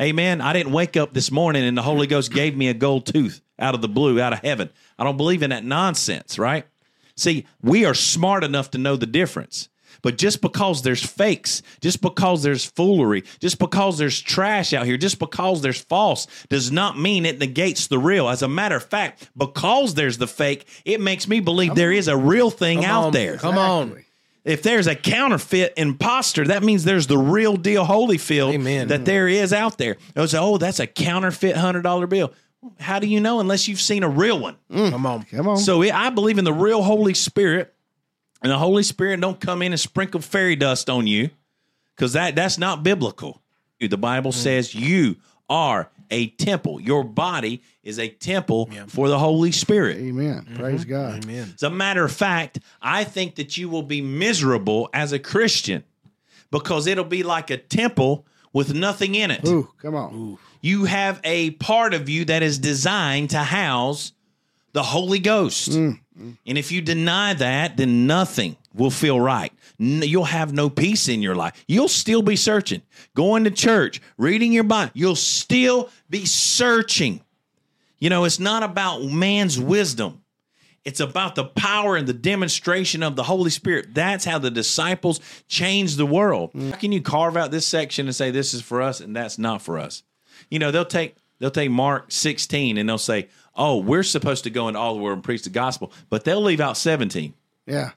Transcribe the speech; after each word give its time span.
Amen. 0.00 0.40
I 0.40 0.52
didn't 0.52 0.72
wake 0.72 0.96
up 0.96 1.12
this 1.12 1.30
morning 1.30 1.64
and 1.64 1.76
the 1.76 1.82
Holy 1.82 2.06
Ghost 2.06 2.32
gave 2.32 2.56
me 2.56 2.68
a 2.68 2.74
gold 2.74 3.06
tooth 3.06 3.40
out 3.58 3.74
of 3.74 3.80
the 3.80 3.88
blue, 3.88 4.20
out 4.20 4.32
of 4.32 4.40
heaven. 4.40 4.70
I 4.98 5.04
don't 5.04 5.16
believe 5.16 5.42
in 5.42 5.50
that 5.50 5.64
nonsense, 5.64 6.38
right? 6.38 6.66
See, 7.16 7.46
we 7.62 7.84
are 7.84 7.94
smart 7.94 8.44
enough 8.44 8.70
to 8.72 8.78
know 8.78 8.96
the 8.96 9.06
difference. 9.06 9.68
But 10.02 10.18
just 10.18 10.40
because 10.40 10.82
there's 10.82 11.04
fakes, 11.04 11.62
just 11.80 12.00
because 12.00 12.42
there's 12.42 12.64
foolery, 12.64 13.24
just 13.40 13.58
because 13.58 13.98
there's 13.98 14.20
trash 14.20 14.72
out 14.72 14.86
here, 14.86 14.96
just 14.96 15.18
because 15.18 15.62
there's 15.62 15.80
false, 15.80 16.26
does 16.48 16.70
not 16.70 16.98
mean 16.98 17.24
it 17.24 17.38
negates 17.38 17.86
the 17.86 17.98
real. 17.98 18.28
As 18.28 18.42
a 18.42 18.48
matter 18.48 18.76
of 18.76 18.84
fact, 18.84 19.30
because 19.36 19.94
there's 19.94 20.18
the 20.18 20.26
fake, 20.26 20.68
it 20.84 21.00
makes 21.00 21.26
me 21.26 21.40
believe 21.40 21.74
there 21.74 21.92
is 21.92 22.08
a 22.08 22.16
real 22.16 22.50
thing 22.50 22.82
Come 22.82 22.90
out 22.90 23.04
on, 23.06 23.12
there. 23.12 23.36
Come 23.38 23.58
on. 23.58 24.04
If 24.46 24.62
there's 24.62 24.86
a 24.86 24.94
counterfeit 24.94 25.74
imposter, 25.76 26.46
that 26.46 26.62
means 26.62 26.84
there's 26.84 27.08
the 27.08 27.18
real 27.18 27.56
deal 27.56 27.84
Holyfield 27.84 28.54
Amen. 28.54 28.88
that 28.88 29.04
there 29.04 29.26
is 29.26 29.52
out 29.52 29.76
there. 29.76 29.96
They'll 30.14 30.28
say, 30.28 30.38
oh, 30.38 30.56
that's 30.56 30.78
a 30.78 30.86
counterfeit 30.86 31.56
hundred 31.56 31.82
dollar 31.82 32.06
bill. 32.06 32.32
How 32.78 33.00
do 33.00 33.08
you 33.08 33.20
know 33.20 33.40
unless 33.40 33.66
you've 33.66 33.80
seen 33.80 34.04
a 34.04 34.08
real 34.08 34.38
one? 34.38 34.56
Mm. 34.70 34.90
Come 34.90 35.04
on. 35.04 35.24
Come 35.24 35.48
on. 35.48 35.56
So 35.56 35.82
it, 35.82 35.92
I 35.92 36.10
believe 36.10 36.38
in 36.38 36.44
the 36.44 36.52
real 36.52 36.82
Holy 36.82 37.12
Spirit, 37.12 37.74
and 38.40 38.52
the 38.52 38.58
Holy 38.58 38.84
Spirit 38.84 39.20
don't 39.20 39.40
come 39.40 39.62
in 39.62 39.72
and 39.72 39.80
sprinkle 39.80 40.20
fairy 40.20 40.54
dust 40.54 40.88
on 40.88 41.08
you, 41.08 41.30
because 41.96 42.12
that 42.12 42.36
that's 42.36 42.56
not 42.56 42.84
biblical. 42.84 43.42
The 43.80 43.98
Bible 43.98 44.30
mm. 44.30 44.34
says 44.34 44.76
you 44.76 45.16
are 45.48 45.90
a 46.10 46.28
temple. 46.28 46.80
Your 46.80 47.04
body 47.04 47.62
is 47.82 47.98
a 47.98 48.08
temple 48.08 48.70
for 48.88 49.08
the 49.08 49.18
Holy 49.18 49.52
Spirit. 49.52 49.98
Amen. 49.98 50.44
Mm-hmm. 50.44 50.56
Praise 50.56 50.84
God. 50.84 51.24
Amen. 51.24 51.52
As 51.54 51.62
a 51.62 51.70
matter 51.70 52.04
of 52.04 52.12
fact, 52.12 52.58
I 52.80 53.04
think 53.04 53.36
that 53.36 53.56
you 53.56 53.68
will 53.68 53.82
be 53.82 54.00
miserable 54.00 54.88
as 54.92 55.12
a 55.12 55.18
Christian 55.18 55.84
because 56.50 56.86
it'll 56.86 57.04
be 57.04 57.22
like 57.22 57.50
a 57.50 57.56
temple 57.56 58.26
with 58.52 58.74
nothing 58.74 59.14
in 59.14 59.30
it. 59.30 59.46
Ooh, 59.46 59.68
come 59.80 59.94
on. 59.94 60.38
You 60.60 60.84
have 60.84 61.20
a 61.24 61.50
part 61.52 61.94
of 61.94 62.08
you 62.08 62.24
that 62.26 62.42
is 62.42 62.58
designed 62.58 63.30
to 63.30 63.38
house 63.38 64.12
the 64.72 64.82
Holy 64.82 65.18
Ghost. 65.18 65.70
Mm. 65.70 66.00
And 66.18 66.58
if 66.58 66.72
you 66.72 66.80
deny 66.80 67.34
that, 67.34 67.76
then 67.76 68.06
nothing 68.06 68.56
will 68.76 68.90
feel 68.90 69.20
right. 69.20 69.52
You'll 69.78 70.24
have 70.24 70.52
no 70.52 70.70
peace 70.70 71.08
in 71.08 71.22
your 71.22 71.34
life. 71.34 71.64
You'll 71.66 71.88
still 71.88 72.22
be 72.22 72.36
searching, 72.36 72.82
going 73.14 73.44
to 73.44 73.50
church, 73.50 74.00
reading 74.16 74.52
your 74.52 74.64
Bible. 74.64 74.92
You'll 74.94 75.16
still 75.16 75.90
be 76.08 76.24
searching. 76.24 77.20
You 77.98 78.10
know, 78.10 78.24
it's 78.24 78.40
not 78.40 78.62
about 78.62 79.04
man's 79.04 79.58
wisdom. 79.58 80.22
It's 80.84 81.00
about 81.00 81.34
the 81.34 81.44
power 81.44 81.96
and 81.96 82.06
the 82.06 82.12
demonstration 82.12 83.02
of 83.02 83.16
the 83.16 83.24
Holy 83.24 83.50
Spirit. 83.50 83.92
That's 83.92 84.24
how 84.24 84.38
the 84.38 84.52
disciples 84.52 85.20
changed 85.48 85.96
the 85.96 86.06
world. 86.06 86.52
Mm. 86.52 86.70
How 86.70 86.76
can 86.76 86.92
you 86.92 87.02
carve 87.02 87.36
out 87.36 87.50
this 87.50 87.66
section 87.66 88.06
and 88.06 88.14
say 88.14 88.30
this 88.30 88.54
is 88.54 88.62
for 88.62 88.80
us 88.80 89.00
and 89.00 89.14
that's 89.14 89.36
not 89.36 89.62
for 89.62 89.78
us? 89.78 90.04
You 90.48 90.60
know, 90.60 90.70
they'll 90.70 90.84
take 90.84 91.16
they'll 91.40 91.50
take 91.50 91.72
Mark 91.72 92.12
16 92.12 92.78
and 92.78 92.88
they'll 92.88 92.98
say, 92.98 93.28
"Oh, 93.56 93.78
we're 93.78 94.04
supposed 94.04 94.44
to 94.44 94.50
go 94.50 94.68
into 94.68 94.78
all 94.78 94.94
the 94.94 95.00
world 95.00 95.16
and 95.16 95.24
preach 95.24 95.42
the 95.42 95.50
gospel," 95.50 95.92
but 96.08 96.22
they'll 96.22 96.40
leave 96.40 96.60
out 96.60 96.76
17. 96.76 97.34
Yeah. 97.66 97.90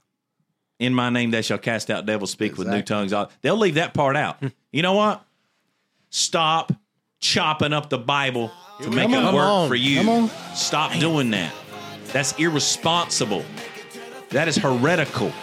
In 0.79 0.93
my 0.93 1.09
name, 1.09 1.31
they 1.31 1.41
shall 1.41 1.57
cast 1.57 1.89
out 1.91 2.05
devils, 2.05 2.31
speak 2.31 2.57
with 2.57 2.67
new 2.67 2.81
tongues. 2.81 3.13
They'll 3.41 3.57
leave 3.57 3.75
that 3.75 3.93
part 3.93 4.15
out. 4.15 4.37
Hmm. 4.39 4.47
you 4.71 4.81
know 4.81 4.93
what? 4.93 5.21
Stop 6.09 6.71
chopping 7.19 7.73
up 7.73 7.89
the 7.89 7.97
Bible 7.97 8.49
to 8.81 8.89
make 8.89 9.09
it 9.09 9.15
on. 9.15 9.25
work 9.35 9.43
Come 9.43 9.51
on. 9.51 9.67
for 9.67 9.75
you. 9.75 9.97
Come 9.97 10.09
on. 10.09 10.29
Stop 10.55 10.93
doing 10.99 11.31
that. 11.31 11.53
That's 12.13 12.31
irresponsible. 12.39 13.43
That 14.29 14.47
is 14.47 14.55
heretical. 14.55 15.33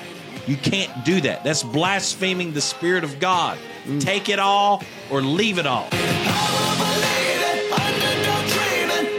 You 0.46 0.56
can't 0.56 1.04
do 1.04 1.20
that. 1.22 1.44
That's 1.44 1.62
blaspheming 1.62 2.54
the 2.54 2.60
Spirit 2.62 3.04
of 3.04 3.20
God. 3.20 3.58
Hmm. 3.84 3.98
Take 3.98 4.28
it 4.30 4.38
all 4.38 4.82
or 5.10 5.20
leave 5.20 5.58
it 5.58 5.66
all. 5.66 5.88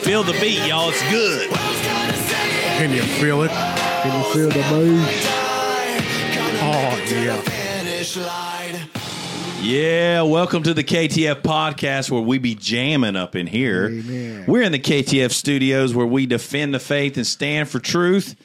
Feel 0.01 0.23
the 0.23 0.31
beat, 0.41 0.65
y'all. 0.67 0.89
It's 0.89 1.01
good. 1.11 1.49
Can 1.51 2.91
you 2.91 3.03
feel 3.03 3.43
it? 3.43 3.51
Can 3.51 4.17
you 4.23 4.33
feel 4.33 4.49
the 4.49 4.61
bass? 4.69 5.36
Oh, 6.79 7.03
yeah. 7.09 7.41
Yeah, 9.63 10.21
welcome 10.21 10.61
to 10.61 10.75
the 10.75 10.83
KTF 10.83 11.41
podcast 11.41 12.11
where 12.11 12.21
we 12.21 12.37
be 12.37 12.53
jamming 12.53 13.15
up 13.15 13.35
in 13.35 13.47
here. 13.47 13.87
Amen. 13.87 14.45
We're 14.47 14.61
in 14.61 14.71
the 14.71 14.77
KTF 14.77 15.31
studios 15.31 15.95
where 15.95 16.05
we 16.05 16.27
defend 16.27 16.75
the 16.75 16.79
faith 16.79 17.17
and 17.17 17.25
stand 17.25 17.67
for 17.67 17.79
truth. 17.79 18.35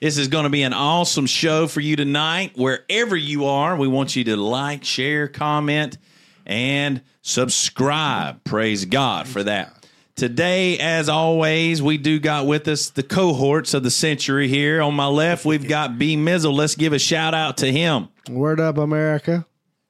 This 0.00 0.18
is 0.18 0.28
going 0.28 0.44
to 0.44 0.50
be 0.50 0.62
an 0.62 0.72
awesome 0.72 1.26
show 1.26 1.66
for 1.66 1.80
you 1.80 1.96
tonight. 1.96 2.52
Wherever 2.54 3.16
you 3.16 3.46
are, 3.46 3.76
we 3.76 3.88
want 3.88 4.14
you 4.14 4.22
to 4.22 4.36
like, 4.36 4.84
share, 4.84 5.26
comment, 5.26 5.98
and 6.46 7.02
subscribe. 7.22 8.44
Praise 8.44 8.84
God 8.84 9.26
for 9.26 9.42
that. 9.42 9.79
Today, 10.20 10.78
as 10.78 11.08
always, 11.08 11.80
we 11.80 11.96
do 11.96 12.20
got 12.20 12.46
with 12.46 12.68
us 12.68 12.90
the 12.90 13.02
cohorts 13.02 13.72
of 13.72 13.82
the 13.82 13.90
century 13.90 14.48
here. 14.48 14.82
On 14.82 14.92
my 14.92 15.06
left, 15.06 15.46
we've 15.46 15.66
got 15.66 15.98
B 15.98 16.14
Mizzle. 16.14 16.52
Let's 16.52 16.74
give 16.74 16.92
a 16.92 16.98
shout 16.98 17.32
out 17.32 17.56
to 17.56 17.72
him. 17.72 18.08
Word 18.28 18.60
up, 18.60 18.76
America. 18.76 19.46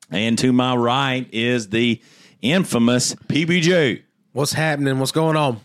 And 0.09 0.39
to 0.39 0.53
my 0.53 0.77
right 0.77 1.29
is 1.33 1.71
the 1.71 2.01
infamous 2.43 3.17
PBJ. 3.17 4.03
What's 4.31 4.53
happening? 4.53 5.01
What's 5.01 5.11
going 5.11 5.37
on? 5.37 5.61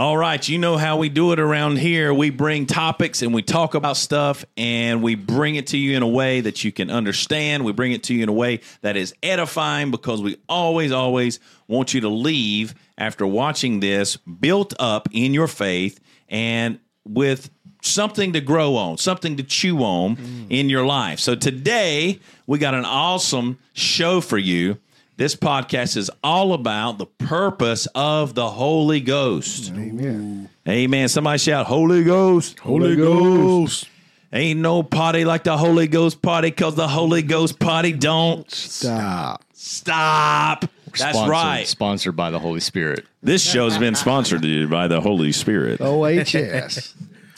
All 0.00 0.16
right, 0.16 0.48
you 0.48 0.56
know 0.56 0.78
how 0.78 0.96
we 0.96 1.10
do 1.10 1.32
it 1.32 1.38
around 1.38 1.76
here. 1.76 2.14
We 2.14 2.30
bring 2.30 2.64
topics 2.64 3.20
and 3.20 3.34
we 3.34 3.42
talk 3.42 3.74
about 3.74 3.98
stuff 3.98 4.46
and 4.56 5.02
we 5.02 5.14
bring 5.14 5.56
it 5.56 5.66
to 5.66 5.76
you 5.76 5.94
in 5.94 6.02
a 6.02 6.08
way 6.08 6.40
that 6.40 6.64
you 6.64 6.72
can 6.72 6.90
understand. 6.90 7.66
We 7.66 7.72
bring 7.72 7.92
it 7.92 8.04
to 8.04 8.14
you 8.14 8.22
in 8.22 8.30
a 8.30 8.32
way 8.32 8.60
that 8.80 8.96
is 8.96 9.14
edifying 9.22 9.90
because 9.90 10.22
we 10.22 10.38
always, 10.48 10.90
always 10.90 11.38
want 11.68 11.92
you 11.92 12.00
to 12.00 12.08
leave 12.08 12.74
after 12.96 13.26
watching 13.26 13.80
this 13.80 14.16
built 14.16 14.72
up 14.80 15.06
in 15.12 15.34
your 15.34 15.48
faith 15.48 16.00
and 16.30 16.78
with 17.04 17.50
something 17.82 18.32
to 18.32 18.40
grow 18.40 18.76
on, 18.76 18.96
something 18.96 19.36
to 19.36 19.42
chew 19.42 19.80
on 19.80 20.16
mm. 20.16 20.46
in 20.48 20.70
your 20.70 20.86
life. 20.86 21.20
So 21.20 21.34
today, 21.34 22.20
we 22.46 22.58
got 22.58 22.72
an 22.72 22.86
awesome 22.86 23.58
show 23.74 24.22
for 24.22 24.38
you. 24.38 24.78
This 25.20 25.36
podcast 25.36 25.98
is 25.98 26.10
all 26.24 26.54
about 26.54 26.96
the 26.96 27.04
purpose 27.04 27.86
of 27.94 28.34
the 28.34 28.48
Holy 28.48 29.00
Ghost. 29.02 29.70
Amen. 29.70 30.48
Amen. 30.66 31.08
Somebody 31.10 31.36
shout, 31.36 31.66
Holy 31.66 32.02
Ghost. 32.04 32.58
Holy 32.60 32.96
Ghost. 32.96 33.86
Ain't 34.32 34.60
no 34.60 34.82
party 34.82 35.26
like 35.26 35.44
the 35.44 35.58
Holy 35.58 35.88
Ghost 35.88 36.22
party 36.22 36.48
because 36.48 36.74
the 36.74 36.88
Holy 36.88 37.20
Ghost 37.20 37.58
party 37.58 37.92
don't 37.92 38.50
Stop. 38.50 39.44
stop. 39.52 40.64
That's 40.86 41.00
Sponsored- 41.02 41.28
right. 41.28 41.66
Sponsored 41.66 42.16
by 42.16 42.30
the 42.30 42.38
Holy 42.38 42.60
Spirit. 42.60 43.04
This 43.22 43.42
show's 43.42 43.76
been 43.76 43.96
sponsored 43.96 44.40
to 44.40 44.48
you 44.48 44.68
by 44.68 44.88
the 44.88 45.02
Holy 45.02 45.32
Spirit. 45.32 45.80
OHS. 45.82 46.94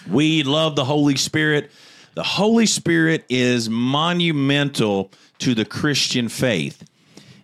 We 0.09 0.45
love 0.45 0.77
the 0.77 0.85
Holy 0.85 1.17
Spirit. 1.17 1.73
The 2.15 2.23
Holy 2.23 2.67
Spirit 2.67 3.25
is 3.29 3.69
monumental 3.69 5.11
to 5.41 5.57
the 5.57 5.65
Christian 5.65 6.29
faith. 6.29 6.85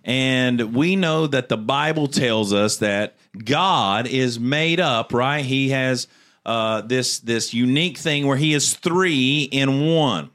And 0.03 0.73
we 0.73 0.95
know 0.95 1.27
that 1.27 1.49
the 1.49 1.57
Bible 1.57 2.07
tells 2.07 2.53
us 2.53 2.77
that 2.77 3.15
God 3.43 4.07
is 4.07 4.39
made 4.39 4.79
up, 4.79 5.13
right? 5.13 5.43
He 5.43 5.69
has 5.69 6.07
uh, 6.45 6.81
this 6.81 7.19
this 7.19 7.53
unique 7.53 7.97
thing 7.97 8.25
where 8.25 8.37
he 8.37 8.53
is 8.53 8.73
three 8.75 9.43
in 9.43 9.85
one. 9.85 10.29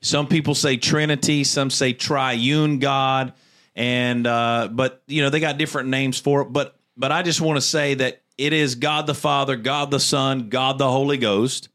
Some 0.00 0.28
people 0.28 0.54
say 0.54 0.76
Trinity, 0.76 1.44
some 1.44 1.68
say 1.68 1.92
triune 1.92 2.78
God, 2.78 3.34
and 3.76 4.26
uh, 4.26 4.68
but 4.72 5.02
you 5.06 5.22
know 5.22 5.30
they 5.30 5.40
got 5.40 5.58
different 5.58 5.90
names 5.90 6.18
for 6.18 6.42
it. 6.42 6.52
But 6.52 6.76
but 6.96 7.12
I 7.12 7.22
just 7.22 7.40
want 7.40 7.56
to 7.58 7.60
say 7.60 7.94
that 7.94 8.22
it 8.38 8.52
is 8.54 8.76
God 8.76 9.06
the 9.06 9.14
Father, 9.14 9.56
God 9.56 9.90
the 9.90 10.00
Son, 10.00 10.48
God 10.48 10.78
the 10.78 10.90
Holy 10.90 11.18
Ghost. 11.18 11.68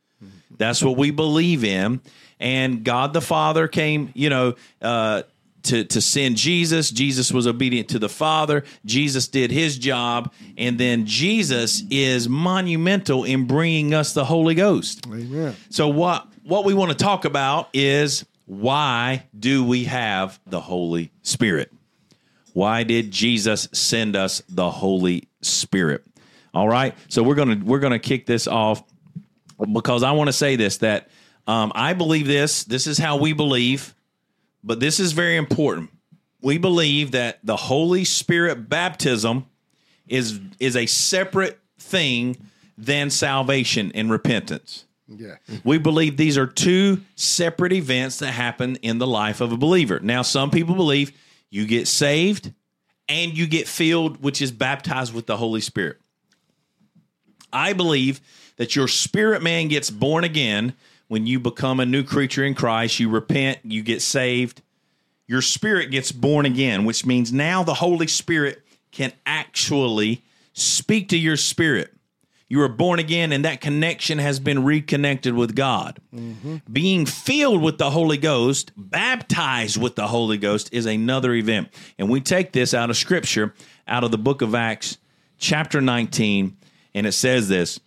That's 0.57 0.81
what 0.81 0.97
we 0.97 1.11
believe 1.11 1.63
in. 1.63 2.01
And 2.39 2.83
God 2.83 3.13
the 3.13 3.21
Father 3.21 3.67
came, 3.67 4.11
you 4.13 4.29
know, 4.29 4.55
uh, 4.81 5.23
to 5.65 5.83
to 5.85 6.01
send 6.01 6.37
Jesus. 6.37 6.91
Jesus 6.91 7.31
was 7.31 7.47
obedient 7.47 7.89
to 7.89 7.99
the 7.99 8.09
Father. 8.09 8.63
Jesus 8.85 9.27
did 9.27 9.51
his 9.51 9.77
job, 9.77 10.33
and 10.57 10.77
then 10.77 11.05
Jesus 11.05 11.83
is 11.89 12.29
monumental 12.29 13.23
in 13.23 13.45
bringing 13.45 13.93
us 13.93 14.13
the 14.13 14.25
Holy 14.25 14.55
Ghost. 14.55 15.05
Amen. 15.07 15.55
So 15.69 15.87
what 15.87 16.27
what 16.43 16.65
we 16.65 16.73
want 16.73 16.91
to 16.91 16.97
talk 16.97 17.25
about 17.25 17.69
is 17.73 18.25
why 18.45 19.25
do 19.37 19.63
we 19.63 19.85
have 19.85 20.39
the 20.45 20.61
Holy 20.61 21.11
Spirit? 21.23 21.71
Why 22.53 22.83
did 22.83 23.11
Jesus 23.11 23.67
send 23.73 24.15
us 24.15 24.41
the 24.47 24.69
Holy 24.69 25.27
Spirit? 25.41 26.05
All 26.53 26.69
right. 26.69 26.95
So 27.09 27.23
we're 27.23 27.35
going 27.35 27.59
to 27.59 27.65
we're 27.65 27.79
to 27.79 27.99
kick 27.99 28.25
this 28.25 28.47
off 28.47 28.83
because 29.73 30.03
I 30.03 30.11
want 30.11 30.27
to 30.27 30.33
say 30.33 30.55
this 30.55 30.77
that 30.77 31.09
um, 31.47 31.71
I 31.75 31.93
believe 31.93 32.27
this. 32.27 32.63
This 32.63 32.87
is 32.87 32.97
how 32.97 33.17
we 33.17 33.33
believe, 33.33 33.94
but 34.65 34.79
this 34.79 34.99
is 34.99 35.13
very 35.13 35.37
important. 35.37 35.91
We 36.41 36.57
believe 36.57 37.11
that 37.11 37.39
the 37.43 37.55
Holy 37.55 38.03
Spirit 38.03 38.67
baptism 38.67 39.45
is 40.07 40.39
is 40.59 40.75
a 40.75 40.85
separate 40.87 41.59
thing 41.79 42.37
than 42.77 43.09
salvation 43.09 43.91
and 43.95 44.11
repentance. 44.11 44.85
Yeah. 45.07 45.35
We 45.63 45.77
believe 45.77 46.17
these 46.17 46.37
are 46.37 46.47
two 46.47 47.01
separate 47.15 47.73
events 47.73 48.19
that 48.19 48.31
happen 48.31 48.75
in 48.77 48.97
the 48.97 49.07
life 49.07 49.39
of 49.39 49.51
a 49.51 49.57
believer. 49.57 49.99
Now, 49.99 50.23
some 50.23 50.49
people 50.49 50.75
believe 50.75 51.11
you 51.51 51.67
get 51.67 51.87
saved 51.87 52.51
and 53.07 53.37
you 53.37 53.45
get 53.45 53.67
filled, 53.67 54.23
which 54.23 54.41
is 54.41 54.51
baptized 54.51 55.13
with 55.13 55.27
the 55.27 55.37
Holy 55.37 55.61
Spirit. 55.61 55.99
I 57.53 57.73
believe 57.73 58.19
that 58.57 58.75
your 58.75 58.87
spirit 58.87 59.43
man 59.43 59.67
gets 59.67 59.91
born 59.91 60.23
again 60.23 60.73
when 61.07 61.25
you 61.25 61.39
become 61.39 61.79
a 61.79 61.85
new 61.85 62.03
creature 62.03 62.43
in 62.43 62.55
Christ. 62.55 62.99
You 62.99 63.09
repent, 63.09 63.59
you 63.63 63.83
get 63.83 64.01
saved. 64.01 64.61
Your 65.27 65.41
spirit 65.41 65.91
gets 65.91 66.11
born 66.11 66.45
again, 66.45 66.85
which 66.85 67.05
means 67.05 67.33
now 67.33 67.63
the 67.63 67.73
Holy 67.73 68.07
Spirit 68.07 68.61
can 68.91 69.11
actually 69.25 70.23
speak 70.53 71.09
to 71.09 71.17
your 71.17 71.37
spirit. 71.37 71.91
You 72.47 72.61
are 72.61 72.69
born 72.69 72.99
again, 72.99 73.31
and 73.31 73.43
that 73.43 73.59
connection 73.59 74.19
has 74.19 74.39
been 74.39 74.63
reconnected 74.63 75.33
with 75.33 75.55
God. 75.55 75.99
Mm-hmm. 76.13 76.57
Being 76.71 77.07
filled 77.07 77.63
with 77.63 77.79
the 77.79 77.89
Holy 77.89 78.17
Ghost, 78.17 78.71
baptized 78.77 79.81
with 79.81 79.95
the 79.95 80.07
Holy 80.07 80.37
Ghost, 80.37 80.69
is 80.71 80.85
another 80.85 81.33
event. 81.33 81.69
And 81.97 82.07
we 82.07 82.21
take 82.21 82.51
this 82.51 82.75
out 82.75 82.91
of 82.91 82.97
Scripture, 82.97 83.55
out 83.87 84.03
of 84.03 84.11
the 84.11 84.19
book 84.19 84.43
of 84.43 84.53
Acts, 84.53 84.99
chapter 85.39 85.81
19, 85.81 86.55
and 86.93 87.07
it 87.07 87.13
says 87.13 87.49
this. 87.49 87.79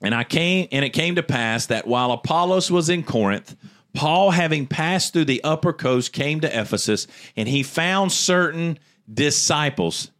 And 0.00 0.14
I 0.14 0.24
came, 0.24 0.68
and 0.70 0.84
it 0.84 0.90
came 0.90 1.16
to 1.16 1.22
pass 1.22 1.66
that 1.66 1.86
while 1.86 2.12
Apollos 2.12 2.70
was 2.70 2.88
in 2.88 3.02
Corinth, 3.02 3.56
Paul, 3.94 4.30
having 4.30 4.66
passed 4.66 5.12
through 5.12 5.24
the 5.24 5.42
upper 5.42 5.72
coast, 5.72 6.12
came 6.12 6.40
to 6.40 6.60
Ephesus, 6.60 7.06
and 7.36 7.48
he 7.48 7.62
found 7.62 8.12
certain 8.12 8.78
disciples. 9.12 10.10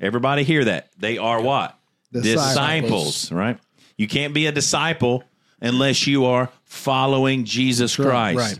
Everybody 0.00 0.44
hear 0.44 0.64
that? 0.66 0.90
They 0.98 1.18
are 1.18 1.40
what? 1.40 1.76
Disciples. 2.12 2.46
disciples, 2.46 3.32
right? 3.32 3.58
You 3.96 4.06
can't 4.06 4.34
be 4.34 4.46
a 4.46 4.52
disciple 4.52 5.24
unless 5.60 6.06
you 6.06 6.26
are 6.26 6.50
following 6.64 7.44
Jesus 7.44 7.96
Christ. 7.96 8.38
right. 8.38 8.58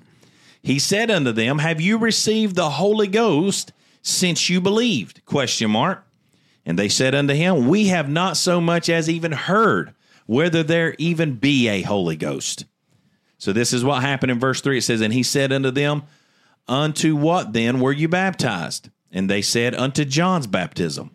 He 0.62 0.79
said 0.79 1.11
unto 1.11 1.31
them, 1.31 1.59
Have 1.59 1.81
you 1.81 1.99
received 1.99 2.56
the 2.56 2.71
Holy 2.71 3.06
Ghost 3.06 3.73
since 4.00 4.49
you 4.49 4.61
believed? 4.61 5.25
Question 5.26 5.71
mark. 5.71 6.06
And 6.65 6.79
they 6.79 6.88
said 6.88 7.15
unto 7.15 7.35
him, 7.35 7.69
We 7.69 7.88
have 7.88 8.09
not 8.09 8.38
so 8.38 8.61
much 8.61 8.88
as 8.88 9.11
even 9.11 9.32
heard 9.32 9.94
whether 10.26 10.62
there 10.62 10.94
even 10.99 11.35
be 11.37 11.69
a 11.69 11.82
Holy 11.82 12.17
Ghost. 12.17 12.65
So 13.38 13.53
this 13.53 13.73
is 13.73 13.85
what 13.85 14.03
happened 14.03 14.32
in 14.32 14.41
verse 14.41 14.61
3. 14.61 14.79
It 14.79 14.82
says, 14.82 15.00
And 15.00 15.12
he 15.12 15.23
said 15.23 15.53
unto 15.53 15.71
them, 15.71 16.05
Unto 16.67 17.15
what 17.15 17.53
then 17.53 17.81
were 17.81 17.93
you 17.93 18.09
baptized? 18.09 18.91
And 19.12 19.29
they 19.29 19.43
said, 19.43 19.75
Unto 19.75 20.05
John's 20.05 20.47
baptism. 20.47 21.11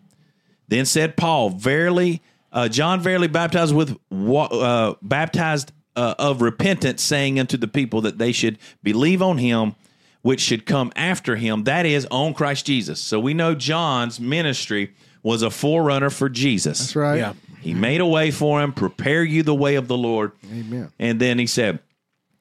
Then 0.68 0.86
said 0.86 1.16
Paul, 1.16 1.50
Verily, 1.50 2.22
uh, 2.52 2.68
John 2.68 3.00
verily 3.00 3.28
baptized 3.28 3.74
with 3.74 3.96
wa- 4.10 4.44
uh, 4.46 4.94
baptized 5.02 5.72
uh, 5.96 6.14
of 6.18 6.42
repentance, 6.42 7.02
saying 7.02 7.40
unto 7.40 7.56
the 7.56 7.68
people 7.68 8.00
that 8.02 8.18
they 8.18 8.32
should 8.32 8.58
believe 8.82 9.20
on 9.22 9.38
him, 9.38 9.74
which 10.22 10.40
should 10.40 10.66
come 10.66 10.92
after 10.94 11.36
him, 11.36 11.64
that 11.64 11.86
is, 11.86 12.06
on 12.10 12.34
Christ 12.34 12.66
Jesus. 12.66 13.00
So 13.00 13.18
we 13.18 13.34
know 13.34 13.54
John's 13.54 14.20
ministry 14.20 14.94
was 15.22 15.42
a 15.42 15.50
forerunner 15.50 16.10
for 16.10 16.28
Jesus. 16.28 16.78
That's 16.78 16.96
right. 16.96 17.16
Yeah. 17.18 17.32
He 17.60 17.74
made 17.74 18.00
a 18.00 18.06
way 18.06 18.30
for 18.30 18.62
him, 18.62 18.72
prepare 18.72 19.22
you 19.22 19.42
the 19.42 19.54
way 19.54 19.74
of 19.74 19.86
the 19.88 19.96
Lord. 19.96 20.32
Amen. 20.50 20.90
And 20.98 21.20
then 21.20 21.38
he 21.38 21.46
said, 21.46 21.80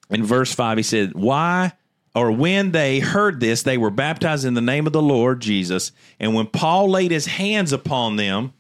in 0.09 0.23
verse 0.23 0.53
5, 0.53 0.77
he 0.77 0.83
said, 0.83 1.13
Why 1.13 1.73
or 2.15 2.31
when 2.31 2.71
they 2.71 2.99
heard 2.99 3.39
this, 3.39 3.63
they 3.63 3.77
were 3.77 3.91
baptized 3.91 4.45
in 4.45 4.53
the 4.53 4.61
name 4.61 4.87
of 4.87 4.93
the 4.93 5.01
Lord 5.01 5.39
Jesus. 5.39 5.91
And 6.19 6.33
when 6.33 6.47
Paul 6.47 6.89
laid 6.89 7.11
his 7.11 7.27
hands 7.27 7.71
upon 7.71 8.15
them, 8.15 8.53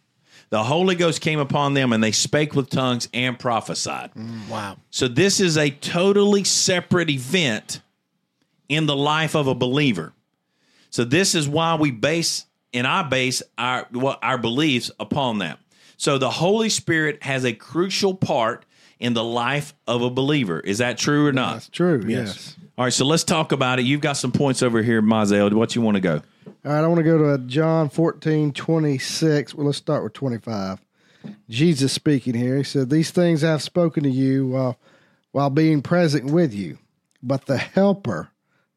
the 0.49 0.63
Holy 0.63 0.95
Ghost 0.95 1.21
came 1.21 1.39
upon 1.39 1.73
them 1.73 1.93
and 1.93 2.03
they 2.03 2.11
spake 2.11 2.55
with 2.55 2.69
tongues 2.69 3.07
and 3.13 3.37
prophesied. 3.37 4.13
Mm, 4.13 4.47
wow. 4.49 4.77
So 4.89 5.07
this 5.07 5.39
is 5.39 5.57
a 5.57 5.69
totally 5.69 6.43
separate 6.43 7.09
event 7.09 7.81
in 8.67 8.85
the 8.85 8.95
life 8.95 9.35
of 9.35 9.47
a 9.47 9.55
believer. 9.55 10.13
So 10.89 11.03
this 11.03 11.35
is 11.35 11.47
why 11.47 11.75
we 11.75 11.91
base 11.91 12.45
and 12.73 12.85
I 12.85 13.03
base 13.03 13.41
our 13.57 13.87
what 13.91 14.19
our 14.23 14.37
beliefs 14.37 14.91
upon 14.99 15.39
that. 15.39 15.59
So 15.99 16.17
the 16.17 16.29
Holy 16.29 16.69
Spirit 16.69 17.23
has 17.23 17.43
a 17.43 17.51
crucial 17.51 18.15
part 18.15 18.65
in 18.99 19.13
the 19.13 19.23
life 19.23 19.73
of 19.85 20.01
a 20.01 20.09
believer. 20.09 20.61
Is 20.61 20.77
that 20.77 20.97
true 20.97 21.27
or 21.27 21.33
not? 21.33 21.55
That's 21.55 21.67
true. 21.67 22.01
Yes. 22.07 22.27
Yes. 22.27 22.55
All 22.77 22.85
right, 22.85 22.93
so 22.93 23.05
let's 23.05 23.25
talk 23.25 23.51
about 23.51 23.79
it. 23.79 23.85
You've 23.85 23.99
got 23.99 24.13
some 24.13 24.31
points 24.31 24.63
over 24.63 24.81
here, 24.81 25.01
Mizzle. 25.01 25.51
What 25.51 25.75
you 25.75 25.81
want 25.81 25.95
to 25.95 26.01
go? 26.01 26.21
All 26.47 26.71
right, 26.71 26.81
I 26.81 26.87
want 26.87 26.99
to 26.99 27.03
go 27.03 27.17
to 27.17 27.43
John 27.43 27.89
14, 27.89 28.53
26. 28.53 29.53
Well, 29.53 29.65
let's 29.65 29.77
start 29.77 30.01
with 30.05 30.13
25. 30.13 30.79
Jesus 31.49 31.91
speaking 31.91 32.33
here. 32.33 32.55
He 32.55 32.63
said, 32.63 32.89
These 32.89 33.11
things 33.11 33.43
I 33.43 33.51
have 33.51 33.61
spoken 33.61 34.03
to 34.03 34.09
you 34.09 34.47
while, 34.47 34.79
while 35.33 35.49
being 35.49 35.81
present 35.81 36.31
with 36.31 36.53
you. 36.53 36.77
But 37.21 37.45
the 37.45 37.57
Helper, 37.57 38.29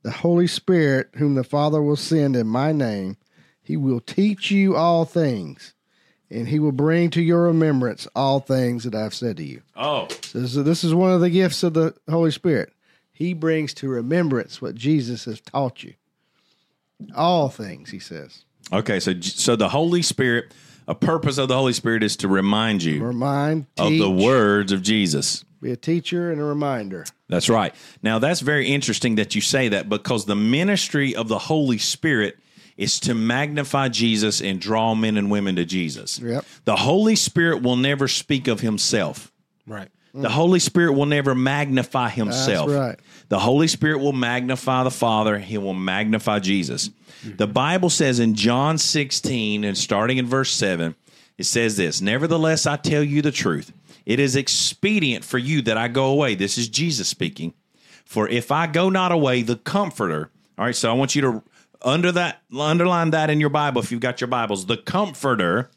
the 0.03 0.11
Holy 0.11 0.49
Spirit, 0.49 1.11
whom 1.15 1.37
the 1.37 1.45
Father 1.45 1.81
will 1.81 1.95
send 1.95 2.35
in 2.35 2.49
my 2.49 2.73
name, 2.73 3.17
he 3.63 3.77
will 3.77 4.01
teach 4.01 4.51
you 4.51 4.75
all 4.75 5.05
things, 5.05 5.75
and 6.33 6.49
he 6.49 6.59
will 6.59 6.73
bring 6.73 7.11
to 7.11 7.23
your 7.23 7.43
remembrance 7.43 8.09
all 8.17 8.41
things 8.41 8.85
that 8.85 8.95
I 8.95 9.03
have 9.03 9.15
said 9.15 9.37
to 9.37 9.45
you. 9.45 9.63
Oh, 9.77 10.09
So 10.23 10.41
this 10.41 10.57
is, 10.57 10.65
this 10.65 10.85
is 10.85 10.95
one 10.95 11.13
of 11.13 11.21
the 11.21 11.31
gifts 11.31 11.63
of 11.63 11.75
the 11.75 11.95
Holy 12.09 12.31
Spirit. 12.31 12.73
He 13.13 13.35
brings 13.35 13.75
to 13.75 13.89
remembrance 13.89 14.61
what 14.63 14.75
Jesus 14.75 15.27
has 15.27 15.41
taught 15.41 15.83
you. 15.83 15.95
All 17.15 17.49
things, 17.49 17.91
he 17.91 17.99
says. 17.99 18.45
okay. 18.73 19.01
So 19.01 19.21
so 19.21 19.57
the 19.57 19.69
Holy 19.69 20.03
Spirit, 20.03 20.53
a 20.89 20.95
purpose 20.95 21.37
of 21.39 21.49
the 21.49 21.57
Holy 21.57 21.73
Spirit 21.73 22.03
is 22.03 22.17
to 22.19 22.29
remind 22.29 22.83
you 22.83 23.03
Remind, 23.05 23.67
of 23.79 23.91
the 23.93 24.11
words 24.11 24.73
of 24.73 24.83
Jesus. 24.83 25.45
be 25.61 25.73
a 25.73 25.77
teacher 25.77 26.31
and 26.31 26.41
a 26.41 26.45
reminder. 26.45 27.05
That's 27.29 27.49
right. 27.49 27.75
Now, 28.03 28.19
that's 28.19 28.41
very 28.41 28.69
interesting 28.69 29.17
that 29.17 29.35
you 29.35 29.41
say 29.41 29.69
that 29.69 29.89
because 29.89 30.27
the 30.27 30.37
ministry 30.37 31.15
of 31.15 31.29
the 31.29 31.39
Holy 31.39 31.79
Spirit 31.79 32.39
is 32.77 33.01
to 33.01 33.15
magnify 33.15 33.89
Jesus 33.89 34.41
and 34.41 34.61
draw 34.61 34.95
men 34.95 35.17
and 35.17 35.31
women 35.31 35.57
to 35.57 35.65
Jesus. 35.65 36.19
Yep. 36.19 36.45
The 36.65 36.77
Holy 36.77 37.17
Spirit 37.17 37.63
will 37.63 37.77
never 37.77 38.09
speak 38.09 38.49
of 38.49 38.61
himself. 38.61 39.33
Right. 39.67 39.89
The 40.15 40.29
Holy 40.29 40.59
Spirit 40.59 40.93
will 40.93 41.07
never 41.07 41.35
magnify 41.35 42.11
himself. 42.11 42.71
right. 42.71 42.99
The 43.29 43.39
Holy 43.39 43.67
Spirit 43.67 43.99
will 44.01 44.13
magnify 44.13 44.85
the 44.85 44.91
Father, 44.91 45.39
he 45.39 45.57
will 45.57 45.73
magnify 45.75 46.39
Jesus. 46.39 46.91
The 47.25 47.47
Bible 47.47 47.89
says 47.89 48.19
in 48.19 48.35
John 48.35 48.79
16 48.79 49.65
and 49.65 49.79
starting 49.79 50.19
in 50.19 50.27
verse 50.27 50.53
7, 50.53 50.95
it 51.39 51.45
says 51.45 51.77
this 51.77 52.01
Nevertheless, 52.01 52.67
I 52.67 52.77
tell 52.77 53.03
you 53.03 53.23
the 53.23 53.31
truth. 53.31 53.73
It 54.05 54.19
is 54.19 54.37
expedient 54.37 55.25
for 55.25 55.39
you 55.39 55.63
that 55.63 55.79
I 55.79 55.89
go 55.89 56.07
away. 56.07 56.35
This 56.35 56.59
is 56.59 56.69
Jesus 56.69 57.09
speaking. 57.09 57.55
For 58.05 58.29
if 58.29 58.51
I 58.51 58.67
go 58.67 58.91
not 58.91 59.13
away, 59.13 59.43
the 59.43 59.57
Comforter. 59.57 60.31
All 60.59 60.65
right, 60.67 60.77
so 60.77 60.91
I 60.91 60.95
want 60.95 61.15
you 61.15 61.23
to 61.23 61.43
under 61.85 62.13
that 62.13 62.43
underline 62.57 63.11
that 63.11 63.31
in 63.31 63.41
your 63.41 63.51
Bible 63.51 63.83
if 63.83 63.91
you've 63.91 64.01
got 64.01 64.21
your 64.21 64.29
Bibles. 64.29 64.67
The 64.67 64.77
Comforter 64.77 65.71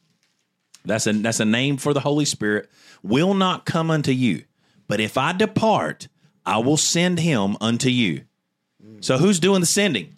that's 0.85 1.07
a 1.07 1.13
that's 1.13 1.39
a 1.39 1.45
name 1.45 1.77
for 1.77 1.93
the 1.93 1.99
Holy 1.99 2.25
Spirit 2.25 2.69
will 3.03 3.33
not 3.33 3.65
come 3.65 3.91
unto 3.91 4.11
you. 4.11 4.43
But 4.87 4.99
if 4.99 5.17
I 5.17 5.33
depart, 5.33 6.07
I 6.45 6.59
will 6.59 6.77
send 6.77 7.19
him 7.19 7.57
unto 7.59 7.89
you. 7.89 8.21
So 9.01 9.17
who's 9.17 9.39
doing 9.39 9.61
the 9.61 9.67
sending? 9.67 10.15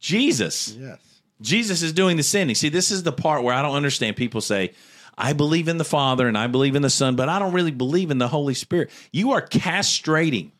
Jesus. 0.00 0.76
Yes. 0.78 0.98
Jesus 1.40 1.82
is 1.82 1.92
doing 1.92 2.16
the 2.16 2.22
sending. 2.22 2.54
See, 2.54 2.68
this 2.68 2.90
is 2.90 3.02
the 3.02 3.12
part 3.12 3.42
where 3.42 3.54
I 3.54 3.62
don't 3.62 3.76
understand. 3.76 4.16
People 4.16 4.40
say, 4.40 4.72
I 5.16 5.32
believe 5.32 5.68
in 5.68 5.78
the 5.78 5.84
Father 5.84 6.26
and 6.26 6.36
I 6.36 6.46
believe 6.46 6.74
in 6.74 6.82
the 6.82 6.90
Son, 6.90 7.16
but 7.16 7.28
I 7.28 7.38
don't 7.38 7.52
really 7.52 7.70
believe 7.70 8.10
in 8.10 8.18
the 8.18 8.28
Holy 8.28 8.54
Spirit. 8.54 8.90
You 9.12 9.32
are 9.32 9.46
castrating 9.46 10.52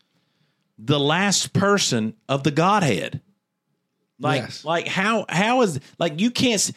the 0.79 1.01
last 1.01 1.53
person 1.53 2.15
of 2.29 2.45
the 2.45 2.51
Godhead. 2.51 3.21
Like, 4.21 4.43
Yes. 4.43 4.65
like 4.65 4.89
how 4.89 5.27
how 5.29 5.63
is 5.63 5.79
like 5.99 6.21
you 6.21 6.31
can't 6.31 6.73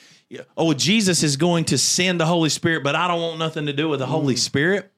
oh 0.56 0.74
Jesus 0.74 1.24
is 1.24 1.38
going 1.38 1.66
to 1.66 1.78
send 1.78 2.20
the 2.20 2.26
Holy 2.26 2.50
Spirit, 2.50 2.84
but 2.84 2.96
I 2.96 3.08
don't 3.08 3.22
want 3.22 3.40
nothing 3.40 3.66
to 3.66 3.74
do 3.74 3.90
with 3.90 4.00
the 4.00 4.06
Holy 4.06 4.36
mm. 4.36 4.40
Spirit. 4.40 4.92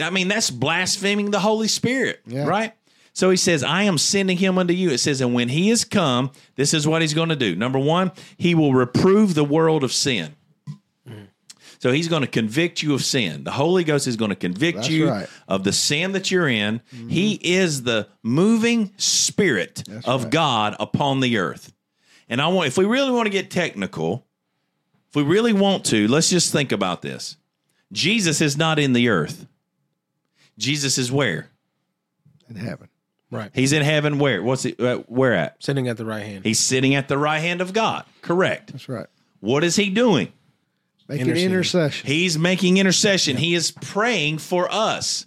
I 0.00 0.10
mean, 0.10 0.28
that's 0.28 0.50
blaspheming 0.50 1.30
the 1.30 1.40
Holy 1.40 1.68
Spirit, 1.68 2.20
Yeah. 2.26 2.44
right? 2.46 2.72
So 3.14 3.30
he 3.30 3.36
says, 3.36 3.64
I 3.64 3.82
am 3.84 3.98
sending 3.98 4.36
him 4.36 4.58
unto 4.58 4.72
you. 4.72 4.90
It 4.90 4.98
says, 4.98 5.20
and 5.20 5.34
when 5.34 5.48
he 5.48 5.70
is 5.70 5.84
come, 5.84 6.30
this 6.54 6.72
is 6.72 6.86
what 6.86 7.02
he's 7.02 7.14
going 7.14 7.30
to 7.30 7.36
do. 7.36 7.56
Number 7.56 7.78
one, 7.78 8.12
he 8.36 8.54
will 8.54 8.74
reprove 8.74 9.34
the 9.34 9.42
world 9.42 9.82
of 9.82 9.92
sin. 9.92 10.36
So 11.78 11.92
he's 11.92 12.08
going 12.08 12.22
to 12.22 12.28
convict 12.28 12.82
you 12.82 12.94
of 12.94 13.04
sin. 13.04 13.44
The 13.44 13.52
Holy 13.52 13.84
Ghost 13.84 14.06
is 14.06 14.16
going 14.16 14.30
to 14.30 14.36
convict 14.36 14.78
That's 14.78 14.90
you 14.90 15.08
right. 15.08 15.28
of 15.46 15.62
the 15.64 15.72
sin 15.72 16.12
that 16.12 16.30
you're 16.30 16.48
in. 16.48 16.80
He 17.08 17.34
is 17.34 17.84
the 17.84 18.08
moving 18.22 18.92
spirit 18.96 19.84
of 20.04 20.24
right. 20.24 20.32
God 20.32 20.76
upon 20.80 21.20
the 21.20 21.38
earth. 21.38 21.72
And 22.28 22.42
I 22.42 22.48
want, 22.48 22.66
if 22.66 22.76
we 22.76 22.84
really 22.84 23.12
want 23.12 23.26
to 23.26 23.30
get 23.30 23.50
technical, 23.50 24.26
if 25.08 25.16
we 25.16 25.22
really 25.22 25.52
want 25.52 25.86
to, 25.86 26.08
let's 26.08 26.28
just 26.28 26.52
think 26.52 26.72
about 26.72 27.00
this. 27.00 27.36
Jesus 27.92 28.40
is 28.40 28.56
not 28.56 28.78
in 28.78 28.92
the 28.92 29.08
earth. 29.08 29.46
Jesus 30.58 30.98
is 30.98 31.10
where? 31.10 31.48
In 32.50 32.56
heaven. 32.56 32.88
Right. 33.30 33.50
He's 33.54 33.72
in 33.72 33.82
heaven. 33.82 34.18
Where? 34.18 34.42
What's 34.42 34.62
he? 34.62 34.74
Uh, 34.78 34.98
where 35.06 35.34
at? 35.34 35.62
Sitting 35.62 35.86
at 35.88 35.96
the 35.96 36.04
right 36.04 36.24
hand. 36.24 36.44
He's 36.44 36.58
sitting 36.58 36.94
at 36.94 37.08
the 37.08 37.18
right 37.18 37.38
hand 37.38 37.60
of 37.60 37.72
God. 37.72 38.04
Correct. 38.22 38.72
That's 38.72 38.88
right. 38.88 39.06
What 39.40 39.64
is 39.64 39.76
he 39.76 39.90
doing? 39.90 40.32
Making 41.08 41.26
Interceding. 41.26 41.50
intercession. 41.50 42.06
He's 42.06 42.38
making 42.38 42.76
intercession. 42.76 43.36
He 43.38 43.54
is 43.54 43.70
praying 43.70 44.38
for 44.38 44.70
us. 44.70 45.26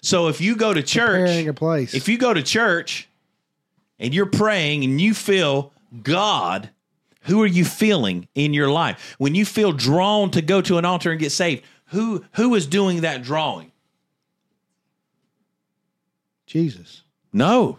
So 0.00 0.28
if 0.28 0.40
you 0.40 0.56
go 0.56 0.72
to 0.72 0.82
Preparing 0.82 1.44
church, 1.44 1.46
a 1.46 1.54
place. 1.54 1.94
if 1.94 2.08
you 2.08 2.18
go 2.18 2.32
to 2.32 2.42
church 2.42 3.08
and 3.98 4.14
you're 4.14 4.26
praying 4.26 4.84
and 4.84 5.00
you 5.00 5.14
feel 5.14 5.72
God 6.02 6.70
Who 7.24 7.42
are 7.42 7.46
you 7.46 7.64
feeling 7.64 8.28
in 8.34 8.52
your 8.52 8.70
life? 8.70 9.14
When 9.18 9.34
you 9.34 9.44
feel 9.44 9.72
drawn 9.72 10.30
to 10.32 10.42
go 10.42 10.60
to 10.62 10.78
an 10.78 10.84
altar 10.84 11.10
and 11.10 11.18
get 11.20 11.32
saved, 11.32 11.64
who 11.86 12.24
who 12.32 12.54
is 12.54 12.66
doing 12.66 13.00
that 13.02 13.22
drawing? 13.22 13.72
Jesus. 16.46 17.02
No. 17.32 17.78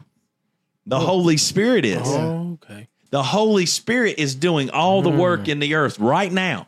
The 0.88 1.00
Holy 1.00 1.38
Spirit 1.38 1.86
is. 1.86 2.08
Oh, 2.08 2.18
oh 2.18 2.60
okay. 2.64 2.88
The 3.12 3.24
Holy 3.24 3.66
Spirit 3.66 4.16
is 4.18 4.36
doing 4.36 4.70
all 4.70 5.02
the 5.02 5.10
work 5.10 5.42
mm. 5.42 5.50
in 5.50 5.60
the 5.60 5.76
earth 5.76 6.00
right 6.00 6.32
now. 6.32 6.68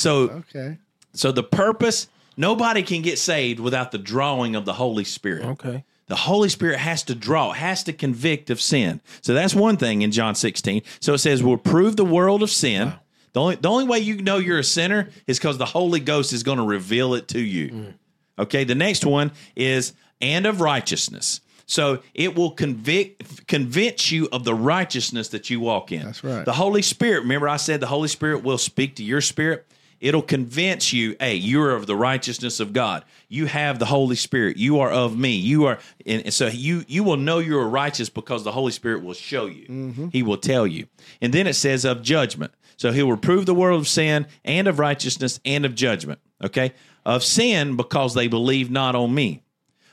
So 0.00 0.42
Okay. 0.54 0.78
so 1.12 1.32
the 1.32 1.42
purpose 1.42 2.08
nobody 2.36 2.82
can 2.82 3.02
get 3.02 3.18
saved 3.18 3.60
without 3.60 3.92
the 3.92 3.98
drawing 3.98 4.56
of 4.56 4.64
the 4.64 4.72
Holy 4.74 5.04
Spirit. 5.04 5.44
Okay. 5.44 5.84
The 6.06 6.16
Holy 6.16 6.48
Spirit 6.48 6.78
has 6.80 7.02
to 7.04 7.14
draw, 7.14 7.52
has 7.52 7.84
to 7.84 7.92
convict 7.92 8.50
of 8.50 8.60
sin. 8.60 9.00
So 9.20 9.32
that's 9.32 9.54
one 9.54 9.76
thing 9.76 10.02
in 10.02 10.10
John 10.10 10.34
16. 10.34 10.82
So 11.00 11.14
it 11.14 11.18
says, 11.18 11.40
we'll 11.42 11.56
prove 11.56 11.96
the 11.96 12.04
world 12.04 12.42
of 12.42 12.50
sin. 12.50 12.94
The, 13.32 13.40
only, 13.40 13.54
the 13.56 13.68
only 13.68 13.84
way 13.84 14.00
you 14.00 14.20
know 14.20 14.38
you're 14.38 14.58
a 14.58 14.64
sinner 14.64 15.08
is 15.28 15.38
because 15.38 15.58
the 15.58 15.66
Holy 15.66 16.00
Ghost 16.00 16.32
is 16.32 16.42
going 16.42 16.58
to 16.58 16.64
reveal 16.64 17.14
it 17.14 17.28
to 17.28 17.40
you. 17.40 17.68
Mm. 17.68 17.94
Okay, 18.40 18.64
the 18.64 18.74
next 18.74 19.04
one 19.06 19.30
is, 19.54 19.92
and 20.20 20.46
of 20.46 20.60
righteousness. 20.60 21.40
So 21.66 22.02
it 22.12 22.34
will 22.34 22.50
convict, 22.50 23.46
convince 23.46 24.10
you 24.10 24.28
of 24.32 24.42
the 24.42 24.54
righteousness 24.54 25.28
that 25.28 25.48
you 25.48 25.60
walk 25.60 25.92
in. 25.92 26.06
That's 26.06 26.24
right. 26.24 26.44
The 26.44 26.54
Holy 26.54 26.82
Spirit, 26.82 27.20
remember 27.20 27.48
I 27.48 27.56
said 27.56 27.78
the 27.78 27.86
Holy 27.86 28.08
Spirit 28.08 28.42
will 28.42 28.58
speak 28.58 28.96
to 28.96 29.04
your 29.04 29.20
spirit? 29.20 29.64
It'll 30.00 30.22
convince 30.22 30.92
you, 30.94 31.14
hey, 31.20 31.34
you're 31.34 31.72
of 31.72 31.86
the 31.86 31.94
righteousness 31.94 32.58
of 32.58 32.72
God. 32.72 33.04
You 33.28 33.46
have 33.46 33.78
the 33.78 33.84
Holy 33.84 34.16
Spirit. 34.16 34.56
You 34.56 34.80
are 34.80 34.90
of 34.90 35.16
me. 35.16 35.36
You 35.36 35.66
are, 35.66 35.78
and 36.06 36.32
so 36.32 36.46
you 36.46 36.84
you 36.88 37.04
will 37.04 37.18
know 37.18 37.38
you're 37.38 37.68
righteous 37.68 38.08
because 38.08 38.42
the 38.42 38.52
Holy 38.52 38.72
Spirit 38.72 39.04
will 39.04 39.14
show 39.14 39.46
you. 39.46 39.66
Mm-hmm. 39.66 40.08
He 40.08 40.22
will 40.22 40.38
tell 40.38 40.66
you. 40.66 40.86
And 41.20 41.34
then 41.34 41.46
it 41.46 41.54
says 41.54 41.84
of 41.84 42.02
judgment. 42.02 42.52
So 42.76 42.92
he 42.92 43.02
will 43.02 43.10
reprove 43.12 43.44
the 43.44 43.54
world 43.54 43.78
of 43.78 43.88
sin 43.88 44.26
and 44.42 44.66
of 44.66 44.78
righteousness 44.78 45.38
and 45.44 45.66
of 45.66 45.74
judgment. 45.74 46.20
Okay, 46.42 46.72
of 47.04 47.22
sin 47.22 47.76
because 47.76 48.14
they 48.14 48.26
believe 48.26 48.70
not 48.70 48.94
on 48.94 49.14
me. 49.14 49.42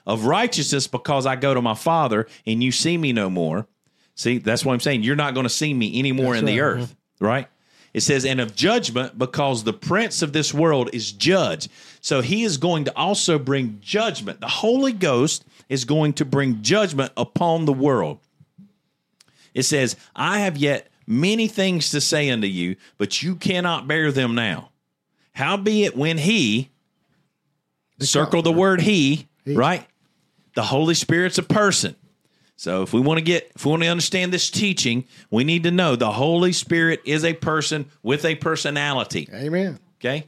Of 0.06 0.24
righteousness 0.24 0.88
because 0.88 1.26
I 1.26 1.36
go 1.36 1.54
to 1.54 1.62
my 1.62 1.76
Father 1.76 2.28
and 2.46 2.64
you 2.64 2.72
see 2.72 2.98
me 2.98 3.12
no 3.12 3.30
more. 3.30 3.68
See, 4.16 4.38
that's 4.38 4.64
what 4.64 4.74
I'm 4.74 4.80
saying. 4.80 5.04
You're 5.04 5.18
not 5.18 5.34
going 5.34 5.44
to 5.44 5.50
see 5.50 5.74
me 5.74 6.00
anymore 6.00 6.34
That's 6.34 6.40
in 6.40 6.46
the 6.46 6.62
earth, 6.62 6.96
right? 7.20 7.50
It 7.98 8.02
says, 8.02 8.26
and 8.26 8.40
of 8.40 8.56
judgment 8.56 9.18
because 9.18 9.64
the 9.64 9.74
prince 9.74 10.22
of 10.22 10.32
this 10.32 10.54
world 10.54 10.92
is 10.94 11.12
judged. 11.12 11.72
So 12.00 12.22
he 12.22 12.44
is 12.44 12.58
going 12.58 12.86
to 12.86 12.96
also 12.96 13.40
bring 13.40 13.80
judgment. 13.82 14.40
The 14.40 14.48
Holy 14.48 14.94
Ghost 14.94 15.44
is 15.68 15.84
going 15.84 16.14
to 16.14 16.24
bring 16.24 16.62
judgment 16.62 17.12
upon 17.18 17.66
the 17.66 17.74
world. 17.74 18.20
It 19.56 19.64
says, 19.64 19.96
I 20.16 20.42
have 20.42 20.58
yet 20.58 20.90
many 21.08 21.48
things 21.48 21.90
to 21.90 22.00
say 22.00 22.30
unto 22.30 22.46
you, 22.46 22.76
but 23.00 23.24
you 23.24 23.36
cannot 23.36 23.88
bear 23.88 24.12
them 24.12 24.36
now. 24.36 24.70
Howbeit, 25.34 25.98
when 25.98 26.20
he, 26.20 26.70
circle 28.00 28.44
the 28.44 28.52
word 28.52 28.80
he, 28.82 29.28
right? 29.48 29.88
The 30.54 30.62
Holy 30.62 30.94
Spirit's 30.94 31.40
a 31.40 31.44
person. 31.44 31.96
So 32.58 32.82
if 32.82 32.92
we 32.92 33.00
want 33.00 33.20
to 33.20 33.24
get 33.24 33.52
if 33.56 33.66
we 33.66 33.70
want 33.70 33.84
to 33.84 33.90
understand 33.90 34.34
this 34.34 34.50
teaching, 34.50 35.06
we 35.30 35.44
need 35.44 35.64
to 35.64 35.72
know 35.72 35.96
the 35.96 36.12
Holy 36.12 36.52
Spirit 36.52 37.02
is 37.06 37.24
a 37.24 37.34
person 37.34 37.86
with 38.04 38.26
a 38.26 38.36
personality. 38.36 39.30
Amen. 39.34 39.80
Okay? 40.00 40.26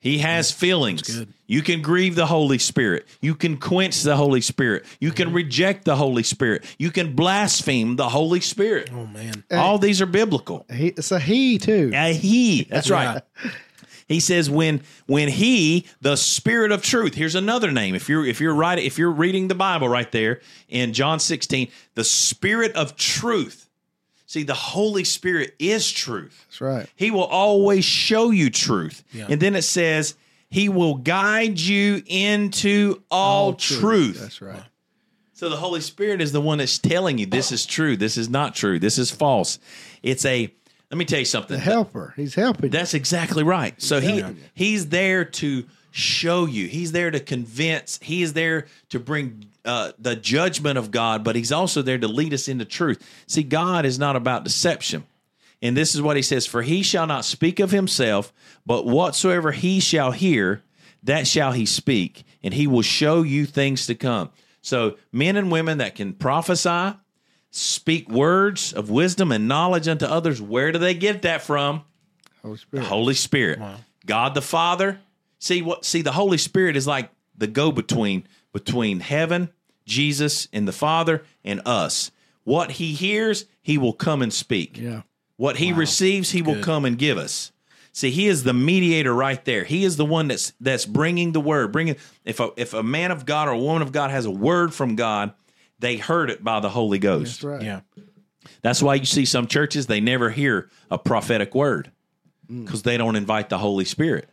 He 0.00 0.18
has 0.18 0.50
feelings. 0.50 1.24
You 1.46 1.62
can 1.62 1.80
grieve 1.80 2.14
the 2.14 2.26
Holy 2.26 2.58
Spirit. 2.58 3.06
You 3.22 3.34
can 3.34 3.56
quench 3.56 4.02
the 4.02 4.16
Holy 4.16 4.42
Spirit. 4.42 4.84
You 5.00 5.10
can 5.10 5.28
mm-hmm. 5.28 5.36
reject 5.36 5.86
the 5.86 5.96
Holy 5.96 6.22
Spirit. 6.22 6.64
You 6.78 6.90
can 6.90 7.14
blaspheme 7.14 7.96
the 7.96 8.10
Holy 8.10 8.40
Spirit. 8.40 8.90
Oh 8.92 9.06
man. 9.06 9.44
All 9.50 9.78
these 9.78 10.02
are 10.02 10.06
biblical. 10.06 10.66
He, 10.70 10.88
it's 10.88 11.10
a 11.10 11.18
he 11.18 11.56
too. 11.56 11.90
A 11.94 12.12
he. 12.12 12.64
That's 12.64 12.90
right. 12.90 13.22
He 14.06 14.20
says 14.20 14.50
when 14.50 14.82
when 15.06 15.28
he 15.28 15.86
the 16.00 16.16
spirit 16.16 16.72
of 16.72 16.82
truth. 16.82 17.14
Here's 17.14 17.34
another 17.34 17.70
name. 17.70 17.94
If 17.94 18.08
you're 18.08 18.26
if 18.26 18.40
you're 18.40 18.54
right 18.54 18.78
if 18.78 18.98
you're 18.98 19.10
reading 19.10 19.48
the 19.48 19.54
Bible 19.54 19.88
right 19.88 20.10
there 20.12 20.40
in 20.68 20.92
John 20.92 21.20
16, 21.20 21.68
the 21.94 22.04
spirit 22.04 22.72
of 22.72 22.96
truth. 22.96 23.68
See, 24.26 24.42
the 24.42 24.54
Holy 24.54 25.04
Spirit 25.04 25.54
is 25.58 25.90
truth. 25.92 26.44
That's 26.48 26.60
right. 26.60 26.88
He 26.96 27.10
will 27.10 27.24
always 27.24 27.84
show 27.84 28.30
you 28.30 28.50
truth. 28.50 29.04
Yeah. 29.12 29.26
And 29.28 29.40
then 29.40 29.54
it 29.54 29.62
says 29.62 30.16
he 30.48 30.68
will 30.68 30.96
guide 30.96 31.60
you 31.60 32.02
into 32.06 33.02
all, 33.10 33.54
truth. 33.54 34.20
That's 34.20 34.42
right. 34.42 34.62
So 35.34 35.48
the 35.48 35.56
Holy 35.56 35.80
Spirit 35.80 36.20
is 36.20 36.32
the 36.32 36.40
one 36.40 36.58
that's 36.58 36.78
telling 36.78 37.18
you 37.18 37.26
this 37.26 37.52
is 37.52 37.66
true, 37.66 37.96
this 37.96 38.16
is 38.16 38.28
not 38.28 38.54
true, 38.54 38.78
this 38.78 38.98
is 38.98 39.10
false. 39.10 39.58
It's 40.02 40.24
a 40.24 40.54
let 40.94 40.98
me 40.98 41.04
tell 41.06 41.18
you 41.18 41.24
something. 41.24 41.56
The 41.56 41.60
helper. 41.60 42.14
He's 42.14 42.36
helping. 42.36 42.66
you. 42.66 42.68
That's 42.70 42.94
exactly 42.94 43.42
right. 43.42 43.74
So 43.82 44.00
he 44.00 44.24
he's 44.54 44.90
there 44.90 45.24
to 45.24 45.64
show 45.90 46.46
you. 46.46 46.68
He's 46.68 46.92
there 46.92 47.10
to 47.10 47.18
convince. 47.18 47.98
He 48.00 48.22
is 48.22 48.32
there 48.32 48.66
to 48.90 49.00
bring 49.00 49.46
uh, 49.64 49.90
the 49.98 50.14
judgment 50.14 50.78
of 50.78 50.92
God, 50.92 51.24
but 51.24 51.34
he's 51.34 51.50
also 51.50 51.82
there 51.82 51.98
to 51.98 52.06
lead 52.06 52.32
us 52.32 52.46
into 52.46 52.64
truth. 52.64 53.04
See, 53.26 53.42
God 53.42 53.84
is 53.84 53.98
not 53.98 54.14
about 54.14 54.44
deception. 54.44 55.04
And 55.60 55.76
this 55.76 55.96
is 55.96 56.02
what 56.02 56.14
he 56.14 56.22
says 56.22 56.46
For 56.46 56.62
he 56.62 56.84
shall 56.84 57.08
not 57.08 57.24
speak 57.24 57.58
of 57.58 57.72
himself, 57.72 58.32
but 58.64 58.86
whatsoever 58.86 59.50
he 59.50 59.80
shall 59.80 60.12
hear, 60.12 60.62
that 61.02 61.26
shall 61.26 61.50
he 61.50 61.66
speak, 61.66 62.22
and 62.40 62.54
he 62.54 62.68
will 62.68 62.82
show 62.82 63.22
you 63.22 63.46
things 63.46 63.88
to 63.88 63.96
come. 63.96 64.30
So, 64.62 64.96
men 65.10 65.36
and 65.36 65.50
women 65.50 65.78
that 65.78 65.96
can 65.96 66.12
prophesy, 66.12 66.96
speak 67.54 68.08
words 68.08 68.72
of 68.72 68.90
wisdom 68.90 69.30
and 69.30 69.46
knowledge 69.46 69.86
unto 69.86 70.04
others, 70.04 70.42
where 70.42 70.72
do 70.72 70.78
they 70.78 70.94
get 70.94 71.22
that 71.22 71.42
from? 71.42 71.84
Holy 72.42 72.58
The 72.70 72.82
Holy 72.82 73.14
Spirit. 73.14 73.60
God 74.04 74.34
the 74.34 74.42
Father. 74.42 75.00
See 75.38 75.62
what 75.62 75.84
see 75.84 76.02
the 76.02 76.12
Holy 76.12 76.38
Spirit 76.38 76.76
is 76.76 76.86
like 76.86 77.10
the 77.36 77.46
go 77.46 77.70
between 77.70 78.26
between 78.52 79.00
heaven, 79.00 79.50
Jesus 79.86 80.48
and 80.52 80.66
the 80.66 80.72
Father 80.72 81.22
and 81.44 81.62
us. 81.64 82.10
What 82.42 82.72
he 82.72 82.92
hears, 82.92 83.46
he 83.62 83.78
will 83.78 83.92
come 83.92 84.20
and 84.20 84.32
speak. 84.32 84.78
Yeah. 84.78 85.02
What 85.36 85.56
he 85.56 85.72
receives, 85.72 86.30
he 86.30 86.42
will 86.42 86.62
come 86.62 86.84
and 86.84 86.98
give 86.98 87.18
us. 87.18 87.52
See, 87.92 88.10
he 88.10 88.26
is 88.26 88.42
the 88.42 88.52
mediator 88.52 89.14
right 89.14 89.42
there. 89.44 89.64
He 89.64 89.84
is 89.84 89.96
the 89.96 90.04
one 90.04 90.28
that's 90.28 90.52
that's 90.60 90.86
bringing 90.86 91.32
the 91.32 91.40
word. 91.40 91.72
Bringing 91.72 91.96
if 92.24 92.40
a 92.40 92.50
if 92.56 92.74
a 92.74 92.82
man 92.82 93.10
of 93.10 93.24
God 93.24 93.48
or 93.48 93.52
a 93.52 93.58
woman 93.58 93.82
of 93.82 93.92
God 93.92 94.10
has 94.10 94.26
a 94.26 94.30
word 94.30 94.74
from 94.74 94.96
God, 94.96 95.32
they 95.84 95.98
heard 95.98 96.30
it 96.30 96.42
by 96.42 96.60
the 96.60 96.70
Holy 96.70 96.98
Ghost. 96.98 97.42
That's 97.42 97.44
right. 97.44 97.62
Yeah. 97.62 97.80
That's 98.62 98.82
why 98.82 98.94
you 98.94 99.04
see 99.04 99.26
some 99.26 99.46
churches 99.46 99.86
they 99.86 100.00
never 100.00 100.30
hear 100.30 100.70
a 100.90 100.98
prophetic 100.98 101.54
word 101.54 101.90
mm. 102.50 102.64
because 102.64 102.82
they 102.82 102.96
don't 102.96 103.16
invite 103.16 103.50
the 103.50 103.58
Holy 103.58 103.84
Spirit. 103.84 104.28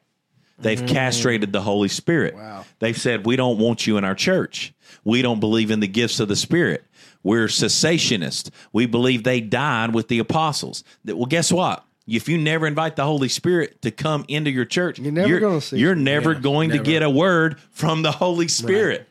They've 0.60 0.82
mm. 0.82 0.88
castrated 0.88 1.52
the 1.52 1.62
Holy 1.62 1.90
Spirit. 1.90 2.36
Wow. 2.36 2.64
They've 2.80 2.98
said 2.98 3.26
we 3.26 3.36
don't 3.36 3.58
want 3.58 3.86
you 3.86 3.98
in 3.98 4.06
our 4.06 4.16
church. 4.16 4.74
We 5.04 5.22
don't 5.22 5.40
believe 5.40 5.72
in 5.72 5.82
the 5.82 5.88
gifts 5.88 6.20
of 6.20 6.30
the 6.30 6.36
Spirit. 6.36 6.86
We're 7.24 7.48
cessationists. 7.48 8.50
We 8.72 8.86
believe 8.86 9.24
they 9.24 9.42
died 9.42 9.94
with 9.94 10.08
the 10.08 10.20
apostles. 10.20 10.84
That 11.04 11.18
well, 11.18 11.26
guess 11.26 11.52
what? 11.52 11.86
If 12.08 12.30
you 12.30 12.38
never 12.38 12.66
invite 12.66 12.96
the 12.96 13.04
Holy 13.04 13.30
Spirit 13.30 13.82
to 13.82 13.92
come 13.92 14.26
into 14.28 14.50
your 14.52 14.66
church, 14.66 15.00
You're 15.00 15.12
never 15.12 15.40
gonna 15.40 15.62
see 15.62 15.78
You're 15.78 15.96
never 15.96 16.34
Yeah, 16.34 16.40
going 16.40 16.70
never. 16.70 16.84
to 16.84 16.90
get 16.90 17.04
a 17.04 17.10
word 17.10 17.60
from 17.72 18.02
the 18.02 18.12
Holy 18.12 18.48
Spirit. 18.48 19.08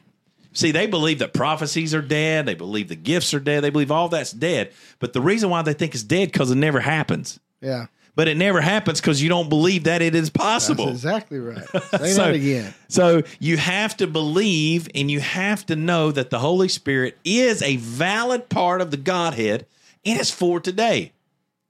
See, 0.52 0.73
they 0.73 0.87
believe 0.87 1.21
that 1.21 1.33
prophecies 1.33 1.95
are 1.95 2.02
dead. 2.02 2.47
They 2.47 2.54
believe 2.54 2.88
the 2.88 2.97
gifts 2.97 3.33
are 3.35 3.40
dead. 3.40 3.62
They 3.62 3.71
believe 3.71 3.90
all 3.90 4.09
that's 4.09 4.33
dead. 4.33 4.73
But 4.99 5.12
the 5.12 5.21
reason 5.21 5.49
why 5.50 5.62
they 5.62 5.73
think 5.75 5.95
it's 5.95 6.02
dead 6.02 6.33
because 6.33 6.50
it 6.50 6.57
never 6.57 6.80
happens. 6.80 7.38
Yeah. 7.61 7.87
But 8.16 8.26
it 8.26 8.37
never 8.37 8.61
happens 8.61 9.00
because 9.00 9.23
you 9.23 9.28
don't 9.28 9.49
believe 9.49 9.85
that 9.85 10.02
it 10.02 10.14
is 10.16 10.30
That's 10.30 10.42
possible. 10.45 10.88
exactly 10.88 11.38
right. 11.38 11.64
Say 11.92 12.12
So- 12.12 12.25
that 12.25 12.35
again. 12.35 12.75
So 12.88 13.23
you 13.38 13.57
have 13.57 13.97
to 13.99 14.07
believe 14.09 14.88
and 14.95 15.09
you 15.11 15.21
have 15.21 15.64
to 15.66 15.76
know 15.76 16.11
that 16.11 16.30
the 16.30 16.40
Holy 16.40 16.69
Spirit 16.69 17.16
is 17.25 17.62
a 17.62 17.76
valid 17.76 18.49
part 18.49 18.80
of 18.80 18.90
the 18.90 18.97
Godhead 18.97 19.66
and 20.04 20.19
it's 20.19 20.30
for 20.30 20.59
today. 20.59 21.12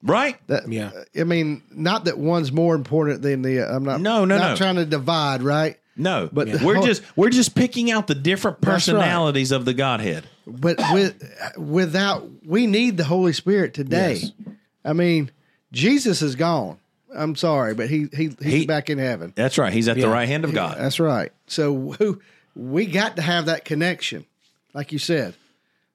Right? 0.03 0.39
That, 0.47 0.67
Yeah. 0.67 0.93
I 1.19 1.25
mean, 1.25 1.63
not 1.71 2.07
that 2.07 2.17
one's 2.17 2.51
more 2.51 2.75
important 2.75 3.21
than 3.21 3.43
the. 3.43 3.59
I'm 3.59 3.85
not. 3.85 4.01
No, 4.01 4.25
no, 4.25 4.39
not 4.39 4.51
no. 4.53 4.57
trying 4.57 4.77
to 4.77 4.87
divide, 4.87 5.43
right? 5.43 5.77
No. 6.01 6.29
But 6.33 6.51
the 6.51 6.65
we're 6.65 6.77
whole- 6.77 6.87
just 6.87 7.03
we're 7.17 7.31
just 7.31 7.55
picking 7.55 7.91
out 7.91 8.07
the 8.07 8.15
different 8.15 8.61
That's 8.61 8.69
right. 8.89 8.95
personalities 8.95 9.53
of 9.53 9.65
the 9.65 9.75
Godhead. 9.75 10.25
But 10.47 10.79
with 10.93 11.23
without, 11.57 12.29
we 12.45 12.67
need 12.67 12.97
the 12.97 13.05
Holy 13.05 13.33
Spirit 13.33 13.75
today. 13.75 14.15
Yes. 14.15 14.33
I 14.85 14.93
mean, 14.95 15.31
Jesus 15.73 16.23
is 16.23 16.35
gone. 16.35 16.79
I'm 17.15 17.35
sorry, 17.37 17.75
but 17.75 17.89
he, 17.89 18.07
he 18.13 18.31
he's 18.41 18.53
He- 18.61 18.67
back 18.67 18.89
in 18.91 18.99
heaven. 18.99 19.33
That's 19.37 19.59
right. 19.59 19.73
He's 19.73 19.89
at 19.89 19.97
the 19.97 20.09
right 20.09 20.29
hand 20.29 20.45
of 20.45 20.53
God. 20.55 20.77
That's 20.79 21.01
right. 21.01 21.33
So 21.47 21.93
who 21.93 22.21
we 22.55 22.87
got 22.87 23.17
to 23.17 23.23
have 23.23 23.47
that 23.47 23.65
connection, 23.65 24.25
like 24.75 24.93
you 24.93 24.99
said. 24.99 25.35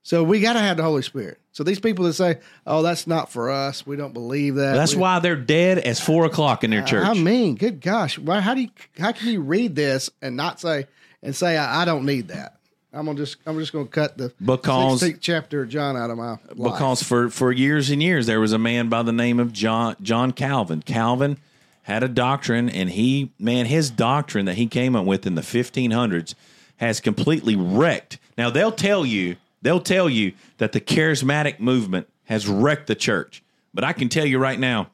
So 0.04 0.24
we 0.24 0.40
got 0.40 0.54
to 0.54 0.60
have 0.60 0.78
the 0.78 0.84
Holy 0.84 1.02
Spirit. 1.02 1.40
So 1.56 1.64
these 1.64 1.80
people 1.80 2.04
that 2.04 2.14
say, 2.14 2.40
"Oh, 2.68 2.82
that's 2.82 3.08
not 3.08 3.32
for 3.32 3.50
us. 3.50 3.88
We 3.88 3.96
don't 3.96 4.14
believe 4.14 4.56
that." 4.56 4.74
That's 4.74 4.94
We- 4.94 5.00
why 5.02 5.20
they're 5.20 5.38
dead 5.38 5.78
as 5.78 6.02
four 6.02 6.26
o'clock 6.26 6.66
in 6.66 6.70
their 6.70 6.82
church. 6.84 7.06
I 7.08 7.14
mean, 7.14 7.56
good 7.56 7.80
gosh, 7.80 8.18
why? 8.20 8.42
How 8.42 8.54
do 8.56 8.62
you? 8.64 8.70
How 9.00 9.14
can 9.14 9.30
you 9.30 9.40
read 9.40 9.74
this 9.74 10.10
and 10.22 10.36
not 10.36 10.60
say 10.60 10.86
and 11.24 11.34
say 11.34 11.56
I, 11.56 11.84
I 11.84 11.86
don't 11.86 12.06
need 12.06 12.28
that? 12.28 12.58
I'm 12.94 13.06
gonna 13.06 13.18
just 13.18 13.38
I'm 13.46 13.58
just 13.58 13.72
gonna 13.72 13.86
cut 13.86 14.18
the 14.18 14.34
Because- 14.44 15.00
16th 15.02 15.22
chapter 15.22 15.62
of 15.64 15.70
John 15.70 15.96
out 15.96 16.10
of 16.10 16.18
my 16.18 16.32
life. 16.32 16.40
because 16.58 17.02
for 17.02 17.30
for 17.30 17.54
years 17.54 17.90
and 17.90 18.04
years 18.04 18.26
there 18.26 18.42
was 18.42 18.52
a 18.52 18.58
man 18.60 18.90
by 18.90 19.02
the 19.02 19.14
name 19.14 19.40
of 19.40 19.54
John 19.54 19.96
John 20.02 20.34
Calvin. 20.34 20.82
Calvin 20.86 21.38
had 21.84 22.04
a 22.04 22.10
doctrine, 22.10 22.68
and 22.68 22.90
he 22.90 23.32
man 23.40 23.66
his 23.68 23.90
doctrine 23.90 24.46
that 24.46 24.56
he 24.56 24.68
came 24.68 24.94
up 24.94 25.06
with 25.06 25.26
in 25.26 25.36
the 25.36 25.42
1500s 25.42 26.36
has 26.78 27.00
completely 27.00 27.56
wrecked. 27.56 28.18
Now 28.38 28.50
they'll 28.50 28.74
tell 28.74 29.06
you 29.06 29.38
they'll 29.66 29.80
tell 29.82 30.10
you 30.10 30.34
that 30.58 30.72
the 30.72 30.80
charismatic 30.82 31.60
movement 31.60 32.08
has 32.26 32.48
wrecked 32.48 32.88
the 32.88 32.96
church, 32.96 33.44
but 33.74 33.84
I 33.84 33.94
can 33.94 34.10
tell 34.10 34.26
you 34.26 34.38
right 34.40 34.60
now 34.60 34.92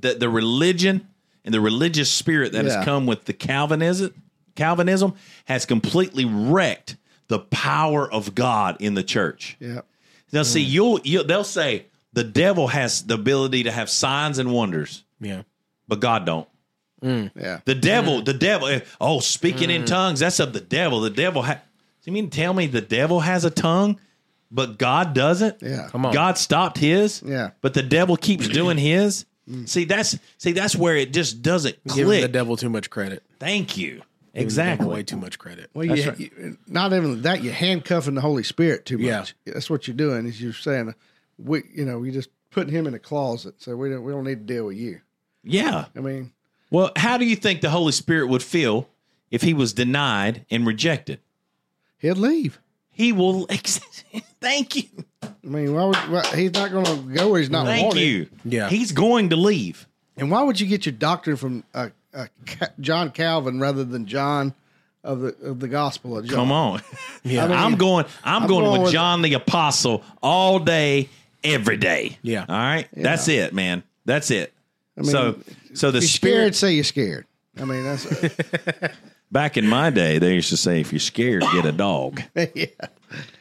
that 0.00 0.20
the 0.20 0.28
religion 0.28 1.06
and 1.44 1.54
the 1.54 1.60
religious 1.60 2.10
spirit 2.10 2.52
that 2.52 2.64
Yeah. 2.64 2.76
has 2.76 2.84
come 2.84 3.06
with 3.06 3.24
the 3.24 3.32
Calvinism 3.32 4.12
Calvinism 4.54 5.12
has 5.44 5.66
completely 5.66 6.24
wrecked 6.24 6.96
the 7.28 7.38
power 7.40 8.10
of 8.10 8.34
God 8.34 8.76
in 8.80 8.94
the 8.94 9.02
church. 9.02 9.54
yeah, 9.60 9.82
Now, 10.32 10.44
see, 10.44 10.64
mm. 10.64 10.68
you'll, 10.70 11.00
you 11.04 11.22
they'll 11.24 11.44
say 11.44 11.86
the 12.14 12.24
devil 12.24 12.68
has 12.68 13.02
the 13.02 13.14
ability 13.14 13.64
to 13.64 13.70
have 13.70 13.90
signs 13.90 14.38
and 14.38 14.50
wonders, 14.50 15.04
Yeah. 15.20 15.42
but 15.86 16.00
God 16.00 16.24
don't. 16.24 16.48
Mm. 17.04 17.30
yeah. 17.38 17.60
The 17.66 17.74
devil, 17.74 18.22
mm. 18.22 18.24
the 18.24 18.32
devil. 18.32 18.68
eh, 18.68 18.80
Oh, 18.98 19.20
speaking 19.20 19.68
in 19.68 19.84
tongues, 19.84 20.20
that's 20.20 20.40
of 20.40 20.54
the 20.54 20.60
devil. 20.60 21.02
The 21.02 21.10
devil. 21.10 21.42
Ha- 21.42 21.60
you 22.06 22.12
mean 22.12 22.30
tell 22.30 22.54
me 22.54 22.66
the 22.66 22.80
devil 22.80 23.20
has 23.20 23.44
a 23.44 23.50
tongue, 23.50 24.00
but 24.50 24.78
God 24.78 25.14
doesn't? 25.14 25.60
Yeah. 25.62 25.88
Come 25.90 26.06
on. 26.06 26.14
God 26.14 26.38
stopped 26.38 26.78
his. 26.78 27.22
Yeah. 27.24 27.50
But 27.60 27.74
the 27.74 27.82
devil 27.82 28.16
keeps 28.16 28.48
doing 28.48 28.78
his. 28.78 29.26
Mm. 29.48 29.68
See, 29.68 29.84
that's 29.84 30.18
see, 30.38 30.52
that's 30.52 30.74
where 30.74 30.96
it 30.96 31.12
just 31.12 31.42
doesn't 31.42 31.76
Giving 31.86 32.04
click. 32.04 32.22
the 32.22 32.28
devil 32.28 32.56
too 32.56 32.68
much 32.70 32.90
credit. 32.90 33.22
Thank 33.38 33.76
you. 33.76 33.86
Giving 33.86 34.00
the 34.00 34.32
devil 34.32 34.42
Exactly. 34.42 34.88
Way 34.88 35.02
too 35.02 35.16
much 35.16 35.38
credit. 35.38 35.70
Well, 35.72 35.84
you, 35.86 35.94
That's 35.96 36.06
right. 36.08 36.18
you- 36.18 36.58
not 36.66 36.92
even 36.92 37.22
that. 37.22 37.42
You're 37.44 37.52
handcuffing 37.54 38.14
the 38.14 38.20
Holy 38.20 38.42
Spirit 38.42 38.84
too 38.84 38.98
Yeah. 38.98 39.20
much. 39.20 39.34
That's 39.46 39.70
what 39.70 39.86
you're 39.88 39.96
doing. 39.96 40.26
Is 40.26 40.42
you're 40.42 40.52
saying, 40.52 40.94
we, 41.38 41.62
you 41.72 41.84
know, 41.84 42.02
you 42.02 42.10
just 42.12 42.28
putting 42.50 42.72
him 42.74 42.86
in 42.86 42.94
a 42.94 42.98
closet. 42.98 43.54
So 43.58 43.76
we 43.76 43.88
don't 43.88 44.02
we 44.02 44.12
don't 44.12 44.24
need 44.24 44.46
to 44.46 44.54
deal 44.54 44.66
with 44.66 44.76
you. 44.76 45.00
Yeah. 45.44 45.86
I 45.96 46.00
mean, 46.00 46.32
Well, 46.70 46.90
how 46.96 47.16
do 47.16 47.24
you 47.24 47.36
think 47.36 47.60
the 47.60 47.70
Holy 47.70 47.92
Spirit 47.92 48.26
would 48.28 48.42
feel 48.42 48.88
if 49.30 49.42
he 49.42 49.54
was 49.54 49.72
denied 49.72 50.44
and 50.50 50.66
rejected? 50.66 51.20
He'll 51.98 52.14
leave. 52.16 52.60
He 52.90 53.12
will. 53.12 53.46
Thank 54.40 54.76
you. 54.76 54.84
I 55.22 55.28
mean, 55.42 55.74
why 55.74 55.84
would 55.84 55.96
why, 55.96 56.24
he's 56.34 56.52
not 56.52 56.70
going 56.70 56.84
to 56.86 56.96
go 57.14 57.30
where 57.30 57.40
he's 57.40 57.50
not 57.50 57.66
Thank 57.66 57.84
wanted? 57.88 58.00
you. 58.00 58.28
Yeah. 58.44 58.68
He's 58.68 58.92
going 58.92 59.30
to 59.30 59.36
leave. 59.36 59.86
And 60.16 60.30
why 60.30 60.42
would 60.42 60.58
you 60.60 60.66
get 60.66 60.86
your 60.86 60.94
doctrine 60.94 61.36
from 61.36 61.62
uh, 61.74 61.90
uh, 62.14 62.26
Ca- 62.46 62.68
John 62.80 63.10
Calvin 63.10 63.60
rather 63.60 63.84
than 63.84 64.06
John 64.06 64.54
of 65.04 65.20
the 65.20 65.36
of 65.42 65.60
the 65.60 65.68
Gospel 65.68 66.16
of 66.18 66.24
John? 66.24 66.36
Come 66.36 66.52
on. 66.52 66.80
Yeah. 67.22 67.44
I 67.44 67.48
mean, 67.48 67.56
I'm 67.58 67.74
going 67.76 68.04
I'm, 68.24 68.42
I'm 68.44 68.48
going, 68.48 68.64
going 68.64 68.72
with 68.78 68.82
with- 68.84 68.92
John 68.92 69.20
the 69.22 69.34
Apostle 69.34 70.02
all 70.22 70.58
day, 70.60 71.08
every 71.44 71.76
day. 71.76 72.18
Yeah. 72.22 72.44
All 72.48 72.56
right. 72.56 72.86
That's 72.92 73.26
it, 73.28 73.52
man. 73.52 73.82
That's 74.04 74.30
it. 74.30 74.52
mean, 74.96 75.10
so 75.10 75.38
so 75.74 75.90
the 75.90 75.98
If 75.98 76.04
spirit 76.04 76.54
say 76.54 76.72
you're 76.74 76.84
scared. 76.84 77.26
I 77.58 77.64
mean, 77.64 77.82
that's 77.84 78.04
back 79.32 79.56
in 79.56 79.66
my 79.68 79.90
day, 79.90 80.18
they 80.18 80.34
used 80.34 80.50
to 80.50 80.56
say 80.56 80.80
if 80.80 80.92
you're 80.92 81.00
scared, 81.00 81.42
get 81.52 81.64
a 81.66 81.72
dog. 81.72 82.22
yeah, 82.54 82.66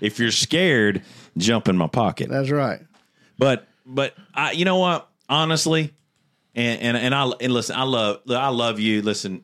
If 0.01 0.20
you're 0.20 0.32
scared, 0.32 1.01
jump 1.38 1.68
in 1.68 1.77
my 1.77 1.88
pocket. 1.88 2.30
that's 2.30 2.50
right. 2.51 2.82
But 3.38 3.68
but 3.86 4.15
I 4.34 4.51
you 4.51 4.65
know 4.65 4.77
what? 4.80 5.10
Honestly, 5.30 5.94
and 6.56 6.82
and, 6.82 6.98
and 6.98 7.15
I 7.15 7.25
and 7.42 7.54
listen, 7.54 7.75
I 7.75 7.84
love 7.84 8.22
I 8.30 8.50
love 8.50 8.80
you. 8.80 9.01
Listen, 9.01 9.44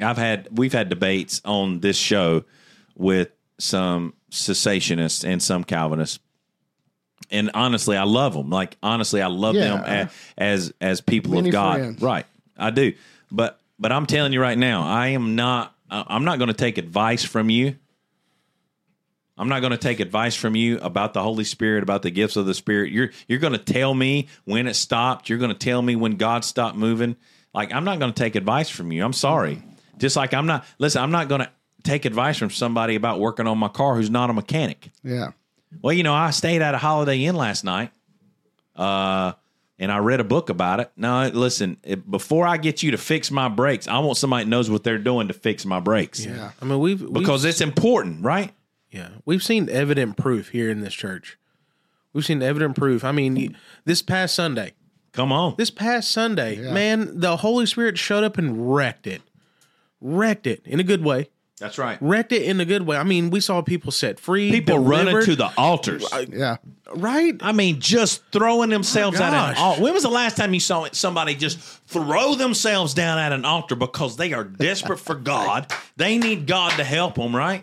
I've 0.00 0.18
had 0.18 0.48
we've 0.56 0.72
had 0.72 0.88
debates 0.88 1.40
on 1.44 1.80
this 1.80 1.96
show 1.96 2.44
with 2.96 3.30
some 3.58 4.14
cessationists 4.30 5.24
and 5.28 5.42
some 5.42 5.64
Calvinists. 5.64 6.18
And 7.30 7.50
honestly, 7.54 7.96
I 7.96 8.02
love 8.04 8.32
them. 8.34 8.50
Like 8.50 8.76
honestly, 8.82 9.22
I 9.22 9.28
love 9.28 9.54
Yeah. 9.54 9.76
them 9.76 9.84
as, 9.84 10.10
as 10.38 10.72
as 10.80 11.00
people 11.00 11.32
Many 11.34 11.50
of 11.50 11.52
God. 11.52 11.78
friends. 11.78 12.02
Right, 12.02 12.26
I 12.56 12.70
do. 12.70 12.92
But 13.30 13.59
but 13.80 13.90
I'm 13.90 14.06
telling 14.06 14.32
you 14.32 14.40
right 14.40 14.58
now, 14.58 14.82
I 14.84 15.08
am 15.08 15.34
not. 15.34 15.74
I'm 15.90 16.24
not 16.24 16.38
going 16.38 16.48
to 16.48 16.54
take 16.54 16.78
advice 16.78 17.24
from 17.24 17.50
you. 17.50 17.76
I'm 19.36 19.48
not 19.48 19.60
going 19.60 19.72
to 19.72 19.78
take 19.78 20.00
advice 20.00 20.36
from 20.36 20.54
you 20.54 20.78
about 20.80 21.14
the 21.14 21.22
Holy 21.22 21.44
Spirit, 21.44 21.82
about 21.82 22.02
the 22.02 22.10
gifts 22.10 22.36
of 22.36 22.44
the 22.46 22.54
Spirit. 22.54 22.92
You're 22.92 23.10
you're 23.26 23.38
going 23.38 23.54
to 23.54 23.58
tell 23.58 23.94
me 23.94 24.28
when 24.44 24.66
it 24.66 24.74
stopped. 24.74 25.28
You're 25.28 25.38
going 25.38 25.50
to 25.50 25.58
tell 25.58 25.80
me 25.80 25.96
when 25.96 26.16
God 26.16 26.44
stopped 26.44 26.76
moving. 26.76 27.16
Like 27.54 27.72
I'm 27.72 27.84
not 27.84 27.98
going 27.98 28.12
to 28.12 28.22
take 28.22 28.36
advice 28.36 28.68
from 28.68 28.92
you. 28.92 29.02
I'm 29.02 29.14
sorry. 29.14 29.62
Just 29.98 30.14
like 30.14 30.34
I'm 30.34 30.46
not. 30.46 30.64
Listen, 30.78 31.02
I'm 31.02 31.10
not 31.10 31.28
going 31.28 31.40
to 31.40 31.50
take 31.82 32.04
advice 32.04 32.36
from 32.36 32.50
somebody 32.50 32.94
about 32.94 33.18
working 33.18 33.46
on 33.46 33.56
my 33.58 33.68
car 33.68 33.96
who's 33.96 34.10
not 34.10 34.28
a 34.28 34.34
mechanic. 34.34 34.90
Yeah, 35.02 35.32
Well, 35.80 35.94
you 35.94 36.02
know, 36.02 36.14
I 36.14 36.30
stayed 36.30 36.60
at 36.60 36.74
a 36.74 36.78
Holiday 36.78 37.24
Inn 37.24 37.34
last 37.34 37.64
night, 37.64 37.90
uh, 38.76 39.32
and 39.80 39.90
I 39.90 39.98
read 39.98 40.20
a 40.20 40.24
book 40.24 40.50
about 40.50 40.78
it. 40.78 40.92
Now, 40.94 41.26
listen, 41.28 41.78
if, 41.82 41.98
before 42.08 42.46
I 42.46 42.58
get 42.58 42.82
you 42.82 42.90
to 42.92 42.98
fix 42.98 43.30
my 43.30 43.48
brakes, 43.48 43.88
I 43.88 43.98
want 43.98 44.18
somebody 44.18 44.44
that 44.44 44.50
knows 44.50 44.70
what 44.70 44.84
they're 44.84 44.98
doing 44.98 45.26
to 45.28 45.34
fix 45.34 45.64
my 45.64 45.80
brakes. 45.80 46.24
Yeah. 46.24 46.52
I 46.60 46.64
mean, 46.66 46.78
we've, 46.78 47.00
we've 47.00 47.14
Because 47.14 47.44
it's 47.46 47.62
important, 47.62 48.22
right? 48.22 48.52
Yeah, 48.90 49.08
we've 49.24 49.42
seen 49.42 49.68
evident 49.70 50.16
proof 50.16 50.50
here 50.50 50.68
in 50.70 50.80
this 50.80 50.92
church. 50.94 51.38
We've 52.12 52.24
seen 52.24 52.42
evident 52.42 52.76
proof. 52.76 53.04
I 53.04 53.12
mean, 53.12 53.56
this 53.84 54.02
past 54.02 54.34
Sunday, 54.34 54.74
Come 55.12 55.32
on. 55.32 55.54
this 55.56 55.70
past 55.70 56.10
Sunday, 56.10 56.56
man, 56.72 57.18
the 57.18 57.38
Holy 57.38 57.66
Spirit 57.66 57.98
showed 57.98 58.22
up 58.24 58.36
and 58.36 58.74
wrecked 58.74 59.06
it, 59.06 59.22
wrecked 60.00 60.46
it 60.46 60.60
in 60.66 60.78
a 60.78 60.84
good 60.84 61.02
way, 61.04 61.30
That's 61.60 61.78
right. 61.78 61.98
wrecked 62.00 62.32
it 62.32 62.42
in 62.42 62.58
a 62.60 62.64
good 62.64 62.82
way. 62.86 62.96
I 62.96 63.04
mean, 63.04 63.30
we 63.30 63.40
saw 63.40 63.62
people 63.62 63.92
set 63.92 64.18
free, 64.18 64.50
People 64.50 64.78
running 64.80 65.22
to 65.22 65.36
the 65.36 65.52
altars. 65.56 66.04
yeah. 66.32 66.56
right. 66.94 67.36
I 67.40 67.52
mean, 67.52 67.78
just 67.80 68.22
throwing 68.32 68.70
themselves 68.70 69.20
at 69.20 69.28
an 69.28 69.54
gosh. 69.54 69.58
altar. 69.58 69.82
When 69.82 69.92
was 69.94 70.02
the 70.02 70.08
last 70.08 70.36
time 70.36 70.54
you 70.54 70.60
saw 70.60 70.88
somebody 70.92 71.34
just 71.34 71.58
throw 71.86 72.34
themselves 72.34 72.94
down 72.94 73.18
at 73.18 73.32
an 73.32 73.44
altar 73.44 73.76
because 73.76 74.16
they 74.16 74.32
are 74.32 74.42
desperate 74.44 74.98
for 74.98 75.14
God? 75.14 75.72
They 75.96 76.18
need 76.18 76.46
God 76.46 76.72
to 76.78 76.84
help 76.84 77.14
them, 77.16 77.36
right? 77.36 77.62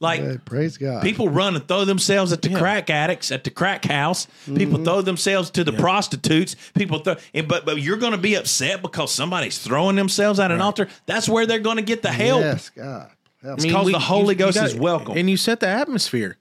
Like 0.00 0.20
Hey, 0.20 0.38
praise 0.44 0.76
God. 0.76 1.02
people 1.02 1.28
run 1.28 1.54
and 1.54 1.66
throw 1.66 1.84
themselves 1.84 2.32
at 2.32 2.42
the 2.42 2.50
crack 2.54 2.90
addicts, 2.90 3.30
at 3.32 3.44
the 3.44 3.50
crack 3.50 3.84
house. 3.84 4.26
People 4.44 4.74
Mm-hmm. 4.76 4.84
throw 4.84 5.02
themselves 5.02 5.50
to 5.52 5.64
the 5.64 5.72
prostitutes. 5.72 6.56
People 6.74 6.98
throw, 6.98 7.14
and, 7.32 7.48
but 7.48 7.64
but 7.64 7.80
you're 7.80 7.96
going 7.96 8.12
to 8.12 8.18
be 8.18 8.34
upset 8.34 8.82
because 8.82 9.12
somebody's 9.12 9.56
throwing 9.58 9.96
themselves 9.96 10.40
at 10.40 10.50
an 10.50 10.60
altar. 10.60 10.88
That's 11.06 11.28
where 11.28 11.46
they're 11.46 11.58
going 11.60 11.76
to 11.76 11.82
get 11.82 12.02
the 12.02 12.12
help. 12.12 12.42
Yes, 12.42 12.70
God. 12.70 13.08
Help. 13.44 13.60
I 13.60 13.62
mean, 13.62 13.70
because 13.72 13.86
we- 13.86 13.92
the 13.92 13.98
Holy 13.98 14.34
Ghost 14.34 14.56
got- 14.56 14.66
is 14.68 14.74
welcome. 14.74 15.16
and 15.16 15.28
you 15.30 15.36
set 15.36 15.60
the 15.60 15.68
atmosphere. 15.68 16.36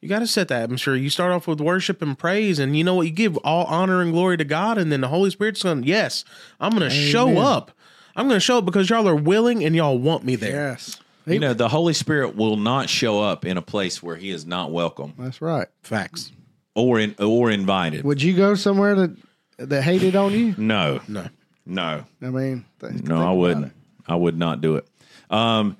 You 0.00 0.08
got 0.08 0.18
to 0.18 0.26
set 0.26 0.48
the 0.48 0.56
atmosphere. 0.56 0.96
You 0.96 1.08
start 1.10 1.30
off 1.30 1.46
with 1.46 1.60
worship 1.60 2.02
and 2.02 2.18
praise, 2.18 2.58
and 2.58 2.76
you 2.76 2.82
know 2.82 2.94
what? 2.96 3.06
You 3.06 3.12
give 3.12 3.36
all 3.38 3.64
honor 3.66 4.02
and 4.02 4.12
glory 4.12 4.36
to 4.36 4.44
God, 4.44 4.76
and 4.76 4.90
then 4.90 5.00
the 5.00 5.06
Holy 5.08 5.30
Spirit's 5.30 5.62
going. 5.62 5.84
Yes, 5.84 6.24
I'm 6.60 6.70
going 6.76 6.82
to 6.82 6.90
show 6.90 7.38
up. 7.38 7.70
I'm 8.16 8.26
going 8.26 8.36
to 8.36 8.40
show 8.40 8.58
up 8.58 8.64
because 8.64 8.90
y'all 8.90 9.08
are 9.08 9.14
willing 9.14 9.64
and 9.64 9.76
y'all 9.76 9.96
want 9.98 10.24
me 10.24 10.34
there. 10.34 10.50
yes, 10.72 10.98
You 11.24 11.38
know, 11.38 11.54
the 11.54 11.68
Holy 11.68 11.94
Spirit 11.94 12.34
will 12.34 12.56
not 12.56 12.90
show 12.90 13.22
up 13.22 13.44
in 13.44 13.56
a 13.56 13.62
place 13.62 14.02
where 14.02 14.16
He 14.16 14.30
is 14.30 14.44
not 14.44 14.72
welcome 14.72 15.12
that's 15.16 15.40
right. 15.40 15.68
Facts. 15.84 16.32
or 16.74 16.98
in, 16.98 17.14
or 17.20 17.50
invited. 17.52 18.04
Would 18.04 18.20
you 18.20 18.34
go 18.34 18.54
somewhere 18.56 18.96
that 18.96 19.16
that 19.58 19.82
hated 19.82 20.16
on 20.16 20.32
you? 20.32 20.54
No, 20.58 21.00
No. 21.06 21.26
no, 21.64 22.04
I 22.20 22.26
mean, 22.26 22.64
th- 22.80 23.04
no. 23.04 23.24
I 23.24 23.30
wouldn't. 23.32 23.72
I 24.08 24.16
would 24.16 24.36
not 24.36 24.60
do 24.60 24.74
it. 24.76 24.86
Um, 25.30 25.76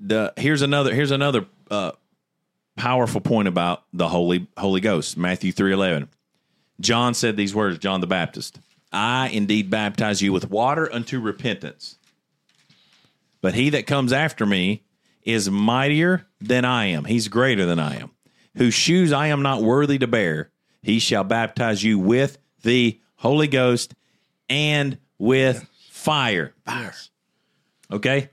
the 0.00 0.32
here's 0.36 0.62
another 0.62 0.94
here's 0.94 1.10
another 1.10 1.46
uh, 1.70 1.92
powerful 2.76 3.20
point 3.20 3.48
about 3.48 3.84
the 3.92 4.08
Holy 4.08 4.46
Holy 4.56 4.80
Ghost. 4.80 5.16
Matthew 5.16 5.52
three 5.52 5.72
eleven. 5.72 6.08
John 6.80 7.14
said 7.14 7.36
these 7.36 7.54
words. 7.54 7.78
John 7.78 8.00
the 8.00 8.06
Baptist. 8.06 8.60
I 8.92 9.28
indeed 9.28 9.68
baptize 9.68 10.22
you 10.22 10.32
with 10.32 10.50
water 10.50 10.90
unto 10.92 11.20
repentance. 11.20 11.98
But 13.40 13.54
he 13.54 13.70
that 13.70 13.86
comes 13.86 14.12
after 14.12 14.46
me 14.46 14.84
is 15.22 15.50
mightier 15.50 16.26
than 16.40 16.64
I 16.64 16.86
am. 16.86 17.04
He's 17.04 17.28
greater 17.28 17.66
than 17.66 17.78
I 17.78 17.96
am. 17.96 18.10
Whose 18.56 18.74
shoes 18.74 19.12
I 19.12 19.28
am 19.28 19.42
not 19.42 19.62
worthy 19.62 19.98
to 19.98 20.06
bear. 20.06 20.50
He 20.82 20.98
shall 20.98 21.24
baptize 21.24 21.82
you 21.82 21.98
with 21.98 22.38
the 22.62 23.00
Holy 23.16 23.46
Ghost 23.46 23.94
and 24.48 24.98
with 25.18 25.68
fire. 25.90 26.54
Fire. 26.64 26.94
Okay? 27.90 28.30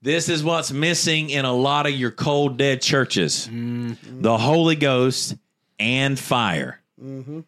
This 0.00 0.28
is 0.28 0.44
what's 0.44 0.70
missing 0.70 1.30
in 1.30 1.44
a 1.44 1.52
lot 1.52 1.86
of 1.86 1.92
your 1.92 2.12
cold, 2.12 2.56
dead 2.56 2.82
churches 2.82 3.48
mm-hmm. 3.48 4.22
the 4.22 4.38
Holy 4.38 4.76
Ghost 4.76 5.36
and 5.78 6.18
fire. 6.18 6.80
Mm-hmm. 7.02 7.40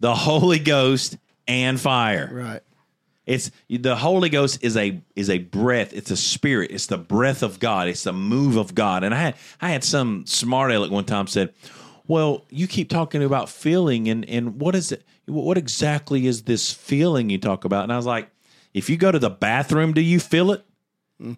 The 0.00 0.14
Holy 0.14 0.58
Ghost 0.58 1.18
and 1.46 1.78
fire. 1.78 2.30
Right. 2.32 2.62
It's 3.26 3.50
the 3.68 3.96
Holy 3.96 4.28
Ghost 4.28 4.62
is 4.62 4.76
a 4.76 5.00
is 5.16 5.30
a 5.30 5.38
breath. 5.38 5.94
It's 5.94 6.10
a 6.10 6.16
spirit. 6.16 6.70
It's 6.70 6.86
the 6.86 6.98
breath 6.98 7.42
of 7.42 7.58
God. 7.58 7.88
It's 7.88 8.04
the 8.04 8.12
move 8.12 8.56
of 8.56 8.74
God. 8.74 9.02
And 9.02 9.14
I 9.14 9.18
had 9.18 9.36
I 9.60 9.70
had 9.70 9.84
some 9.84 10.26
smart 10.26 10.72
aleck 10.72 10.90
one 10.90 11.04
time 11.04 11.26
said, 11.26 11.54
"Well, 12.06 12.44
you 12.50 12.66
keep 12.66 12.90
talking 12.90 13.22
about 13.22 13.48
feeling, 13.48 14.08
and 14.08 14.28
and 14.28 14.60
what 14.60 14.74
is 14.74 14.92
it? 14.92 15.04
What 15.26 15.56
exactly 15.56 16.26
is 16.26 16.42
this 16.42 16.70
feeling 16.70 17.30
you 17.30 17.38
talk 17.38 17.64
about?" 17.64 17.84
And 17.84 17.92
I 17.92 17.96
was 17.96 18.04
like, 18.04 18.28
"If 18.74 18.90
you 18.90 18.98
go 18.98 19.10
to 19.10 19.18
the 19.18 19.30
bathroom, 19.30 19.94
do 19.94 20.02
you 20.02 20.20
feel 20.20 20.52
it? 20.52 20.62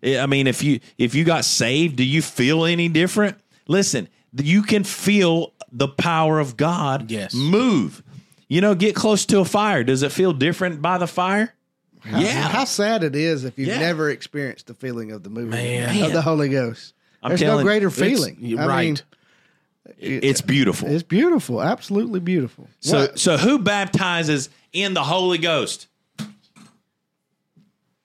I 0.03 0.27
mean, 0.27 0.47
if 0.47 0.63
you 0.63 0.81
if 0.99 1.15
you 1.15 1.25
got 1.25 1.45
saved, 1.45 1.97
do 1.97 2.05
you 2.05 2.23
feel 2.23 2.65
any 2.65 2.89
different? 2.89 3.37
Listen, 3.69 4.09
you 4.37 4.63
can 4.63 4.85
feel 4.85 5.53
the 5.73 5.89
power 5.89 6.39
of 6.41 6.57
God 6.57 7.11
Yes. 7.11 7.35
move. 7.35 8.03
You 8.49 8.61
know, 8.61 8.75
get 8.75 8.95
close 8.95 9.27
to 9.27 9.41
a 9.41 9.45
fire. 9.45 9.83
Does 9.85 10.03
it 10.03 10.13
feel 10.13 10.33
different 10.33 10.81
by 10.81 10.99
the 10.99 11.07
fire? 11.07 11.53
yeah. 12.09 12.49
How 12.49 12.65
sad 12.65 13.03
it 13.03 13.17
is 13.17 13.45
if 13.45 13.59
you've 13.59 13.69
Yeah. 13.69 13.81
never 13.81 14.09
experienced 14.11 14.69
the 14.69 14.75
feeling 14.75 15.11
of 15.11 15.25
the 15.25 15.31
moving 15.31 15.51
Man. 15.51 16.05
of 16.05 16.13
the 16.13 16.23
Holy 16.23 16.49
Ghost. 16.49 16.95
I'm 17.23 17.31
There's 17.31 17.41
no 17.43 17.63
greater 17.63 17.91
feeling. 17.91 18.37
you're 18.41 18.61
I 18.61 18.67
right. 18.67 18.85
mean, 18.87 19.01
it's 19.99 20.41
beautiful. 20.41 20.89
it's 20.89 21.03
beautiful, 21.03 21.61
absolutely 21.63 22.21
beautiful. 22.21 22.69
So, 22.81 23.01
What- 23.01 23.19
so 23.19 23.37
who 23.37 23.59
baptizes 23.59 24.49
in 24.73 24.95
the 24.95 25.05
Holy 25.05 25.39
Ghost? 25.39 25.89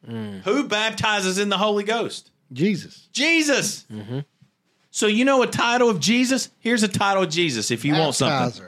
Mm. 0.07 0.41
Who 0.41 0.67
baptizes 0.67 1.37
in 1.37 1.49
the 1.49 1.57
Holy 1.57 1.83
Ghost? 1.83 2.31
Jesus, 2.51 3.07
Jesus. 3.13 3.85
Mm-hmm. 3.91 4.19
So 4.89 5.07
you 5.07 5.23
know 5.23 5.41
a 5.41 5.47
title 5.47 5.89
of 5.89 5.99
Jesus? 5.99 6.49
Here's 6.59 6.83
a 6.83 6.87
title 6.87 7.23
of 7.23 7.29
Jesus 7.29 7.71
if 7.71 7.85
you 7.85 7.93
want 7.93 8.15
something. 8.15 8.65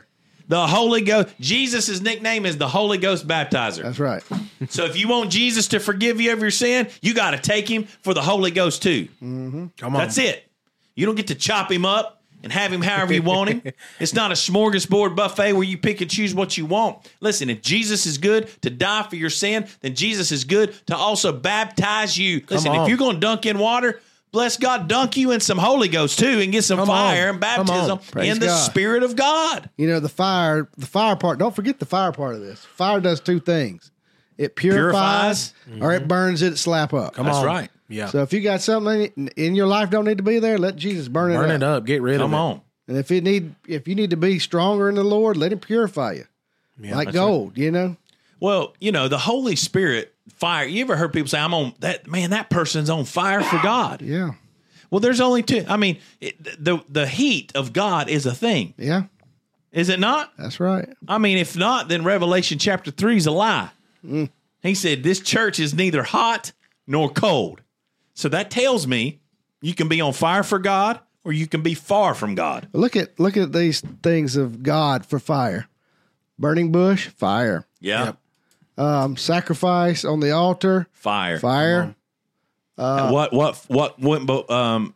The 0.47 0.67
Holy 0.67 1.01
Ghost. 1.01 1.29
Jesus' 1.39 2.01
nickname 2.01 2.45
is 2.45 2.57
the 2.57 2.67
Holy 2.67 2.97
Ghost 2.97 3.27
Baptizer. 3.27 3.83
That's 3.83 3.99
right. 3.99 4.23
So 4.69 4.85
if 4.85 4.97
you 4.97 5.07
want 5.07 5.31
Jesus 5.31 5.67
to 5.69 5.79
forgive 5.79 6.21
you 6.21 6.31
of 6.33 6.39
your 6.39 6.51
sin, 6.51 6.87
you 7.01 7.13
got 7.13 7.31
to 7.31 7.37
take 7.37 7.67
him 7.67 7.85
for 7.85 8.13
the 8.13 8.21
Holy 8.21 8.51
Ghost 8.51 8.83
too. 8.83 9.07
Mm-hmm. 9.21 9.67
Come 9.77 9.95
on. 9.95 10.01
That's 10.01 10.17
it. 10.17 10.49
You 10.95 11.05
don't 11.05 11.15
get 11.15 11.27
to 11.27 11.35
chop 11.35 11.71
him 11.71 11.85
up 11.85 12.22
and 12.43 12.51
have 12.51 12.71
him 12.71 12.81
however 12.81 13.13
you 13.13 13.21
want 13.21 13.49
him. 13.49 13.61
It's 13.99 14.13
not 14.13 14.31
a 14.31 14.35
smorgasbord 14.35 15.15
buffet 15.15 15.53
where 15.53 15.63
you 15.63 15.77
pick 15.77 16.01
and 16.01 16.09
choose 16.11 16.35
what 16.35 16.57
you 16.57 16.65
want. 16.65 16.97
Listen, 17.21 17.49
if 17.49 17.61
Jesus 17.61 18.05
is 18.05 18.17
good 18.17 18.49
to 18.61 18.69
die 18.69 19.03
for 19.03 19.15
your 19.15 19.29
sin, 19.29 19.67
then 19.81 19.95
Jesus 19.95 20.31
is 20.31 20.43
good 20.43 20.73
to 20.87 20.95
also 20.95 21.31
baptize 21.31 22.17
you. 22.17 22.43
Listen, 22.49 22.73
if 22.75 22.87
you're 22.89 22.97
going 22.97 23.15
to 23.15 23.19
dunk 23.19 23.45
in 23.45 23.57
water, 23.59 24.01
bless 24.31 24.57
God, 24.57 24.87
dunk 24.87 25.15
you 25.15 25.31
in 25.31 25.39
some 25.39 25.57
Holy 25.57 25.87
Ghost 25.87 26.19
too 26.19 26.39
and 26.41 26.51
get 26.51 26.63
some 26.63 26.77
Come 26.79 26.87
fire 26.87 27.23
on. 27.23 27.29
and 27.35 27.39
baptism 27.39 27.99
in 28.19 28.39
the 28.39 28.47
God. 28.47 28.57
Spirit 28.57 29.03
of 29.03 29.15
God. 29.15 29.69
You 29.77 29.87
know 29.87 29.99
the 29.99 30.09
fire. 30.09 30.67
The 30.77 30.87
fire 30.87 31.15
part. 31.15 31.39
Don't 31.39 31.55
forget 31.55 31.79
the 31.79 31.85
fire 31.85 32.11
part 32.11 32.35
of 32.35 32.41
this. 32.41 32.65
Fire 32.65 32.99
does 32.99 33.21
two 33.21 33.39
things. 33.39 33.91
It 34.37 34.55
purifies, 34.55 35.53
or 35.79 35.93
it 35.93 36.07
burns 36.07 36.41
it 36.41 36.57
slap 36.57 36.93
up. 36.93 37.13
Come 37.13 37.27
That's 37.27 37.37
on. 37.37 37.45
right. 37.45 37.69
Yeah. 37.93 38.07
So 38.07 38.21
if 38.21 38.33
you 38.33 38.41
got 38.41 38.61
something 38.61 39.11
in- 39.15 39.27
in 39.35 39.55
your 39.55 39.67
life 39.67 39.89
don't 39.89 40.05
need 40.05 40.17
to 40.17 40.23
be 40.23 40.39
there, 40.39 40.57
let 40.57 40.75
Jesus 40.75 41.07
burn 41.07 41.31
it 41.31 41.35
Burn 41.35 41.49
up. 41.51 41.55
it 41.55 41.63
up. 41.63 41.85
Get 41.85 42.01
rid 42.01 42.19
Come 42.19 42.25
of 42.25 42.31
it. 42.31 42.33
Come 42.33 42.39
on. 42.41 42.61
And 42.87 42.97
if 42.97 43.11
it 43.11 43.23
need, 43.23 43.55
if 43.67 43.87
you 43.87 43.95
need 43.95 44.09
to 44.09 44.17
be 44.17 44.39
stronger 44.39 44.89
in 44.89 44.95
the 44.95 45.03
Lord, 45.03 45.37
let 45.37 45.51
Him 45.53 45.59
purify 45.59 46.13
you, 46.13 46.25
Yeah, 46.81 46.95
like 46.95 47.07
that's 47.07 47.15
gold. 47.15 47.57
You 47.57 47.71
know. 47.71 47.95
Well, 48.39 48.73
you 48.81 48.91
know, 48.91 49.07
the 49.07 49.19
Holy 49.19 49.55
Spirit 49.55 50.13
fire. 50.35 50.65
You 50.65 50.83
ever 50.83 50.97
heard 50.97 51.13
people 51.13 51.29
say, 51.29 51.39
I'm 51.39 51.53
on 51.53 51.73
that 51.79 52.07
man, 52.07 52.31
that 52.31 52.49
person's 52.49 52.89
on 52.89 53.05
fire 53.05 53.41
for 53.41 53.57
God. 53.63 54.01
Yeah. 54.01 54.31
Well, 54.91 54.99
there's 54.99 55.21
only 55.21 55.43
two. 55.43 55.63
I 55.67 55.77
mean, 55.77 55.97
it, 56.19 56.43
the 56.63 56.79
the 56.89 57.07
heat 57.07 57.51
of 57.55 57.71
God 57.73 58.09
is 58.09 58.25
a 58.25 58.35
thing, 58.35 58.73
Yeah. 58.77 59.03
is 59.71 59.87
it 59.89 59.99
not? 59.99 60.33
That's 60.37 60.59
right. 60.59 60.89
I 61.07 61.17
mean, 61.19 61.37
if 61.37 61.55
not, 61.55 61.87
then 61.87 62.03
Revelation 62.03 62.59
chapter 62.59 62.91
three 62.91 63.15
is 63.17 63.25
a 63.25 63.31
lie. 63.31 63.69
Mm. 64.05 64.29
He 64.61 64.75
said 64.75 65.03
this 65.03 65.19
church 65.21 65.59
is 65.59 65.73
neither 65.73 66.03
hot 66.03 66.51
nor 66.85 67.09
cold. 67.09 67.61
So 68.13 68.29
that 68.29 68.51
tells 68.51 68.85
me 68.87 69.19
you 69.61 69.73
can 69.73 69.87
be 69.87 70.01
on 70.01 70.13
fire 70.13 70.43
for 70.43 70.59
God 70.59 70.99
or 71.23 71.31
you 71.33 71.47
can 71.47 71.61
be 71.61 71.73
far 71.73 72.13
from 72.13 72.35
God. 72.35 72.67
Look 72.73 72.95
at 72.95 73.19
look 73.19 73.37
at 73.37 73.53
these 73.53 73.81
things 74.01 74.35
of 74.35 74.63
God 74.63 75.05
for 75.05 75.19
fire. 75.19 75.67
Burning 76.37 76.71
bush, 76.71 77.07
fire. 77.09 77.65
Yeah, 77.79 78.05
Yep. 78.05 78.17
Um, 78.75 79.17
sacrifice 79.17 80.03
on 80.03 80.19
the 80.19 80.31
altar, 80.31 80.87
fire. 80.91 81.37
fire. 81.39 81.95
what 82.75 83.31
what 83.33 83.63
what 83.67 83.99
went 83.99 84.25
bo- 84.25 84.47
um, 84.49 84.95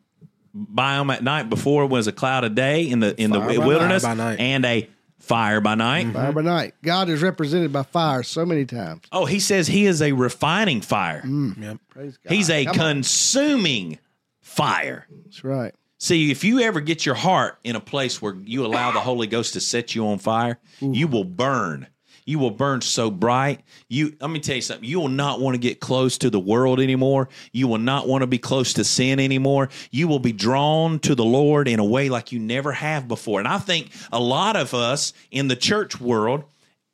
by 0.53 0.97
them 0.97 1.09
at 1.11 1.23
night 1.23 1.49
before 1.49 1.85
was 1.85 2.07
a 2.07 2.11
cloud 2.11 2.43
of 2.43 2.55
day 2.55 2.89
in 2.89 2.99
the 2.99 3.19
in 3.21 3.31
the 3.31 3.39
wilderness 3.39 4.03
night. 4.03 4.17
Night. 4.17 4.39
and 4.39 4.65
a 4.65 4.89
fire 5.27 5.61
by 5.61 5.75
night. 5.75 6.11
Fire 6.13 6.31
by 6.31 6.39
mm-hmm. 6.39 6.47
night. 6.47 6.73
God 6.81 7.09
is 7.09 7.21
represented 7.21 7.73
by 7.73 7.83
fire 7.83 8.23
so 8.23 8.45
many 8.45 8.65
times. 8.65 9.03
Oh, 9.11 9.25
he 9.25 9.39
says 9.39 9.67
he 9.67 9.85
is 9.85 10.01
a 10.01 10.13
refining 10.13 10.81
fire. 10.81 11.21
Mm. 11.23 11.61
Yep. 11.61 11.77
Praise 11.89 12.17
God. 12.17 12.33
He's 12.33 12.49
a 12.49 12.65
Come 12.65 12.71
on. 12.71 12.79
consuming 12.79 13.99
fire. 14.41 15.07
That's 15.25 15.43
right. 15.43 15.75
See, 15.99 16.31
if 16.31 16.43
you 16.43 16.59
ever 16.59 16.79
get 16.79 17.05
your 17.05 17.15
heart 17.15 17.57
in 17.63 17.75
a 17.75 17.79
place 17.79 18.21
where 18.21 18.35
you 18.35 18.65
allow 18.65 18.91
the 18.91 18.99
Holy 18.99 19.27
Ghost 19.27 19.53
to 19.53 19.59
set 19.59 19.95
you 19.95 20.07
on 20.07 20.19
fire, 20.19 20.59
you 20.79 21.07
will 21.07 21.23
burn. 21.23 21.87
You 22.27 22.39
will 22.39 22.51
burn 22.51 22.81
so 22.81 23.09
bright. 23.09 23.61
You 23.87 24.13
let 24.19 24.29
me 24.29 24.41
tell 24.41 24.57
you 24.57 24.61
something. 24.61 24.87
You 24.87 24.99
will 24.99 25.07
not 25.07 25.39
want 25.39 25.55
to 25.55 25.59
get 25.59 25.79
close 25.79 26.17
to 26.17 26.29
the 26.29 26.39
world 26.39 26.81
anymore. 26.81 27.29
You 27.53 27.69
will 27.69 27.77
not 27.77 28.05
want 28.05 28.21
to 28.21 28.27
be 28.27 28.37
close 28.37 28.73
to 28.73 28.83
sin 28.83 29.21
anymore. 29.21 29.69
You 29.91 30.09
will 30.09 30.19
be 30.19 30.33
drawn 30.33 30.99
to 30.99 31.15
the 31.15 31.23
Lord 31.23 31.69
in 31.69 31.79
a 31.79 31.85
way 31.85 32.09
like 32.09 32.33
you 32.33 32.39
never 32.39 32.73
have 32.73 33.07
before. 33.07 33.39
And 33.39 33.47
I 33.47 33.59
think 33.59 33.91
a 34.11 34.19
lot 34.19 34.57
of 34.57 34.73
us 34.73 35.13
in 35.31 35.47
the 35.47 35.55
church 35.55 36.01
world 36.01 36.43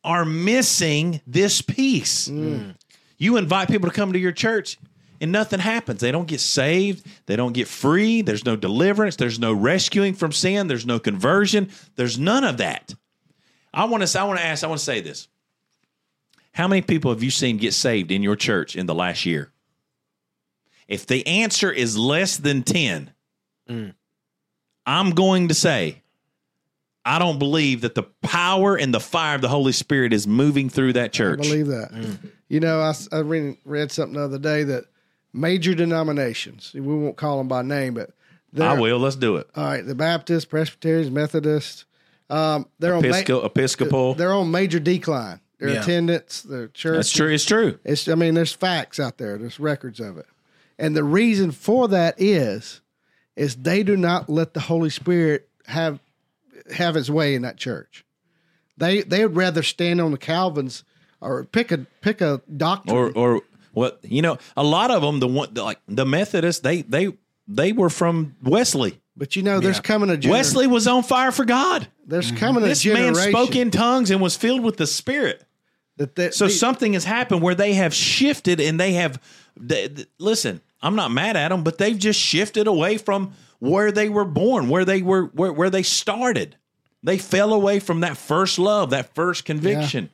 are 0.04 0.24
missing 0.24 1.20
this 1.26 1.60
piece. 1.60 2.28
Mm. 2.28 2.76
You 3.18 3.36
invite 3.36 3.68
people 3.68 3.90
to 3.90 3.94
come 3.94 4.12
to 4.12 4.18
your 4.20 4.30
church 4.30 4.78
and 5.20 5.32
nothing 5.32 5.58
happens. 5.58 6.00
They 6.00 6.12
don't 6.12 6.28
get 6.28 6.40
saved. 6.40 7.04
They 7.26 7.34
don't 7.34 7.54
get 7.54 7.66
free. 7.66 8.22
There's 8.22 8.44
no 8.44 8.54
deliverance. 8.54 9.16
There's 9.16 9.40
no 9.40 9.52
rescuing 9.52 10.14
from 10.14 10.30
sin. 10.30 10.68
There's 10.68 10.86
no 10.86 11.00
conversion. 11.00 11.70
There's 11.96 12.20
none 12.20 12.44
of 12.44 12.58
that. 12.58 12.94
I 13.74 13.84
want 13.86 14.06
to 14.06 14.20
I 14.20 14.24
want 14.24 14.38
to 14.38 14.44
ask, 14.44 14.64
I 14.64 14.68
want 14.68 14.78
to 14.78 14.84
say 14.84 15.00
this. 15.00 15.28
How 16.52 16.68
many 16.68 16.82
people 16.82 17.10
have 17.10 17.22
you 17.22 17.30
seen 17.30 17.56
get 17.56 17.74
saved 17.74 18.12
in 18.12 18.22
your 18.22 18.36
church 18.36 18.76
in 18.76 18.86
the 18.86 18.94
last 18.94 19.26
year? 19.26 19.50
If 20.86 21.06
the 21.06 21.26
answer 21.26 21.72
is 21.72 21.98
less 21.98 22.36
than 22.36 22.62
10, 22.62 23.10
mm. 23.68 23.94
I'm 24.86 25.10
going 25.10 25.48
to 25.48 25.54
say 25.54 26.02
I 27.04 27.18
don't 27.18 27.38
believe 27.38 27.82
that 27.82 27.94
the 27.94 28.04
power 28.22 28.76
and 28.76 28.94
the 28.94 29.00
fire 29.00 29.34
of 29.34 29.42
the 29.42 29.48
Holy 29.48 29.72
Spirit 29.72 30.12
is 30.12 30.26
moving 30.26 30.70
through 30.70 30.94
that 30.94 31.12
church. 31.12 31.40
I 31.40 31.42
church. 31.42 31.50
believe 31.50 31.66
that. 31.66 31.92
Mm. 31.92 32.30
You 32.48 32.60
know, 32.60 32.80
I, 32.80 32.94
I 33.12 33.18
read, 33.18 33.58
read 33.64 33.90
something 33.90 34.14
the 34.14 34.24
other 34.24 34.38
day 34.38 34.62
that 34.64 34.84
major 35.32 35.74
denominations, 35.74 36.72
we 36.72 36.80
won't 36.80 37.16
call 37.16 37.38
them 37.38 37.48
by 37.48 37.62
name, 37.62 37.94
but 37.94 38.10
I 38.58 38.78
will. 38.78 38.98
Let's 38.98 39.16
do 39.16 39.36
it. 39.36 39.48
All 39.56 39.64
right, 39.64 39.84
the 39.84 39.94
Baptists, 39.94 40.44
Presbyterians, 40.44 41.10
Methodists, 41.10 41.84
um, 42.30 42.66
they're 42.78 42.94
on 42.94 43.02
ma- 43.02 43.08
Episcopal. 43.08 43.44
Episcopal. 43.44 44.14
they're 44.14 44.32
on 44.32 44.50
major 44.50 44.78
decline. 44.80 45.40
Their 45.58 45.70
Yeah. 45.70 45.82
attendance, 45.82 46.42
their 46.42 46.68
church. 46.68 46.96
That's 46.96 47.10
true. 47.12 47.32
It's 47.32 47.44
true. 47.44 47.78
It's 47.84 48.08
I 48.08 48.14
mean, 48.16 48.34
there's 48.34 48.52
facts 48.52 48.98
out 48.98 49.18
there. 49.18 49.38
There's 49.38 49.60
records 49.60 50.00
of 50.00 50.18
it. 50.18 50.26
And 50.78 50.96
the 50.96 51.04
reason 51.04 51.52
for 51.52 51.86
that 51.88 52.14
is 52.20 52.80
is 53.36 53.56
they 53.56 53.82
do 53.82 53.96
not 53.96 54.28
let 54.28 54.54
the 54.54 54.60
Holy 54.60 54.90
Spirit 54.90 55.48
have 55.66 56.00
have 56.72 56.94
his 56.96 57.10
way 57.10 57.34
in 57.34 57.42
that 57.42 57.56
church. 57.56 58.04
They 58.76 59.02
they 59.02 59.24
would 59.24 59.36
rather 59.36 59.62
stand 59.62 60.00
on 60.00 60.10
the 60.10 60.18
Calvins 60.18 60.82
or 61.20 61.44
pick 61.44 61.70
a 61.70 61.86
pick 62.00 62.20
a 62.20 62.42
doctrine. 62.56 62.96
Or 62.96 63.12
or 63.12 63.42
what? 63.72 64.00
You 64.02 64.22
know, 64.22 64.38
a 64.56 64.64
lot 64.64 64.90
of 64.90 65.02
them, 65.02 65.20
the 65.20 65.28
one 65.28 65.54
like 65.54 65.78
the 65.86 66.04
Methodists, 66.04 66.62
they 66.62 66.82
they 66.82 67.16
they 67.46 67.72
were 67.72 67.90
from 67.90 68.34
Wesley. 68.42 69.00
But 69.16 69.36
you 69.36 69.42
know, 69.42 69.60
there's 69.60 69.76
Yeah. 69.76 69.82
coming 69.82 70.10
a 70.10 70.14
gener- 70.16 70.30
Wesley 70.30 70.66
was 70.66 70.86
on 70.86 71.02
fire 71.02 71.32
for 71.32 71.44
God. 71.44 71.88
There's 72.06 72.30
coming 72.32 72.62
a 72.62 72.66
This 72.66 72.82
generation 72.82 73.14
man 73.14 73.30
spoke 73.30 73.56
in 73.56 73.70
tongues 73.70 74.10
and 74.10 74.20
was 74.20 74.36
filled 74.36 74.62
with 74.62 74.76
the 74.76 74.86
Spirit. 74.86 75.44
that 75.96 76.16
they, 76.16 76.30
So 76.32 76.46
they- 76.48 76.52
something 76.52 76.94
has 76.94 77.04
happened 77.04 77.40
where 77.40 77.54
they 77.54 77.74
have 77.74 77.94
shifted 77.94 78.58
and 78.60 78.80
they 78.80 78.94
have. 78.94 79.20
They, 79.56 79.86
th- 79.86 80.08
listen, 80.18 80.60
I'm 80.82 80.96
not 80.96 81.12
mad 81.12 81.36
at 81.36 81.50
them, 81.50 81.62
but 81.62 81.78
they've 81.78 81.96
just 81.96 82.18
shifted 82.18 82.66
away 82.66 82.98
from 82.98 83.32
where 83.60 83.92
they 83.92 84.08
were 84.08 84.24
born, 84.24 84.68
where 84.68 84.84
they 84.84 85.02
were, 85.02 85.26
where, 85.26 85.52
where 85.52 85.70
they 85.70 85.84
started. 85.84 86.56
They 87.04 87.16
fell 87.16 87.52
away 87.54 87.78
from 87.78 88.00
that 88.00 88.16
first 88.16 88.58
love, 88.58 88.90
that 88.90 89.14
first 89.14 89.44
conviction. 89.44 90.10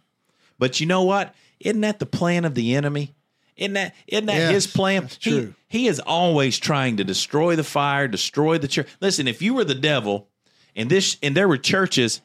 But 0.59 0.81
you 0.81 0.87
know 0.87 1.03
what? 1.05 1.35
Isn't 1.61 1.81
that 1.81 1.99
the 1.99 2.05
plan 2.05 2.45
of 2.45 2.55
the 2.55 2.75
enemy? 2.75 3.15
Isn't 3.61 3.75
that 3.75 3.95
isn't 4.09 4.27
that 4.27 4.37
Yes, 4.37 4.51
his 4.53 4.67
plan? 4.67 5.03
that's 5.03 5.19
He- 5.23 5.31
true. 5.31 5.55
He, 5.69 5.87
is 5.87 6.01
always 6.01 6.59
trying 6.59 6.97
to 6.97 7.05
destroy 7.05 7.55
the 7.55 7.63
fire, 7.63 8.09
destroy 8.09 8.59
the 8.59 8.67
church. 8.67 8.89
Listen, 9.01 9.29
if 9.29 9.41
you 9.41 9.55
were 9.55 9.63
the 9.65 9.75
devil, 9.77 10.27
and 10.75 10.91
this 10.91 11.17
and 11.23 11.37
there 11.37 11.47
were 11.47 11.59
churches, 11.59 12.21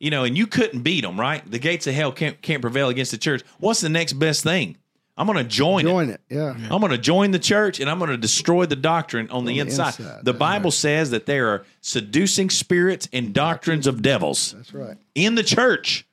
you 0.00 0.10
know, 0.10 0.24
and 0.24 0.36
you 0.38 0.46
couldn't 0.46 0.80
beat 0.80 1.02
them, 1.02 1.20
right? 1.20 1.42
The 1.50 1.58
gates 1.58 1.86
of 1.86 1.94
hell 1.94 2.12
can't 2.12 2.40
can't 2.40 2.62
prevail 2.62 2.88
against 2.88 3.10
the 3.10 3.18
church. 3.18 3.42
What's 3.58 3.82
the 3.82 3.90
next 3.90 4.14
best 4.14 4.42
thing? 4.42 4.78
I'm 5.18 5.26
going 5.26 5.38
to 5.38 5.44
join, 5.44 5.86
it. 5.86 5.88
join 5.90 6.10
it. 6.10 6.20
Yeah. 6.28 6.50
I'm 6.70 6.80
going 6.80 6.90
to 6.92 6.98
join 6.98 7.30
the 7.30 7.38
church 7.38 7.80
and 7.80 7.88
I'm 7.88 7.98
going 7.98 8.10
to 8.10 8.18
destroy 8.18 8.66
the 8.66 8.76
doctrine 8.76 9.30
on, 9.30 9.46
the, 9.46 9.54
the 9.54 9.60
inside. 9.60 9.98
inside, 9.98 10.18
The 10.18 10.32
that's 10.32 10.38
Bible 10.38 10.70
says 10.70 11.10
that 11.12 11.24
there 11.24 11.48
are 11.48 11.64
seducing 11.80 12.50
spirits 12.50 13.08
and 13.14 13.32
doctrines 13.32 13.86
of 13.86 14.02
devils 14.02 14.52
That's 14.52 14.74
right. 14.74 14.98
in 15.14 15.34
the 15.34 15.42
church. 15.42 16.05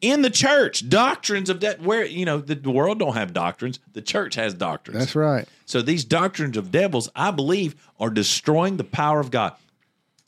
In 0.00 0.22
the 0.22 0.30
church, 0.30 0.88
doctrines 0.88 1.50
of 1.50 1.60
that 1.60 1.82
where 1.82 2.04
you 2.06 2.24
know 2.24 2.38
the, 2.38 2.54
the 2.54 2.70
world 2.70 2.98
don't 2.98 3.14
have 3.14 3.32
doctrines, 3.34 3.80
the 3.92 4.00
church 4.00 4.34
has 4.36 4.54
doctrines. 4.54 4.98
That's 4.98 5.14
right. 5.14 5.46
So 5.66 5.82
these 5.82 6.04
doctrines 6.04 6.56
of 6.56 6.70
devils, 6.70 7.10
I 7.14 7.30
believe, 7.30 7.74
are 7.98 8.08
destroying 8.10 8.76
the 8.78 8.84
power 8.84 9.20
of 9.20 9.30
God. 9.30 9.54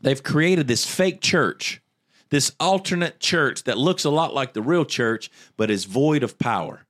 They've 0.03 0.23
created 0.23 0.69
this 0.69 0.85
fake 0.85 1.21
church, 1.21 1.81
this 2.29 2.53
alternate 2.61 3.19
church 3.19 3.65
that 3.65 3.79
looks 3.79 4.05
a 4.05 4.11
lot 4.11 4.35
like 4.35 4.53
the 4.53 4.61
real 4.63 4.85
church, 4.85 5.31
but 5.57 5.71
is 5.71 5.85
void 5.87 6.23
of 6.23 6.39
power. 6.39 6.85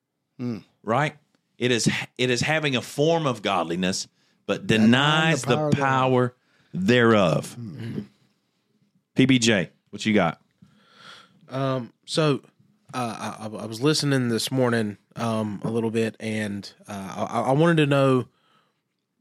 Right? 0.83 1.17
It 1.59 1.71
is 1.71 1.89
it 2.19 2.31
is 2.31 2.41
having 2.41 2.75
a 2.75 2.83
form 2.83 3.27
of 3.29 3.43
godliness, 3.43 4.09
but 4.47 4.67
denies 4.67 5.43
the 5.43 5.55
power 5.57 5.71
power, 5.71 6.35
thereof. 6.75 7.55
thereof. 7.57 8.05
PBJ, 9.17 9.69
what 9.91 10.05
you 10.05 10.15
got? 10.15 10.41
um 11.49 11.93
So 12.07 12.41
uh, 12.95 13.37
I, 13.41 13.45
I 13.47 13.67
was 13.67 13.81
listening 13.81 14.29
this 14.29 14.51
morning 14.51 14.99
um, 15.17 15.61
a 15.65 15.71
little 15.71 15.91
bit, 15.91 16.17
and 16.21 16.71
uh, 16.87 17.29
I, 17.31 17.41
I 17.41 17.53
wanted 17.53 17.77
to 17.79 17.87
know 17.87 18.27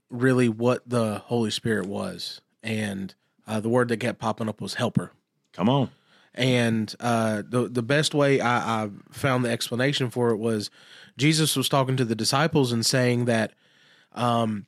really 0.09 0.49
what 0.49 0.87
the 0.87 1.19
Holy 1.25 1.51
Spirit 1.51 1.85
was, 1.85 2.41
and 2.61 3.13
uh, 3.47 3.59
the 3.59 3.69
word 3.69 3.87
that 3.89 3.97
kept 3.97 4.19
popping 4.19 4.49
up 4.49 4.61
was 4.61 4.75
helper. 4.75 5.11
Come 5.53 5.69
on. 5.69 5.89
And 6.33 6.93
uh, 6.99 7.43
the 7.47 7.67
the 7.67 7.83
best 7.83 8.13
way 8.13 8.39
I, 8.39 8.83
I 8.83 8.89
found 9.11 9.43
the 9.43 9.49
explanation 9.49 10.09
for 10.09 10.29
it 10.29 10.37
was 10.37 10.69
Jesus 11.17 11.55
was 11.55 11.67
talking 11.67 11.97
to 11.97 12.05
the 12.05 12.15
disciples 12.15 12.71
and 12.71 12.85
saying 12.85 13.25
that, 13.25 13.51
um, 14.13 14.65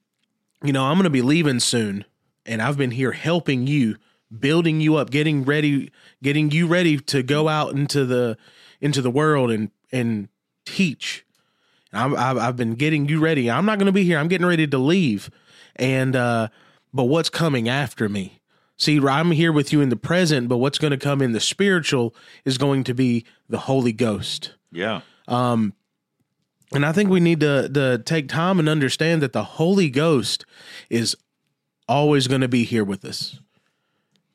you 0.62 0.74
know, 0.74 0.86
I'm 0.86 0.96
going 0.96 1.06
to 1.06 1.10
be 1.10 1.22
leaving 1.22 1.62
soon, 1.62 2.04
and 2.46 2.62
I've 2.62 2.78
been 2.78 2.92
here 2.92 3.14
helping 3.14 3.66
you, 3.66 3.96
building 4.38 4.82
you 4.82 4.98
up, 4.98 5.10
getting 5.10 5.44
ready, 5.44 5.92
getting 6.22 6.52
you 6.52 6.68
ready 6.68 6.98
to 6.98 7.24
go 7.24 7.48
out 7.48 7.74
into 7.74 8.06
the 8.06 8.38
into 8.84 9.02
the 9.02 9.10
world 9.10 9.50
and 9.50 9.72
and 9.92 10.28
teach. 10.66 11.26
I'm, 11.94 12.16
I've, 12.16 12.38
I've 12.38 12.56
been 12.56 12.76
getting 12.76 13.08
you 13.08 13.20
ready. 13.20 13.50
I'm 13.50 13.66
not 13.66 13.78
going 13.80 13.86
to 13.88 13.92
be 13.92 14.04
here. 14.04 14.20
I'm 14.20 14.28
getting 14.28 14.48
ready 14.48 14.68
to 14.68 14.78
leave, 14.78 15.30
and 15.76 16.16
uh, 16.16 16.48
but 16.94 17.06
what's 17.06 17.30
coming 17.30 17.70
after 17.70 18.10
me? 18.10 18.42
See, 18.78 19.00
I'm 19.00 19.32
here 19.32 19.52
with 19.52 19.72
you 19.72 19.82
in 19.82 19.90
the 19.90 19.96
present, 19.96 20.50
but 20.50 20.58
what's 20.58 20.80
going 20.80 20.92
to 20.92 20.98
come 20.98 21.22
in 21.22 21.32
the 21.32 21.40
spiritual 21.40 22.14
is 22.44 22.58
going 22.58 22.84
to 22.86 22.94
be 22.94 23.24
the 23.48 23.60
Holy 23.60 23.94
Ghost. 23.94 24.56
Yeah. 24.72 25.02
Um, 25.28 25.74
And 26.74 26.84
I 26.84 26.92
think 26.92 27.10
we 27.12 27.20
need 27.20 27.40
to 27.40 27.70
to 27.70 28.00
take 28.04 28.28
time 28.28 28.60
and 28.60 28.68
understand 28.68 29.22
that 29.22 29.32
the 29.34 29.44
Holy 29.44 29.90
Ghost 29.90 30.46
is 30.90 31.16
always 31.88 32.28
going 32.28 32.42
to 32.42 32.48
be 32.48 32.64
here 32.64 32.84
with 32.84 33.06
us. 33.06 33.40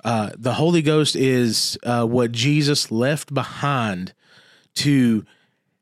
Uh, 0.04 0.30
the 0.38 0.54
Holy 0.54 0.82
Ghost 0.82 1.16
is 1.16 1.76
uh, 1.82 2.04
what 2.06 2.30
Jesus 2.30 2.92
left 2.92 3.34
behind 3.34 4.14
to 4.78 5.24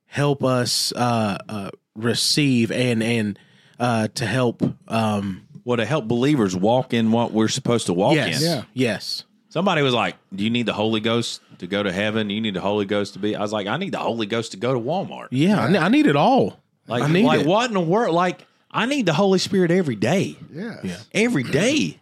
help 0.06 0.44
us 0.44 0.92
uh, 0.92 1.38
uh, 1.48 1.70
receive 1.94 2.70
and 2.70 3.02
and 3.02 3.38
uh, 3.78 4.08
to 4.14 4.26
help. 4.26 4.62
Um, 4.88 5.42
Well, 5.64 5.76
to 5.78 5.84
help 5.84 6.06
believers 6.06 6.54
walk 6.54 6.94
in 6.94 7.10
what 7.12 7.32
we're 7.32 7.48
supposed 7.48 7.86
to 7.86 7.92
walk 7.92 8.14
yes, 8.14 8.40
in. 8.42 8.48
Yeah. 8.50 8.62
yes, 8.72 9.24
Somebody 9.48 9.82
was 9.82 9.94
like, 9.94 10.16
"Do 10.34 10.44
you 10.44 10.50
need 10.50 10.66
the 10.66 10.72
Holy 10.74 11.00
Ghost 11.00 11.40
to 11.58 11.66
go 11.66 11.82
to 11.82 11.90
heaven? 11.90 12.30
You 12.30 12.40
need 12.40 12.54
the 12.54 12.60
Holy 12.60 12.84
Ghost 12.84 13.14
to 13.14 13.18
be." 13.18 13.34
I 13.34 13.40
was 13.40 13.52
like, 13.52 13.66
"I 13.66 13.76
need 13.76 13.92
the 13.92 13.98
Holy 13.98 14.26
Ghost 14.26 14.52
to 14.52 14.58
go 14.58 14.72
to 14.74 14.80
Walmart." 14.80 15.28
yeah. 15.30 15.60
I, 15.60 15.70
ne- 15.70 15.78
I 15.78 15.88
need 15.88 16.06
it 16.06 16.16
all. 16.16 16.60
Like, 16.86 17.02
I 17.02 17.08
need 17.08 17.24
like 17.24 17.40
it. 17.40 17.46
what 17.46 17.66
in 17.66 17.74
the 17.74 17.80
world? 17.80 18.14
Like, 18.14 18.46
I 18.70 18.86
need 18.86 19.06
the 19.06 19.12
Holy 19.12 19.38
Spirit 19.38 19.70
every 19.70 19.96
day. 19.96 20.36
Yeah. 20.52 20.80
Yeah. 20.84 20.98
every 21.12 21.42
day. 21.42 21.98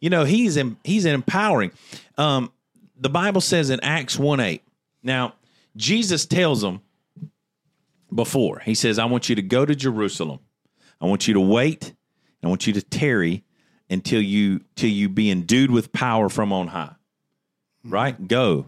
You 0.00 0.10
know, 0.10 0.24
he's 0.24 0.56
in, 0.56 0.76
he's 0.82 1.04
empowering. 1.04 1.70
Um, 2.18 2.50
the 2.98 3.08
Bible 3.10 3.40
says 3.40 3.70
in 3.70 3.80
Acts 3.80 4.18
1 4.18 4.40
8. 4.40 4.62
Now, 5.02 5.34
Jesus 5.76 6.26
tells 6.26 6.62
them 6.62 6.80
before, 8.14 8.60
he 8.60 8.74
says, 8.74 8.98
I 8.98 9.06
want 9.06 9.28
you 9.28 9.34
to 9.34 9.42
go 9.42 9.64
to 9.64 9.74
Jerusalem. 9.74 10.40
I 11.00 11.06
want 11.06 11.26
you 11.26 11.34
to 11.34 11.40
wait. 11.40 11.94
I 12.42 12.48
want 12.48 12.66
you 12.66 12.72
to 12.74 12.82
tarry 12.82 13.44
until 13.90 14.20
you 14.20 14.60
till 14.76 14.90
you 14.90 15.08
be 15.08 15.30
endued 15.30 15.70
with 15.70 15.92
power 15.92 16.28
from 16.28 16.52
on 16.52 16.68
high. 16.68 16.94
Right? 17.84 18.28
Go. 18.28 18.66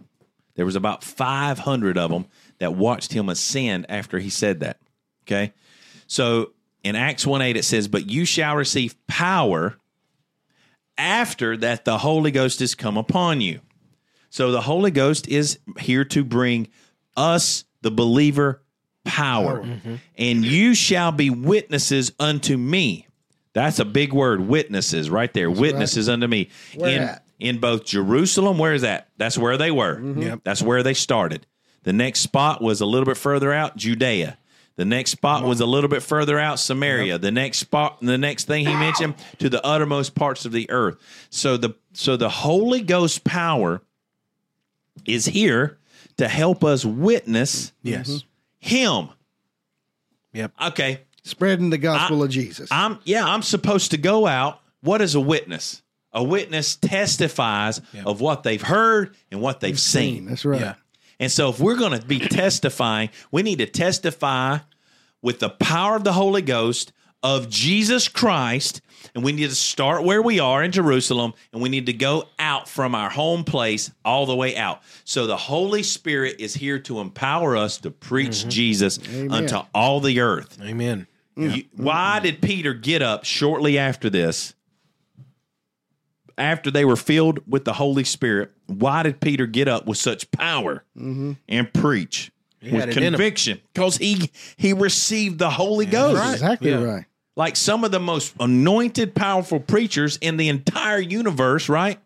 There 0.54 0.64
was 0.64 0.76
about 0.76 1.04
500 1.04 1.98
of 1.98 2.10
them 2.10 2.26
that 2.58 2.74
watched 2.74 3.12
him 3.12 3.28
ascend 3.28 3.86
after 3.88 4.18
he 4.18 4.30
said 4.30 4.60
that. 4.60 4.80
Okay? 5.24 5.52
So 6.06 6.52
in 6.82 6.96
Acts 6.96 7.26
1 7.26 7.42
8, 7.42 7.56
it 7.56 7.64
says, 7.64 7.88
But 7.88 8.08
you 8.10 8.24
shall 8.24 8.56
receive 8.56 8.94
power 9.06 9.76
after 10.98 11.56
that 11.58 11.84
the 11.84 11.98
Holy 11.98 12.30
Ghost 12.30 12.60
has 12.60 12.74
come 12.74 12.96
upon 12.96 13.40
you. 13.40 13.60
So 14.30 14.50
the 14.50 14.62
Holy 14.62 14.90
Ghost 14.90 15.28
is 15.28 15.58
here 15.78 16.04
to 16.06 16.24
bring 16.24 16.68
us, 17.16 17.64
the 17.82 17.90
believer, 17.90 18.62
power. 19.04 19.62
Mm-hmm. 19.62 19.94
And 20.18 20.44
you 20.44 20.74
shall 20.74 21.12
be 21.12 21.30
witnesses 21.30 22.12
unto 22.18 22.56
me. 22.56 23.06
That's 23.52 23.78
a 23.78 23.84
big 23.84 24.12
word, 24.12 24.40
witnesses, 24.40 25.08
right 25.08 25.32
there. 25.32 25.50
witnesses 25.50 26.08
unto 26.08 26.26
me. 26.26 26.50
Where 26.74 26.90
in, 26.90 27.02
at? 27.02 27.24
in 27.40 27.58
both 27.58 27.84
Jerusalem, 27.84 28.58
where 28.58 28.74
is 28.74 28.82
that? 28.82 29.08
That's 29.16 29.38
where 29.38 29.56
they 29.56 29.70
were. 29.70 29.96
Mm-hmm. 29.96 30.22
Yep. 30.22 30.40
That's 30.44 30.60
where 30.60 30.82
they 30.82 30.94
started. 30.94 31.46
The 31.84 31.92
next 31.92 32.20
spot 32.20 32.60
was 32.60 32.80
a 32.80 32.86
little 32.86 33.06
bit 33.06 33.16
further 33.16 33.52
out, 33.52 33.76
Judea. 33.76 34.36
The 34.74 34.84
next 34.84 35.12
spot 35.12 35.42
was 35.42 35.60
a 35.60 35.66
little 35.66 35.88
bit 35.88 36.02
further 36.02 36.38
out, 36.38 36.58
Samaria. 36.58 37.16
The 37.16 37.30
next 37.30 37.58
spot, 37.58 37.98
the 38.02 38.18
next 38.18 38.44
thing 38.44 38.66
he 38.66 38.74
mentioned, 38.74 39.14
to 39.38 39.48
the 39.48 39.64
uttermost 39.64 40.14
parts 40.14 40.44
of 40.44 40.52
the 40.52 40.70
earth. 40.70 40.98
So 41.30 41.56
the 41.56 41.74
so 41.94 42.18
the 42.18 42.28
Holy 42.28 42.82
Ghost 42.82 43.24
power 43.24 43.80
is 45.06 45.24
here 45.24 45.78
to 46.18 46.28
help 46.28 46.64
us 46.64 46.84
witness 46.84 47.72
Yes. 47.82 48.24
Him. 48.58 49.08
Yep. 50.32 50.52
Okay, 50.66 51.00
Spreading 51.26 51.70
the 51.70 51.78
gospel 51.78 52.22
of 52.22 52.30
Jesus. 52.30 52.68
I'm 52.70 53.00
yeah, 53.02 53.26
I'm 53.26 53.42
supposed 53.42 53.90
to 53.90 53.96
go 53.96 54.28
out. 54.28 54.60
What 54.80 55.00
is 55.02 55.16
a 55.16 55.20
witness? 55.20 55.82
A 56.12 56.22
witness 56.22 56.76
testifies 56.76 57.80
of 58.04 58.20
what 58.20 58.44
they've 58.44 58.62
heard 58.62 59.16
and 59.32 59.40
what 59.40 59.58
they've 59.58 59.78
seen. 59.78 60.26
That's 60.26 60.44
right. 60.44 60.60
Yeah. 60.60 60.74
And 61.18 61.32
so, 61.32 61.48
if 61.50 61.58
we're 61.58 61.76
going 61.76 61.98
to 61.98 62.06
be 62.06 62.20
testifying, 62.20 63.10
we 63.32 63.42
need 63.42 63.58
to 63.58 63.66
testify 63.66 64.58
with 65.20 65.40
the 65.40 65.50
power 65.50 65.96
of 65.96 66.04
the 66.04 66.12
Holy 66.12 66.42
Ghost 66.42 66.92
of 67.24 67.50
Jesus 67.50 68.06
Christ. 68.06 68.80
And 69.14 69.24
we 69.24 69.32
need 69.32 69.48
to 69.48 69.54
start 69.54 70.04
where 70.04 70.22
we 70.22 70.40
are 70.40 70.62
in 70.62 70.72
Jerusalem, 70.72 71.34
and 71.52 71.62
we 71.62 71.68
need 71.68 71.86
to 71.86 71.92
go 71.92 72.28
out 72.38 72.68
from 72.68 72.94
our 72.94 73.10
home 73.10 73.44
place 73.44 73.90
all 74.04 74.26
the 74.26 74.36
way 74.36 74.56
out. 74.56 74.82
So, 75.04 75.26
the 75.26 75.36
Holy 75.36 75.82
Spirit 75.82 76.36
is 76.38 76.54
here 76.54 76.78
to 76.80 77.00
empower 77.00 77.56
us 77.56 77.78
to 77.78 77.90
preach 77.90 78.40
mm-hmm. 78.40 78.48
Jesus 78.50 78.98
unto 79.30 79.60
all 79.74 80.00
the 80.00 80.20
earth. 80.20 80.58
Amen. 80.62 81.06
You- 81.36 81.64
why 81.76 82.14
mm-hmm. 82.16 82.24
did 82.24 82.42
Peter 82.42 82.74
get 82.74 83.02
up 83.02 83.24
shortly 83.24 83.78
after 83.78 84.08
this? 84.10 84.54
After 86.38 86.70
they 86.70 86.84
were 86.84 86.96
filled 86.96 87.40
with 87.50 87.64
the 87.64 87.72
Holy 87.72 88.04
Spirit, 88.04 88.52
why 88.66 89.02
did 89.02 89.20
Peter 89.20 89.46
get 89.46 89.68
up 89.68 89.86
with 89.86 89.96
such 89.96 90.30
power 90.30 90.84
mm-hmm. 90.96 91.32
and 91.48 91.72
preach 91.72 92.30
had 92.60 92.72
with 92.72 92.82
it 92.88 92.96
in 92.98 93.02
him. 93.02 93.12
conviction? 93.14 93.60
Because 93.72 93.96
he 93.96 94.30
he 94.56 94.74
received 94.74 95.38
the 95.38 95.48
Holy 95.48 95.86
Ghost. 95.86 96.20
right. 96.20 96.34
Exactly 96.34 96.70
Yeah. 96.70 96.82
right. 96.82 97.04
Like 97.36 97.54
some 97.54 97.84
of 97.84 97.90
the 97.90 98.00
most 98.00 98.34
anointed, 98.40 99.14
powerful 99.14 99.60
preachers 99.60 100.16
in 100.16 100.38
the 100.38 100.48
entire 100.48 100.98
universe, 100.98 101.68
right? 101.68 101.98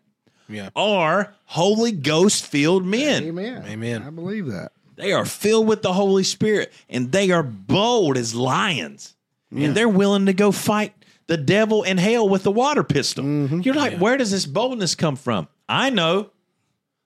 Yeah. 0.49 0.69
Are 0.75 1.33
Holy 1.45 1.93
Ghost 1.93 2.45
filled 2.45 2.85
men. 2.85 3.23
Amen. 3.23 3.63
Amen. 3.65 4.03
I 4.03 4.09
believe 4.09 4.47
that. 4.47 4.73
They 4.97 5.13
are 5.13 5.25
filled 5.25 5.67
with 5.67 5.81
the 5.81 5.93
Holy 5.93 6.23
Spirit 6.23 6.71
and 6.89 7.11
they 7.11 7.31
are 7.31 7.43
bold 7.43 8.17
as 8.17 8.35
lions. 8.35 9.15
And 9.53 9.75
they're 9.75 9.89
willing 9.89 10.27
to 10.27 10.33
go 10.33 10.53
fight 10.53 10.93
the 11.27 11.35
devil 11.35 11.83
in 11.83 11.97
hell 11.97 12.29
with 12.29 12.43
the 12.43 12.51
water 12.51 12.83
pistol. 12.83 13.25
Mm-hmm. 13.25 13.61
You're 13.61 13.75
like, 13.75 13.97
where 13.97 14.15
does 14.15 14.31
this 14.31 14.45
boldness 14.45 14.95
come 14.95 15.17
from? 15.17 15.49
I 15.67 15.89
know 15.89 16.29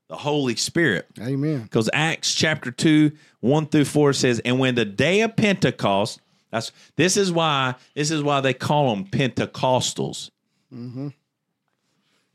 the 0.10 0.16
Holy 0.16 0.56
Spirit. 0.56 1.08
Amen. 1.20 1.64
Because 1.64 1.90
Acts 1.92 2.36
chapter 2.36 2.70
2, 2.72 3.12
1 3.40 3.66
through 3.68 3.86
4 3.86 4.14
says, 4.14 4.42
And 4.46 4.60
when 4.60 4.76
the 4.76 4.86
day 4.86 5.22
of 5.22 5.36
Pentecost, 5.36 6.22
that's 6.56 6.72
this 6.96 7.18
is 7.18 7.32
why 7.32 7.76
this 7.94 8.12
is 8.12 8.24
why 8.24 8.42
they 8.42 8.54
call 8.54 8.96
them 8.96 9.06
Pentecostals. 9.06 10.32
Mm-hmm. 10.74 11.10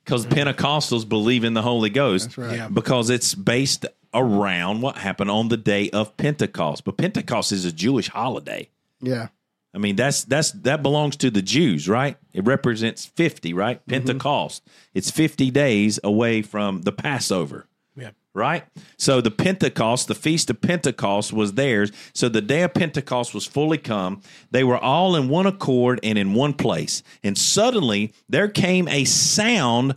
Because 0.04 0.26
Pentecostals 0.26 1.08
believe 1.08 1.44
in 1.44 1.54
the 1.54 1.62
Holy 1.62 1.90
Ghost. 1.90 2.26
That's 2.26 2.38
right. 2.38 2.56
Yeah. 2.56 2.68
Because 2.68 3.10
it's 3.10 3.34
based 3.34 3.86
around 4.12 4.80
what 4.80 4.96
happened 4.96 5.30
on 5.30 5.48
the 5.48 5.56
day 5.56 5.88
of 5.90 6.16
Pentecost. 6.16 6.84
But 6.84 6.96
Pentecost 6.96 7.52
is 7.52 7.64
a 7.64 7.72
Jewish 7.72 8.08
holiday. 8.08 8.68
Yeah. 9.00 9.28
I 9.72 9.78
mean, 9.78 9.96
that's 9.96 10.24
that's 10.24 10.50
that 10.52 10.82
belongs 10.82 11.16
to 11.18 11.30
the 11.30 11.42
Jews, 11.42 11.88
right? 11.88 12.16
It 12.32 12.44
represents 12.44 13.06
50, 13.06 13.54
right? 13.54 13.78
Mm-hmm. 13.80 13.90
Pentecost. 13.90 14.66
It's 14.94 15.10
50 15.10 15.50
days 15.50 16.00
away 16.02 16.42
from 16.42 16.82
the 16.82 16.92
Passover 16.92 17.66
Yeah. 18.00 18.10
right? 18.34 18.64
So 18.96 19.20
the 19.20 19.30
Pentecost, 19.30 20.08
the 20.08 20.14
feast 20.14 20.50
of 20.50 20.60
Pentecost 20.60 21.32
was 21.32 21.54
theirs. 21.54 21.92
So 22.14 22.28
the 22.28 22.40
day 22.40 22.62
of 22.62 22.74
Pentecost 22.74 23.34
was 23.34 23.46
fully 23.46 23.78
come. 23.78 24.22
They 24.50 24.64
were 24.64 24.78
all 24.78 25.16
in 25.16 25.28
one 25.28 25.46
accord 25.46 26.00
and 26.02 26.16
in 26.18 26.34
one 26.34 26.54
place. 26.54 27.02
And 27.22 27.36
suddenly 27.36 28.12
there 28.28 28.48
came 28.48 28.88
a 28.88 29.04
sound 29.04 29.96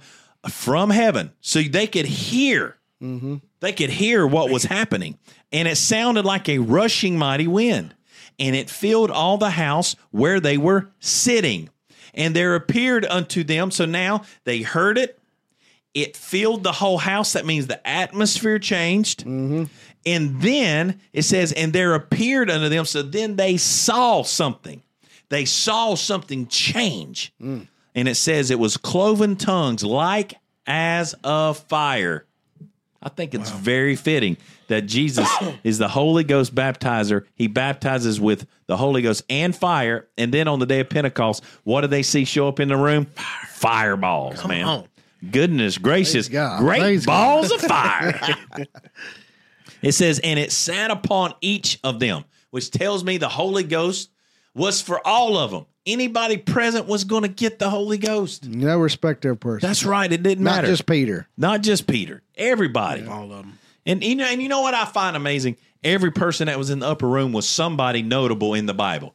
from 0.49 0.89
heaven. 0.89 1.31
So 1.41 1.61
they 1.61 1.87
could 1.87 2.05
hear. 2.05 2.77
Mm-hmm. 3.01 3.37
They 3.59 3.73
could 3.73 3.89
hear 3.89 4.25
what 4.25 4.49
was 4.49 4.63
happening. 4.63 5.17
And 5.51 5.67
it 5.67 5.77
sounded 5.77 6.25
like 6.25 6.49
a 6.49 6.59
rushing 6.59 7.17
mighty 7.17 7.47
wind. 7.47 7.95
And 8.39 8.55
it 8.55 8.69
filled 8.69 9.11
all 9.11 9.37
the 9.37 9.51
house 9.51 9.95
where 10.11 10.39
they 10.39 10.57
were 10.57 10.89
sitting. 10.99 11.69
And 12.13 12.35
there 12.35 12.55
appeared 12.55 13.05
unto 13.05 13.43
them. 13.43 13.71
So 13.71 13.85
now 13.85 14.23
they 14.43 14.61
heard 14.61 14.97
it, 14.97 15.19
it 15.93 16.17
filled 16.17 16.63
the 16.63 16.71
whole 16.71 16.97
house. 16.97 17.34
That 17.34 17.45
means 17.45 17.67
the 17.67 17.86
atmosphere 17.88 18.60
changed. 18.60 19.21
Mm-hmm. 19.21 19.65
And 20.06 20.41
then 20.41 20.99
it 21.13 21.23
says, 21.23 21.51
and 21.51 21.71
there 21.71 21.93
appeared 21.93 22.49
unto 22.49 22.69
them. 22.69 22.86
So 22.86 23.01
then 23.01 23.36
they 23.36 23.58
saw 23.58 24.23
something. 24.23 24.82
They 25.29 25.45
saw 25.45 25.95
something 25.95 26.47
change. 26.47 27.34
Mm. 27.41 27.67
And 27.95 28.08
it 28.08 28.15
says 28.15 28.51
it 28.51 28.60
was 28.60 28.77
cloven 28.77 29.36
tongues 29.36 29.84
like 29.84 30.36
as 30.67 31.13
of 31.23 31.58
fire. 31.58 32.25
I 33.01 33.10
think 33.10 33.34
it's 33.34 33.51
very 33.51 33.95
fitting 33.95 34.38
that 34.67 34.84
Jesus 34.84 35.29
is 35.63 35.77
the 35.77 35.89
Holy 35.89 36.23
Ghost 36.23 36.56
baptizer. 36.56 37.25
He 37.36 37.47
baptizes 37.47 38.19
with 38.19 38.47
the 38.67 38.77
Holy 38.77 39.01
Ghost 39.01 39.23
and 39.29 39.56
fire. 39.56 40.08
And 40.17 40.34
then 40.34 40.47
on 40.47 40.60
the 40.60 40.65
day 40.65 40.79
of 40.79 40.89
Pentecost, 40.89 41.43
what 41.63 41.82
do 41.82 41.88
they 41.88 42.03
see 42.03 42.25
show 42.25 42.47
up 42.47 42.60
in 42.60 42.69
the 42.69 42.77
room? 42.77 43.08
Fireballs, 43.49 44.45
man. 44.47 44.65
on. 44.65 44.88
Goodness 45.31 45.77
gracious. 45.77 46.27
God. 46.27 46.59
Great 46.59 46.81
Praise 46.81 47.05
balls 47.05 47.51
of 47.51 47.62
fire. 47.62 48.19
it 49.81 49.93
says, 49.93 50.19
and 50.19 50.39
it 50.39 50.51
sat 50.51 50.91
upon 50.91 51.33
each 51.41 51.79
of 51.83 51.99
them, 51.99 52.25
which 52.51 52.71
tells 52.71 53.03
me 53.03 53.17
the 53.17 53.29
Holy 53.29 53.63
Ghost 53.63 54.09
was 54.55 54.81
for 54.81 55.05
all 55.05 55.38
of 55.38 55.51
them. 55.51 55.65
Anybody 55.86 56.38
present 56.38 56.88
was 56.88 57.03
going 57.03 57.23
to 57.23 57.27
get 57.27 57.59
the 57.59 57.69
Holy 57.69 57.97
Ghost. 57.97 58.45
No 58.45 58.79
respect 58.79 59.25
of 59.25 59.39
person. 59.39 59.67
That's 59.67 59.83
right. 59.83 60.12
It 60.12 60.23
didn't 60.23 60.43
matter. 60.43 60.55
not 60.55 60.62
matter. 60.62 60.67
just 60.67 60.86
Peter. 60.86 61.27
Not 61.38 61.62
just 61.62 61.88
Peter. 61.88 62.21
Everybody. 62.36 63.05
All 63.05 63.23
of 63.23 63.29
them. 63.29 63.59
And 63.86 64.01
you 64.03 64.15
know, 64.15 64.25
and 64.25 64.41
you 64.41 64.47
know 64.47 64.62
what 64.62 64.73
I 64.73 64.86
find 64.86 65.17
amazing? 65.17 65.57
Every 65.83 66.12
person 66.12 66.47
that 66.47 66.57
was 66.57 66.69
in 66.69 66.79
the 66.79 66.88
upper 66.88 67.07
room 67.07 67.33
was 67.33 67.47
somebody 67.47 68.01
notable 68.01 68.53
in 68.53 68.65
the 68.65 68.73
Bible. 68.73 69.13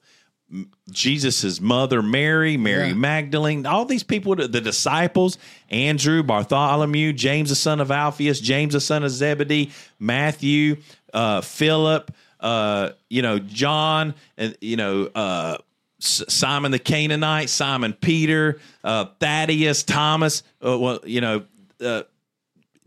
Jesus's 0.91 1.61
mother, 1.61 2.01
Mary, 2.03 2.57
Mary 2.57 2.89
Yeah. 2.89 2.95
Magdalene, 2.95 3.67
all 3.67 3.85
these 3.85 4.03
people, 4.03 4.35
the 4.37 4.49
the 4.49 4.61
disciples, 4.61 5.37
Andrew, 5.71 6.23
Bartholomew, 6.23 7.13
James 7.13 7.51
the 7.51 7.55
son 7.55 7.81
of 7.81 7.91
Alphaeus, 7.91 8.41
James 8.41 8.73
the 8.73 8.81
son 8.81 9.05
of 9.05 9.11
Zebedee, 9.11 9.71
Matthew, 9.99 10.77
uh, 11.13 11.43
Philip, 11.43 12.11
uh, 12.41 12.91
you 13.11 13.21
know, 13.23 13.39
John, 13.39 14.15
and 14.39 14.57
you 14.61 14.77
know, 14.77 15.11
uh, 15.15 15.59
Simon 16.01 16.71
the 16.71 16.79
Canaanite, 16.79 17.51
Simon 17.51 17.93
Peter, 17.93 18.59
uh, 18.85 19.07
Thaddeus, 19.21 19.83
Thomas. 19.83 20.43
Uh, 20.65 20.79
well, 20.79 21.01
you 21.05 21.21
know, 21.21 21.45
uh, 21.85 22.03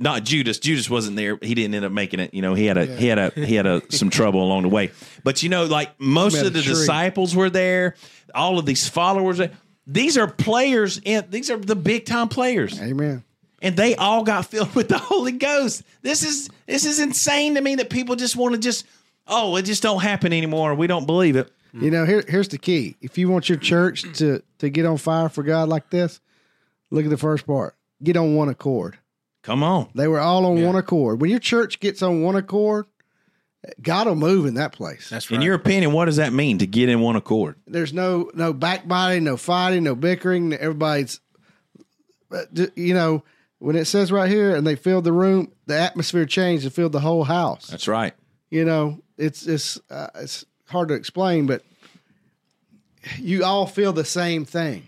not 0.02 0.24
Judas. 0.24 0.60
Judas 0.60 0.90
wasn't 0.90 1.16
there. 1.16 1.38
He 1.42 1.54
didn't 1.54 1.76
end 1.76 1.86
up 1.86 1.92
making 1.92 2.20
it. 2.20 2.34
You 2.34 2.42
know, 2.42 2.54
he 2.54 2.66
had 2.66 2.78
a 2.78 2.86
he 2.86 3.08
had 3.08 3.20
a 3.20 3.30
he 3.30 3.56
had 3.56 3.66
a 3.66 3.82
some 3.90 4.10
trouble 4.10 4.44
along 4.44 4.64
the 4.64 4.70
way. 4.70 4.92
But 5.24 5.44
you 5.44 5.50
know, 5.50 5.66
like 5.66 6.00
most 6.00 6.42
of 6.42 6.54
the 6.54 6.62
tree. 6.62 6.74
disciples 6.74 7.36
were 7.36 7.50
there. 7.50 7.96
All 8.34 8.60
of 8.60 8.66
these 8.66 8.88
followers. 8.88 9.40
These 9.88 10.18
are 10.18 10.28
players. 10.28 11.00
In, 11.04 11.26
these 11.30 11.50
are 11.50 11.58
the 11.58 11.76
big 11.76 12.06
time 12.06 12.30
players, 12.30 12.80
Amen. 12.82 13.24
and 13.62 13.76
they 13.76 13.96
all 13.96 14.24
got 14.24 14.46
filled 14.46 14.74
with 14.76 14.90
the 14.90 14.98
Holy 14.98 15.34
Ghost. 15.34 15.84
This 16.02 16.24
is 16.24 16.50
this 16.66 16.86
is 16.86 17.00
insane 17.00 17.56
to 17.56 17.62
me 17.62 17.76
that 17.76 17.90
people 17.90 18.16
just 18.16 18.36
want 18.36 18.56
to 18.56 18.60
just 18.60 18.86
oh 19.28 19.56
it 19.56 19.64
just 19.64 19.84
don't 19.84 20.02
happen 20.02 20.34
anymore. 20.34 20.76
We 20.76 20.88
don't 20.88 21.06
believe 21.06 21.36
it. 21.36 21.52
You 21.74 21.90
know, 21.90 22.06
here 22.06 22.24
here's 22.28 22.50
the 22.50 22.58
key. 22.58 22.98
If 23.02 23.18
you 23.18 23.30
want 23.30 23.48
your 23.48 23.58
church 23.58 24.04
to 24.18 24.44
to 24.60 24.70
get 24.70 24.86
on 24.86 24.98
fire 24.98 25.30
for 25.30 25.44
God 25.44 25.70
like 25.70 25.90
this, 25.90 26.20
look 26.90 27.06
at 27.06 27.10
the 27.10 27.18
first 27.18 27.46
part. 27.46 27.76
Get 28.04 28.18
on 28.18 28.36
one 28.36 28.50
accord. 28.50 28.98
Come 29.44 29.64
on. 29.64 29.90
They 29.96 30.08
were 30.08 30.20
all 30.20 30.46
on 30.46 30.64
one 30.64 30.76
accord. 30.76 31.20
When 31.22 31.32
your 31.32 31.40
church 31.40 31.80
gets 31.80 32.02
on 32.02 32.22
one 32.22 32.36
accord, 32.36 32.86
God 33.82 34.08
will 34.08 34.16
move 34.16 34.46
in 34.46 34.56
that 34.56 34.72
place. 34.74 35.10
That's 35.10 35.30
right. 35.30 35.36
In 35.36 35.42
your 35.42 35.56
opinion, 35.56 35.94
what 35.94 36.06
does 36.06 36.18
that 36.18 36.34
mean 36.34 36.60
to 36.60 36.68
get 36.68 36.90
in 36.90 37.00
one 37.00 37.16
accord? 37.16 37.56
There's 37.68 37.94
no 37.94 38.30
no 38.34 38.54
backbiting, 38.54 39.24
no 39.24 39.38
fighting, 39.38 39.84
no 39.84 39.96
bickering. 39.96 40.54
Everybody's, 40.54 41.20
you 42.76 42.94
know, 42.94 43.24
when 43.60 43.76
it 43.76 43.86
says 43.86 44.12
right 44.12 44.30
here, 44.30 44.56
and 44.56 44.66
they 44.66 44.76
filled 44.76 45.04
the 45.04 45.14
room, 45.14 45.52
the 45.68 45.78
atmosphere 45.78 46.26
changed 46.26 46.64
and 46.64 46.74
filled 46.74 46.92
the 46.92 47.00
whole 47.00 47.24
house. 47.24 47.68
That's 47.68 47.88
right. 47.88 48.14
You 48.50 48.66
know, 48.66 49.02
it's 49.18 49.46
it's 49.48 49.80
uh, 49.90 50.08
it's 50.16 50.46
hard 50.66 50.90
to 50.90 50.96
explain, 50.96 51.46
but 51.46 51.64
you 53.18 53.44
all 53.44 53.66
feel 53.68 53.94
the 53.94 54.06
same 54.06 54.46
thing. 54.46 54.84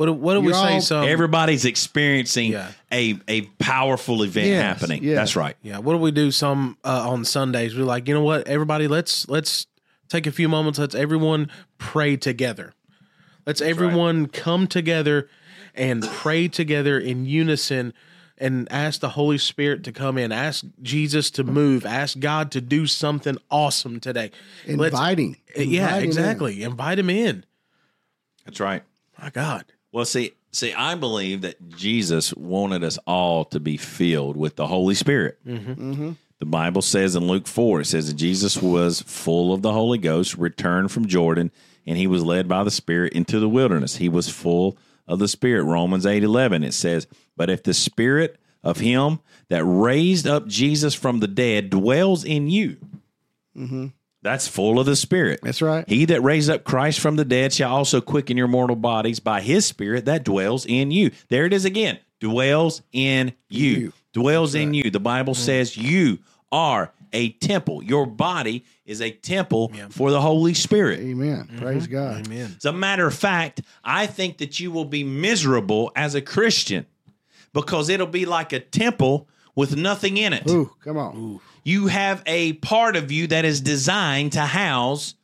What 0.00 0.06
do, 0.06 0.12
what 0.14 0.32
do 0.32 0.40
we 0.40 0.46
You're 0.46 0.54
say? 0.54 0.74
all- 0.76 0.80
Some 0.80 1.04
Everybody's 1.06 1.66
experiencing 1.66 2.52
Yeah. 2.52 2.72
a 2.90 3.18
a 3.28 3.42
powerful 3.58 4.22
event 4.22 4.46
Yes, 4.46 4.62
happening. 4.80 5.04
yes. 5.04 5.14
That's 5.16 5.36
right. 5.36 5.56
Yeah, 5.62 5.76
what 5.78 5.92
do 5.92 5.98
we 5.98 6.10
do 6.10 6.30
some 6.30 6.78
uh, 6.84 7.10
on 7.10 7.26
Sundays? 7.26 7.76
We're 7.76 7.84
like, 7.84 8.08
you 8.08 8.14
know 8.14 8.22
what, 8.22 8.48
everybody, 8.48 8.88
let's 8.88 9.28
let's 9.28 9.66
take 10.08 10.26
a 10.26 10.32
few 10.32 10.48
moments. 10.48 10.78
Let's 10.78 10.94
everyone 10.94 11.50
pray 11.76 12.16
together. 12.16 12.72
Let's 13.44 13.60
everyone 13.60 14.26
come 14.28 14.66
together 14.68 15.28
and 15.74 16.02
pray 16.02 16.48
together 16.48 16.98
in 16.98 17.26
unison 17.26 17.92
and 18.38 18.72
ask 18.72 19.00
the 19.00 19.10
Holy 19.10 19.36
Spirit 19.36 19.84
to 19.84 19.92
come 19.92 20.16
in. 20.16 20.32
Ask 20.32 20.64
Jesus 20.80 21.30
to 21.32 21.44
move. 21.44 21.84
Ask 21.84 22.18
God 22.20 22.50
to 22.52 22.62
do 22.62 22.86
something 22.86 23.36
awesome 23.50 24.00
today. 24.00 24.30
Let's- 24.66 24.94
Inviting. 24.94 25.36
Yeah, 25.54 25.88
Inviting 25.88 26.04
exactly. 26.08 26.62
Invite 26.62 26.98
him 26.98 27.10
in. 27.10 27.44
That's 28.46 28.60
right. 28.60 28.82
My 29.20 29.28
God. 29.28 29.66
Well, 29.92 30.04
see, 30.04 30.32
see, 30.52 30.72
I 30.72 30.94
believe 30.94 31.40
that 31.42 31.68
Jesus 31.70 32.32
wanted 32.34 32.84
us 32.84 32.98
all 33.06 33.44
to 33.46 33.60
be 33.60 33.76
filled 33.76 34.36
with 34.36 34.56
the 34.56 34.66
Holy 34.66 34.94
Spirit. 34.94 35.38
Mm-hmm. 35.46 35.92
Mm-hmm. 35.92 36.12
The 36.38 36.46
Bible 36.46 36.82
says 36.82 37.16
in 37.16 37.26
Luke 37.26 37.46
4, 37.46 37.82
it 37.82 37.86
says 37.86 38.08
that 38.08 38.14
Jesus 38.14 38.56
was 38.62 39.02
full 39.02 39.52
of 39.52 39.62
the 39.62 39.72
Holy 39.72 39.98
Ghost, 39.98 40.36
returned 40.38 40.90
from 40.90 41.06
Jordan, 41.06 41.50
and 41.86 41.98
he 41.98 42.06
was 42.06 42.24
led 42.24 42.48
by 42.48 42.64
the 42.64 42.70
Spirit 42.70 43.12
into 43.12 43.38
the 43.38 43.48
wilderness. 43.48 43.96
He 43.96 44.08
was 44.08 44.30
full 44.30 44.78
of 45.06 45.18
the 45.18 45.28
Spirit. 45.28 45.64
Romans 45.64 46.06
8 46.06 46.22
11, 46.24 46.64
it 46.64 46.72
says, 46.72 47.06
But 47.36 47.50
if 47.50 47.62
the 47.62 47.74
Spirit 47.74 48.38
of 48.62 48.78
him 48.78 49.20
that 49.48 49.64
raised 49.64 50.26
up 50.26 50.46
Jesus 50.46 50.94
from 50.94 51.20
the 51.20 51.28
dead 51.28 51.68
dwells 51.68 52.24
in 52.24 52.48
you, 52.48 52.78
mm-hmm. 53.56 53.88
That's 54.22 54.46
full 54.46 54.78
of 54.78 54.86
the 54.86 54.96
Spirit. 54.96 55.40
That's 55.42 55.62
right. 55.62 55.88
He 55.88 56.04
that 56.06 56.22
raised 56.22 56.50
up 56.50 56.64
Christ 56.64 57.00
from 57.00 57.16
the 57.16 57.24
dead 57.24 57.52
shall 57.52 57.74
also 57.74 58.00
quicken 58.00 58.36
your 58.36 58.48
mortal 58.48 58.76
bodies 58.76 59.20
by 59.20 59.40
his 59.40 59.64
spirit 59.66 60.04
that 60.04 60.24
dwells 60.24 60.66
in 60.66 60.90
you. 60.90 61.10
There 61.28 61.46
it 61.46 61.52
is 61.52 61.64
again. 61.64 61.98
Dwells 62.20 62.82
in 62.92 63.32
you. 63.48 63.70
You. 63.70 63.92
Dwells 64.12 64.54
in 64.54 64.74
you. 64.74 64.90
The 64.90 65.00
Bible 65.00 65.32
mm-hmm. 65.32 65.42
says 65.42 65.76
you 65.76 66.18
are 66.52 66.92
a 67.12 67.30
temple. 67.32 67.82
Your 67.82 68.06
body 68.06 68.64
is 68.84 69.00
a 69.00 69.10
temple 69.10 69.72
for 69.90 70.10
the 70.10 70.20
Holy 70.20 70.54
Spirit. 70.54 71.00
Amen. 71.00 71.44
Mm-hmm. 71.44 71.58
Praise 71.58 71.86
God. 71.86 72.26
Amen. 72.26 72.54
As 72.56 72.64
a 72.64 72.72
matter 72.72 73.06
of 73.06 73.14
fact, 73.14 73.62
I 73.82 74.06
think 74.06 74.38
that 74.38 74.60
you 74.60 74.70
will 74.70 74.84
be 74.84 75.04
miserable 75.04 75.92
as 75.96 76.14
a 76.14 76.20
Christian 76.20 76.86
because 77.52 77.88
it'll 77.88 78.06
be 78.06 78.26
like 78.26 78.52
a 78.52 78.60
temple 78.60 79.28
with 79.54 79.76
nothing 79.76 80.16
in 80.16 80.32
it. 80.32 80.48
Ooh, 80.48 80.70
come 80.82 80.96
on. 80.96 81.40
You 81.64 81.88
have 81.88 82.22
a 82.26 82.54
part 82.54 82.96
of 82.96 83.10
you 83.12 83.26
that 83.28 83.44
is 83.44 83.60
designed 83.60 84.32
to 84.32 84.40
house 84.40 85.14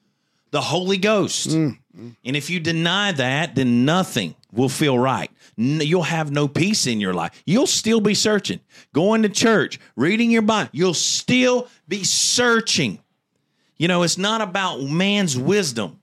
the 0.51 0.61
Holy 0.61 0.99
Ghost. 0.99 1.49
Mm. 1.49 1.79
And 2.25 2.37
if 2.37 2.51
you 2.51 2.61
deny 2.61 3.13
that, 3.13 3.55
then 3.55 3.85
nothing 3.87 4.35
will 4.53 4.69
feel 4.69 4.99
right. 4.99 5.31
N- 5.59 5.81
You'll 5.83 6.03
have 6.03 6.31
no 6.31 6.47
peace 6.47 6.87
in 6.87 7.01
your 7.01 7.15
life. 7.15 7.43
You'll 7.47 7.67
still 7.67 8.01
be 8.01 8.15
searching, 8.15 8.61
going 8.93 9.23
to 9.23 9.29
church, 9.31 9.81
reading 9.97 10.31
your 10.31 10.43
Bible. 10.43 10.69
You'll 10.73 10.93
still 10.95 11.69
be 11.89 12.05
searching. 12.05 12.99
You 13.79 13.89
know, 13.89 14.03
it's 14.03 14.19
not 14.19 14.41
about 14.43 14.83
man's 14.83 15.37
wisdom. 15.39 16.01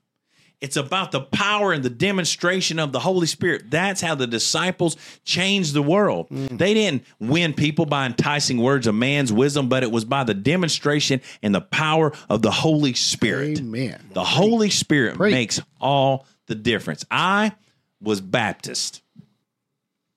It's 0.60 0.76
about 0.76 1.12
the 1.12 1.20
power 1.20 1.72
and 1.72 1.82
the 1.82 1.90
demonstration 1.90 2.78
of 2.78 2.92
the 2.92 3.00
Holy 3.00 3.26
Spirit. 3.26 3.70
That's 3.70 4.00
how 4.00 4.14
the 4.14 4.26
disciples 4.26 4.96
changed 5.24 5.74
the 5.74 5.82
world. 5.82 6.28
Mm. 6.30 6.56
They 6.56 6.72
didn't 6.72 7.04
win 7.20 7.52
people 7.52 7.84
by 7.84 8.06
enticing 8.06 8.58
words 8.58 8.86
of 8.86 8.94
man's 8.94 9.32
wisdom, 9.32 9.68
but 9.68 9.82
it 9.82 9.90
was 9.90 10.04
by 10.04 10.24
the 10.24 10.32
demonstration 10.32 11.20
and 11.42 11.54
the 11.54 11.60
power 11.60 12.12
of 12.30 12.40
the 12.42 12.50
Holy 12.50 12.94
Spirit. 12.94 13.58
Amen. 13.58 14.00
The 14.12 14.24
Holy 14.24 14.70
Spirit 14.70 15.16
Preach. 15.16 15.32
makes 15.32 15.60
all 15.80 16.26
the 16.46 16.54
difference. 16.54 17.04
I 17.10 17.52
was 18.00 18.20
Baptist. 18.20 19.02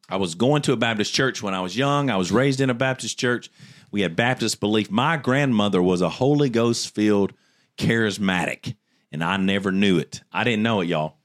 I 0.10 0.18
was 0.18 0.36
going 0.36 0.62
to 0.64 0.74
a 0.74 0.78
Baptist 0.78 1.14
church 1.14 1.44
when 1.44 1.54
I 1.54 1.62
was 1.62 1.76
young. 1.76 2.10
I 2.10 2.16
was 2.16 2.32
raised 2.32 2.62
in 2.62 2.70
a 2.70 2.74
Baptist 2.74 3.20
church. 3.20 3.50
We 3.92 4.02
had 4.02 4.16
Baptist 4.16 4.60
belief. 4.60 4.90
My 4.90 5.18
grandmother 5.18 5.82
was 5.82 6.02
a 6.02 6.10
Holy 6.10 6.50
Ghost 6.50 6.94
filled 6.94 7.34
charismatic, 7.78 8.76
and 9.12 9.24
I 9.24 9.38
never 9.38 9.72
knew 9.72 9.98
it. 9.98 10.22
I 10.32 10.44
didn't 10.44 10.64
know 10.64 10.82
it, 10.82 10.86
y'all. 10.86 11.16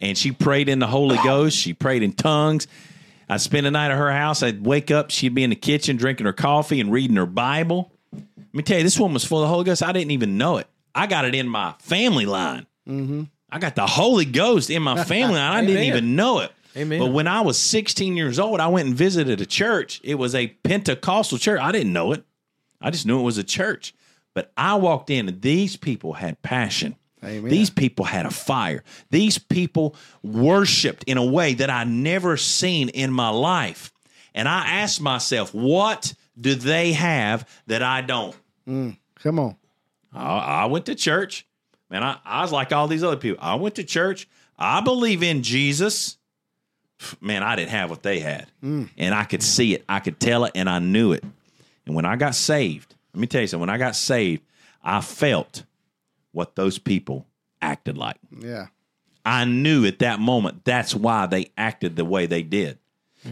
And 0.00 0.16
she 0.16 0.32
prayed 0.32 0.68
in 0.68 0.78
the 0.78 0.86
Holy 0.86 1.18
Ghost. 1.24 1.56
She 1.56 1.74
prayed 1.74 2.02
in 2.02 2.12
tongues. 2.12 2.66
I'd 3.28 3.40
spend 3.40 3.66
the 3.66 3.70
night 3.70 3.90
at 3.90 3.98
her 3.98 4.10
house. 4.10 4.42
I'd 4.42 4.64
wake 4.64 4.90
up. 4.90 5.10
She'd 5.10 5.34
be 5.34 5.44
in 5.44 5.50
the 5.50 5.56
kitchen 5.56 5.96
drinking 5.96 6.26
her 6.26 6.32
coffee 6.32 6.80
and 6.80 6.90
reading 6.90 7.16
her 7.16 7.26
Bible. 7.26 7.92
Let 8.12 8.54
me 8.54 8.62
tell 8.62 8.78
you, 8.78 8.82
this 8.82 8.98
woman 8.98 9.14
was 9.14 9.24
full 9.24 9.38
of 9.38 9.42
the 9.42 9.48
Holy 9.48 9.64
Ghost. 9.64 9.82
I 9.82 9.92
didn't 9.92 10.10
even 10.10 10.38
know 10.38 10.56
it. 10.56 10.66
I 10.94 11.06
got 11.06 11.24
it 11.24 11.34
in 11.34 11.48
my 11.48 11.74
family 11.80 12.26
line. 12.26 12.66
Mm-hmm. 12.88 13.24
I 13.50 13.58
got 13.58 13.76
the 13.76 13.86
Holy 13.86 14.24
Ghost 14.24 14.70
in 14.70 14.82
my 14.82 15.04
family 15.04 15.36
line. 15.36 15.52
I 15.52 15.64
didn't 15.64 15.84
even 15.84 16.16
know 16.16 16.40
it. 16.40 16.52
Amen. 16.76 16.98
But 17.00 17.12
when 17.12 17.26
I 17.26 17.40
was 17.40 17.58
16 17.58 18.16
years 18.16 18.38
old, 18.38 18.60
I 18.60 18.68
went 18.68 18.88
and 18.88 18.96
visited 18.96 19.40
a 19.40 19.46
church. 19.46 20.00
It 20.04 20.14
was 20.16 20.34
a 20.34 20.48
Pentecostal 20.48 21.38
church. 21.38 21.60
I 21.60 21.72
didn't 21.72 21.92
know 21.92 22.12
it. 22.12 22.24
I 22.80 22.90
just 22.90 23.06
knew 23.06 23.20
it 23.20 23.24
was 23.24 23.38
a 23.38 23.44
church. 23.44 23.94
But 24.34 24.52
I 24.56 24.76
walked 24.76 25.10
in 25.10 25.28
and 25.28 25.42
these 25.42 25.76
people 25.76 26.14
had 26.14 26.40
passion. 26.42 26.96
Amen. 27.22 27.50
These 27.50 27.70
people 27.70 28.04
had 28.04 28.26
a 28.26 28.30
fire. 28.30 28.82
These 29.10 29.38
people 29.38 29.94
worshiped 30.22 31.04
in 31.04 31.18
a 31.18 31.24
way 31.24 31.54
that 31.54 31.70
I 31.70 31.84
never 31.84 32.36
seen 32.36 32.88
in 32.88 33.12
my 33.12 33.28
life. 33.28 33.92
And 34.34 34.48
I 34.48 34.80
asked 34.80 35.00
myself, 35.00 35.52
what 35.52 36.14
do 36.40 36.54
they 36.54 36.92
have 36.92 37.48
that 37.66 37.82
I 37.82 38.00
don't? 38.00 38.36
Mm, 38.66 38.96
come 39.16 39.38
on. 39.38 39.56
I, 40.12 40.38
I 40.38 40.64
went 40.66 40.86
to 40.86 40.94
church. 40.94 41.46
Man, 41.90 42.02
I, 42.02 42.18
I 42.24 42.42
was 42.42 42.52
like 42.52 42.72
all 42.72 42.88
these 42.88 43.04
other 43.04 43.16
people. 43.16 43.38
I 43.42 43.56
went 43.56 43.74
to 43.74 43.84
church. 43.84 44.28
I 44.58 44.80
believe 44.80 45.22
in 45.22 45.42
Jesus. 45.42 46.16
Man, 47.20 47.42
I 47.42 47.56
didn't 47.56 47.70
have 47.70 47.90
what 47.90 48.02
they 48.02 48.20
had. 48.20 48.46
Mm. 48.62 48.88
And 48.96 49.14
I 49.14 49.24
could 49.24 49.42
see 49.42 49.74
it. 49.74 49.84
I 49.88 50.00
could 50.00 50.20
tell 50.20 50.44
it 50.44 50.52
and 50.54 50.68
I 50.68 50.78
knew 50.78 51.12
it. 51.12 51.24
And 51.86 51.94
when 51.94 52.04
I 52.04 52.16
got 52.16 52.34
saved, 52.34 52.94
let 53.12 53.20
me 53.20 53.26
tell 53.26 53.40
you 53.40 53.46
something. 53.46 53.62
When 53.66 53.70
I 53.70 53.78
got 53.78 53.96
saved, 53.96 54.42
I 54.82 55.00
felt 55.00 55.64
what 56.32 56.56
those 56.56 56.78
people 56.78 57.26
acted 57.62 57.96
like. 57.98 58.16
Yeah. 58.38 58.66
I 59.24 59.44
knew 59.44 59.84
at 59.84 59.98
that 59.98 60.18
moment 60.20 60.64
that's 60.64 60.94
why 60.94 61.26
they 61.26 61.50
acted 61.56 61.96
the 61.96 62.04
way 62.04 62.26
they 62.26 62.42
did. 62.42 62.78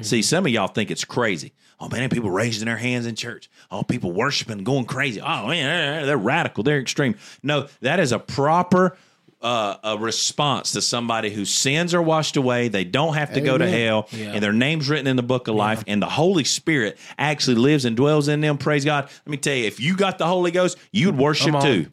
See, 0.03 0.21
some 0.21 0.45
of 0.45 0.53
y'all 0.53 0.69
think 0.69 0.91
it's 0.91 1.05
crazy. 1.05 1.55
Oh 1.81 1.89
man, 1.89 2.11
people 2.11 2.31
raising 2.31 2.67
their 2.67 2.77
hands 2.77 3.07
in 3.07 3.15
church. 3.15 3.49
Oh, 3.71 3.83
people 3.83 4.13
worshiping, 4.13 4.63
going 4.65 4.85
crazy. 4.85 5.21
Oh 5.21 5.47
man, 5.47 6.05
they're 6.05 6.19
radical. 6.19 6.63
They're 6.63 6.79
extreme. 6.81 7.15
No, 7.43 7.69
that 7.81 7.99
is 7.99 8.13
a 8.13 8.19
proper 8.19 8.99
uh, 9.41 9.77
a 9.85 9.97
response 9.97 10.73
to 10.73 10.83
somebody 10.83 11.31
whose 11.31 11.51
sins 11.51 11.95
are 11.95 12.03
washed 12.03 12.37
away. 12.37 12.67
They 12.69 12.83
don't 12.85 13.15
have 13.15 13.33
to 13.35 13.41
go 13.41 13.57
to 13.57 13.67
hell, 13.71 14.09
Yeah. 14.11 14.33
and 14.33 14.43
their 14.43 14.53
name's 14.53 14.91
written 14.91 15.07
in 15.07 15.15
the 15.17 15.23
book 15.23 15.47
of 15.49 15.55
life. 15.55 15.85
And 15.87 16.03
the 16.03 16.09
Holy 16.09 16.43
Spirit 16.45 16.99
actually 17.17 17.55
lives 17.57 17.85
and 17.85 17.97
dwells 17.97 18.27
in 18.29 18.41
them. 18.41 18.59
Praise 18.59 18.85
God. 18.85 19.05
Let 19.05 19.29
me 19.29 19.37
tell 19.37 19.55
you, 19.55 19.65
if 19.67 19.79
you 19.79 19.97
got 19.97 20.19
the 20.19 20.27
Holy 20.27 20.51
Ghost, 20.51 20.77
you'd 20.91 21.17
worship 21.17 21.61
too. 21.63 21.87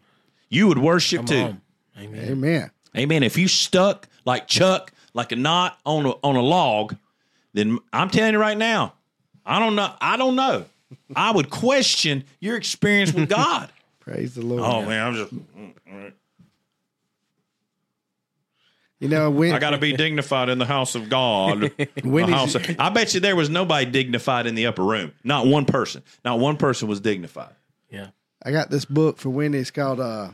You 0.49 0.67
would 0.67 0.77
worship 0.77 1.19
Come 1.19 1.25
too. 1.25 1.41
on. 1.41 1.61
Amen. 1.97 2.29
Amen. 2.29 2.71
Amen. 2.97 3.23
If 3.23 3.37
you 3.37 3.47
stuck 3.47 4.07
like 4.25 4.47
Chuck, 4.47 4.91
like 5.13 5.31
a 5.31 5.35
knot 5.35 5.77
on 5.85 6.05
a, 6.05 6.11
on 6.23 6.35
a 6.35 6.41
log, 6.41 6.95
then 7.53 7.79
I'm 7.93 8.09
telling 8.09 8.33
you 8.33 8.39
right 8.39 8.57
now, 8.57 8.93
I 9.45 9.59
don't 9.59 9.75
know. 9.75 9.93
I 10.01 10.17
don't 10.17 10.35
know. 10.35 10.65
I 11.15 11.31
would 11.31 11.49
question 11.49 12.23
your 12.39 12.55
experience 12.57 13.13
with 13.13 13.29
God. 13.29 13.69
Praise 13.99 14.35
the 14.35 14.41
Lord. 14.43 14.61
oh 14.61 14.85
man, 14.85 15.07
I'm 15.07 15.15
just. 15.15 15.33
Mm, 15.33 16.13
you 18.99 19.09
know, 19.09 19.29
when 19.29 19.51
I 19.53 19.59
got 19.59 19.71
to 19.71 19.77
be 19.77 19.93
dignified 19.93 20.49
in 20.49 20.57
the 20.57 20.65
house 20.65 20.95
of 20.95 21.09
God. 21.09 21.71
The 21.77 21.89
When 22.03 22.29
is 22.29 22.33
house 22.35 22.55
of- 22.55 22.75
I 22.79 22.89
bet 22.89 23.13
you 23.13 23.19
there 23.19 23.35
was 23.35 23.49
nobody 23.49 23.85
dignified 23.85 24.47
in 24.47 24.55
the 24.55 24.67
upper 24.67 24.83
room. 24.83 25.11
Not 25.23 25.47
one 25.47 25.65
person. 25.65 26.01
Not 26.23 26.39
one 26.39 26.57
person 26.57 26.87
was 26.87 26.99
dignified. 27.01 27.53
Yeah. 27.89 28.07
I 28.45 28.51
got 28.51 28.69
this 28.69 28.85
book 28.85 29.17
for 29.17 29.29
Wendy. 29.29 29.57
It's 29.57 29.71
called 29.71 29.99
uh, 29.99 30.29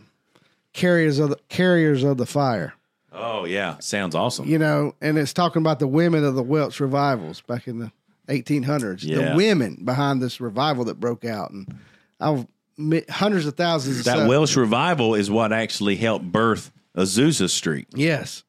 "Carriers 0.73 1.17
of 1.17 1.29
the 1.29 1.39
Carriers 1.49 2.03
of 2.03 2.17
the 2.17 2.25
Fire." 2.25 2.73
Oh 3.11 3.45
yeah, 3.45 3.79
sounds 3.79 4.13
awesome. 4.15 4.47
You 4.47 4.59
know, 4.59 4.93
and 5.01 5.17
it's 5.17 5.33
talking 5.33 5.61
about 5.61 5.79
the 5.79 5.87
women 5.87 6.23
of 6.23 6.35
the 6.35 6.43
Welsh 6.43 6.79
revivals 6.79 7.41
back 7.41 7.67
in 7.67 7.79
the 7.79 7.91
1800s. 8.27 9.03
Yeah. 9.03 9.31
The 9.31 9.35
women 9.35 9.81
behind 9.83 10.21
this 10.21 10.39
revival 10.39 10.85
that 10.85 10.99
broke 10.99 11.25
out, 11.25 11.51
and 11.51 11.73
I've 12.19 12.45
hundreds 13.09 13.45
of 13.45 13.55
thousands. 13.55 13.99
Of 13.99 14.05
That 14.05 14.17
stuff. 14.17 14.29
Welsh 14.29 14.55
revival 14.55 15.15
is 15.15 15.31
what 15.31 15.53
actually 15.53 15.95
helped 15.95 16.31
birth 16.31 16.71
Azusa 16.95 17.49
Street. 17.49 17.87
Yes. 17.93 18.43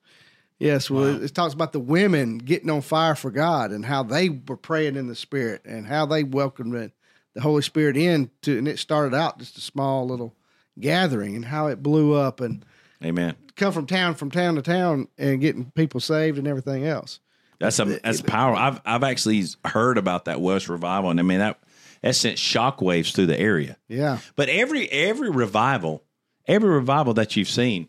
Yes. 0.59 0.89
Well, 0.89 1.17
it, 1.17 1.25
it 1.25 1.35
talks 1.35 1.55
about 1.55 1.73
the 1.73 1.81
women 1.81 2.39
getting 2.39 2.71
on 2.71 2.83
fire 2.83 3.15
for 3.15 3.31
God 3.31 3.73
and 3.73 3.85
how 3.85 4.03
they 4.03 4.29
were 4.29 4.57
praying 4.57 4.97
in 4.97 5.09
the 5.09 5.17
Spirit 5.17 5.63
and 5.65 5.87
how 5.87 6.07
they 6.07 6.23
welcomed 6.23 6.75
it, 6.75 6.93
the 7.35 7.41
Holy 7.41 7.63
Spirit 7.63 7.97
in 7.97 8.31
to, 8.43 8.59
and 8.59 8.69
it 8.69 8.79
started 8.79 9.15
out 9.15 9.39
just 9.39 9.57
a 9.59 9.61
small 9.61 10.07
little 10.07 10.35
gathering 10.79 11.37
and 11.37 11.45
how 11.45 11.67
it 11.67 11.83
blew 11.83 12.15
up 12.15 12.41
and 12.41 12.65
Amen. 13.05 13.35
come 13.57 13.73
from 13.73 13.87
town 13.87 14.15
from 14.15 14.31
town 14.31 14.55
to 14.57 14.63
town 14.63 15.09
and 15.19 15.41
getting 15.41 15.71
people 15.73 16.01
saved 16.01 16.39
and 16.39 16.47
everything 16.47 16.85
else. 16.87 17.21
That's 17.59 17.79
a 17.79 17.85
that's 17.85 18.21
power. 18.23 18.57
I've 18.57 18.81
I've 18.85 19.05
actually 19.05 19.45
heard 19.65 19.97
about 19.97 20.25
that 20.25 20.41
Welsh 20.41 20.69
revival, 20.69 21.11
and 21.11 21.21
I 21.21 21.23
mean 21.23 21.39
that 21.39 21.61
that 22.03 22.17
sent 22.17 22.37
shockwaves 22.37 23.15
through 23.15 23.27
the 23.27 23.39
area. 23.39 23.77
Yeah. 23.89 24.19
But 24.35 24.49
every 24.49 24.91
every 24.91 25.31
revival, 25.31 26.03
every 26.47 26.69
revival 26.69 27.15
that 27.15 27.37
you've 27.37 27.49
seen, 27.49 27.89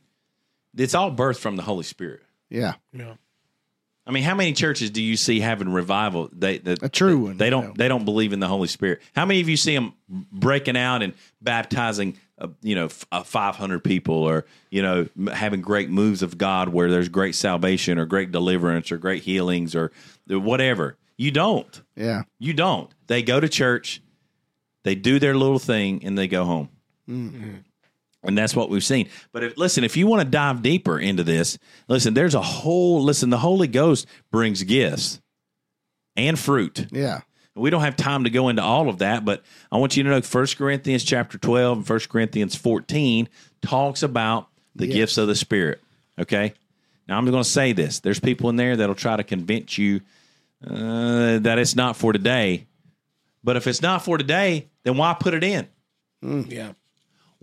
it's 0.77 0.93
all 0.93 1.11
birthed 1.11 1.39
from 1.39 1.55
the 1.55 1.63
Holy 1.63 1.83
Spirit. 1.83 2.21
Yeah. 2.49 2.75
Yeah. 2.91 3.15
I 4.05 4.11
mean, 4.11 4.23
how 4.23 4.35
many 4.35 4.51
churches 4.53 4.89
do 4.89 5.01
you 5.01 5.15
see 5.15 5.39
having 5.39 5.69
revival? 5.69 6.29
They 6.33 6.57
that 6.59 6.83
A 6.83 6.89
true 6.89 7.17
one. 7.19 7.37
they 7.37 7.49
don't 7.49 7.77
they 7.77 7.87
don't 7.87 8.03
believe 8.05 8.33
in 8.33 8.39
the 8.39 8.47
Holy 8.49 8.67
Spirit. 8.67 9.01
How 9.15 9.25
many 9.25 9.39
of 9.41 9.47
you 9.47 9.55
see 9.57 9.73
them 9.75 9.93
breaking 10.09 10.75
out 10.75 11.01
and 11.01 11.13
baptizing, 11.41 12.17
uh, 12.37 12.49
you 12.61 12.75
know, 12.75 12.85
f- 12.85 13.05
uh, 13.13 13.23
five 13.23 13.55
hundred 13.55 13.83
people, 13.83 14.15
or 14.15 14.45
you 14.71 14.81
know, 14.81 15.07
m- 15.17 15.27
having 15.27 15.61
great 15.61 15.89
moves 15.89 16.21
of 16.21 16.37
God 16.37 16.69
where 16.69 16.91
there's 16.91 17.07
great 17.07 17.33
salvation 17.35 17.97
or 17.97 18.05
great 18.05 18.31
deliverance 18.31 18.91
or 18.91 18.97
great 18.97 19.23
healings 19.23 19.73
or 19.73 19.91
whatever? 20.27 20.97
You 21.15 21.31
don't. 21.31 21.81
Yeah. 21.95 22.23
You 22.39 22.53
don't. 22.53 22.91
They 23.07 23.21
go 23.23 23.39
to 23.39 23.47
church, 23.47 24.01
they 24.83 24.95
do 24.95 25.17
their 25.19 25.35
little 25.35 25.59
thing, 25.59 26.03
and 26.03 26.17
they 26.17 26.27
go 26.27 26.43
home. 26.43 26.69
And 28.23 28.37
that's 28.37 28.55
what 28.55 28.69
we've 28.69 28.83
seen. 28.83 29.09
But 29.33 29.43
if, 29.43 29.57
listen, 29.57 29.83
if 29.83 29.97
you 29.97 30.07
want 30.07 30.21
to 30.21 30.29
dive 30.29 30.61
deeper 30.61 30.97
into 30.97 31.23
this, 31.23 31.57
listen, 31.89 32.13
there's 32.13 32.35
a 32.35 32.41
whole, 32.41 33.01
listen, 33.03 33.29
the 33.29 33.37
Holy 33.37 33.67
Ghost 33.67 34.07
brings 34.31 34.63
gifts 34.63 35.19
and 36.15 36.39
fruit. 36.39 36.87
Yeah. 36.91 37.21
We 37.55 37.69
don't 37.69 37.81
have 37.81 37.95
time 37.97 38.23
to 38.23 38.29
go 38.29 38.49
into 38.49 38.63
all 38.63 38.89
of 38.89 38.99
that, 38.99 39.25
but 39.25 39.43
I 39.71 39.77
want 39.77 39.95
you 39.97 40.03
to 40.03 40.09
know 40.09 40.21
1 40.21 40.47
Corinthians 40.57 41.03
chapter 41.03 41.37
12 41.37 41.77
and 41.79 41.89
1 41.89 41.99
Corinthians 42.09 42.55
14 42.55 43.27
talks 43.61 44.01
about 44.03 44.47
the 44.75 44.87
Yes. 44.87 44.95
gifts 44.95 45.17
of 45.17 45.27
the 45.27 45.35
Spirit. 45.35 45.81
Okay? 46.17 46.53
Now, 47.07 47.17
I'm 47.17 47.25
going 47.25 47.43
to 47.43 47.49
say 47.49 47.73
this. 47.73 47.99
There's 47.99 48.19
people 48.19 48.49
in 48.49 48.55
there 48.55 48.77
that'll 48.77 48.95
try 48.95 49.17
to 49.17 49.23
convince 49.23 49.77
you 49.77 50.01
uh, 50.65 51.39
that 51.39 51.59
it's 51.59 51.75
not 51.75 51.97
for 51.97 52.13
today. 52.13 52.65
But 53.43 53.57
if 53.57 53.67
it's 53.67 53.81
not 53.81 54.03
for 54.05 54.17
today, 54.17 54.69
then 54.83 54.95
why 54.97 55.13
put 55.19 55.33
it 55.33 55.43
in? 55.43 55.67
Yeah. 56.49 56.71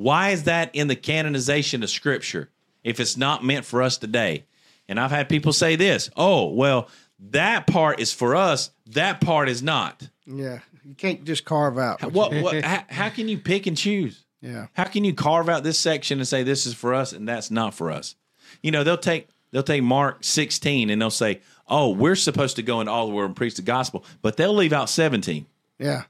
Why 0.00 0.30
is 0.30 0.44
that 0.44 0.74
in 0.74 0.88
the 0.88 0.96
canonization 0.96 1.82
of 1.82 1.90
Scripture 1.90 2.48
if 2.82 3.00
it's 3.00 3.18
not 3.18 3.44
meant 3.44 3.66
for 3.66 3.82
us 3.82 3.98
today? 3.98 4.46
And 4.88 4.98
I've 4.98 5.10
had 5.10 5.28
people 5.28 5.52
say 5.52 5.76
this 5.76 6.08
oh, 6.16 6.46
well, 6.46 6.88
that 7.32 7.66
part 7.66 8.00
is 8.00 8.10
for 8.10 8.34
us, 8.34 8.70
that 8.86 9.20
part 9.20 9.50
is 9.50 9.62
not. 9.62 10.08
Yeah. 10.24 10.60
You 10.86 10.94
can't 10.94 11.22
just 11.24 11.44
carve 11.44 11.76
out. 11.76 12.00
What, 12.12 12.32
what, 12.32 12.64
how, 12.64 12.82
how 12.88 13.08
can 13.10 13.28
you 13.28 13.36
pick 13.36 13.66
and 13.66 13.76
choose? 13.76 14.24
Yeah. 14.40 14.68
How 14.72 14.84
can 14.84 15.04
you 15.04 15.12
carve 15.12 15.50
out 15.50 15.64
this 15.64 15.78
section 15.78 16.18
and 16.18 16.26
say 16.26 16.44
this 16.44 16.64
is 16.64 16.72
for 16.72 16.94
us 16.94 17.12
and 17.12 17.28
that's 17.28 17.50
not 17.50 17.74
for 17.74 17.90
us? 17.90 18.16
You 18.62 18.70
know, 18.70 18.84
they'll 18.84 18.96
take 18.96 19.28
they'll 19.50 19.62
take 19.62 19.82
Mark 19.82 20.24
16 20.24 20.88
and 20.88 21.02
they'll 21.02 21.10
say, 21.10 21.42
"Oh, 21.68 21.90
we're 21.90 22.16
supposed 22.16 22.56
to 22.56 22.62
go 22.62 22.80
into 22.80 22.90
all 22.90 23.06
the 23.06 23.12
world 23.12 23.28
and 23.28 23.36
preach 23.36 23.56
the 23.56 23.62
gospel," 23.62 24.06
but 24.22 24.38
they'll 24.38 24.54
leave 24.54 24.72
out 24.72 24.88
17. 24.88 25.44
Yeah. 25.78 26.04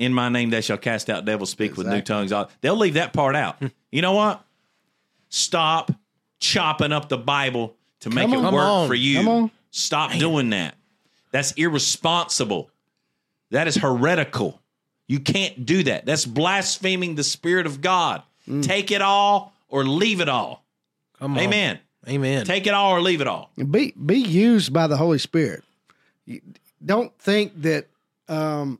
In 0.00 0.14
my 0.14 0.30
name 0.30 0.48
they 0.48 0.62
shall 0.62 0.78
cast 0.78 1.10
out 1.10 1.26
devils, 1.26 1.50
speak 1.50 1.76
with 1.76 1.86
new 1.86 1.96
Exactly. 1.96 2.28
tongues. 2.28 2.48
They'll 2.62 2.74
leave 2.76 2.94
that 2.94 3.12
part 3.12 3.36
out. 3.36 3.62
you 3.92 4.00
know 4.00 4.12
what? 4.12 4.42
Stop 5.28 5.92
chopping 6.38 6.90
up 6.90 7.08
the 7.10 7.18
Bible 7.18 7.76
to 8.00 8.08
make 8.08 8.24
Come 8.24 8.32
it 8.32 8.36
on. 8.38 8.42
Come 8.44 8.54
work 8.54 8.64
on. 8.64 8.88
for 8.88 8.94
you. 8.94 9.18
Come 9.18 9.28
on. 9.28 9.50
Stop 9.70 10.12
doing 10.12 10.50
that. 10.50 10.74
That's 11.32 11.52
irresponsible. 11.52 12.70
That 13.50 13.68
is 13.68 13.76
heretical. 13.76 14.60
You 15.06 15.20
can't 15.20 15.66
do 15.66 15.82
that. 15.82 16.06
That's 16.06 16.24
blaspheming 16.24 17.14
the 17.16 17.24
Spirit 17.24 17.66
of 17.66 17.80
God. 17.82 18.22
Mm. 18.48 18.62
Take 18.64 18.90
it 18.90 19.02
all 19.02 19.52
or 19.68 19.84
leave 19.84 20.20
it 20.20 20.28
all. 20.30 20.64
Come 21.18 21.32
on. 21.36 21.40
Amen. 21.40 21.78
Amen. 22.08 22.46
Take 22.46 22.66
it 22.66 22.72
all 22.72 22.92
or 22.92 23.02
leave 23.02 23.20
it 23.20 23.26
all. 23.26 23.50
be 23.70 23.92
be 23.92 24.16
used 24.18 24.72
by 24.72 24.86
the 24.86 24.96
Holy 24.96 25.18
Spirit. 25.18 25.62
Don't 26.84 27.16
think 27.18 27.60
that 27.62 27.86
um, 28.28 28.78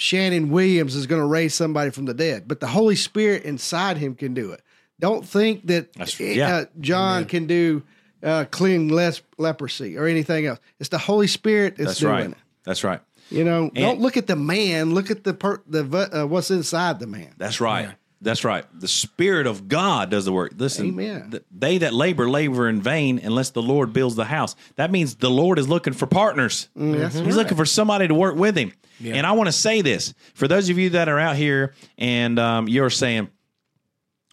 Shannon 0.00 0.48
Williams 0.48 0.94
is 0.94 1.06
going 1.06 1.20
to 1.20 1.26
raise 1.26 1.54
somebody 1.54 1.90
from 1.90 2.06
the 2.06 2.14
dead, 2.14 2.48
but 2.48 2.58
the 2.58 2.66
Holy 2.66 2.96
Spirit 2.96 3.42
inside 3.42 3.98
him 3.98 4.14
can 4.14 4.32
do 4.32 4.52
it. 4.52 4.62
Don't 4.98 5.26
think 5.26 5.66
that 5.66 5.92
That's- 5.92 6.18
uh, 6.18 6.24
yeah. 6.24 6.64
John 6.80 7.26
can 7.26 7.46
do 7.46 7.82
uh, 8.22 8.46
clean 8.50 8.88
less 8.88 9.20
leprosy 9.36 9.98
or 9.98 10.06
anything 10.06 10.46
else. 10.46 10.58
It's 10.78 10.88
the 10.88 10.96
Holy 10.96 11.26
Spirit 11.26 11.76
that's, 11.76 11.88
That's 11.88 12.00
doing 12.00 12.12
right. 12.12 12.30
it. 12.30 12.36
That's 12.64 12.82
right. 12.82 13.00
You 13.30 13.44
know, 13.44 13.68
don't 13.74 14.00
look 14.00 14.16
at 14.16 14.26
the 14.26 14.36
man. 14.36 14.94
Look 14.94 15.10
at 15.10 15.22
the 15.22 15.34
per, 15.34 15.60
the 15.66 15.84
uh, 16.22 16.24
what's 16.24 16.50
inside 16.50 16.98
the 16.98 17.06
man. 17.06 17.34
That's 17.36 17.60
right. 17.60 17.90
That's 18.22 18.44
right. 18.44 18.64
The 18.78 18.88
Spirit 18.88 19.46
of 19.46 19.66
God 19.66 20.10
does 20.10 20.26
the 20.26 20.32
work. 20.32 20.52
Listen, 20.56 20.88
Amen. 20.88 21.30
th- 21.30 21.42
they 21.50 21.78
that 21.78 21.94
labor 21.94 22.28
labor 22.28 22.68
in 22.68 22.82
vain 22.82 23.18
unless 23.22 23.50
the 23.50 23.62
Lord 23.62 23.92
builds 23.94 24.14
the 24.14 24.26
house. 24.26 24.56
That 24.76 24.90
means 24.90 25.14
the 25.14 25.30
Lord 25.30 25.58
is 25.58 25.68
looking 25.68 25.94
for 25.94 26.06
partners. 26.06 26.68
that's 26.76 27.14
He's 27.14 27.24
right. 27.24 27.34
looking 27.34 27.56
for 27.56 27.64
somebody 27.64 28.08
to 28.08 28.14
work 28.14 28.36
with 28.36 28.56
him. 28.56 28.72
And 29.02 29.26
I 29.26 29.32
want 29.32 29.46
to 29.48 29.52
say 29.52 29.80
this 29.80 30.12
for 30.34 30.46
those 30.46 30.68
of 30.68 30.76
you 30.76 30.90
that 30.90 31.08
are 31.08 31.18
out 31.18 31.36
here 31.36 31.72
and 31.96 32.38
um, 32.38 32.68
you're 32.68 32.90
saying, 32.90 33.28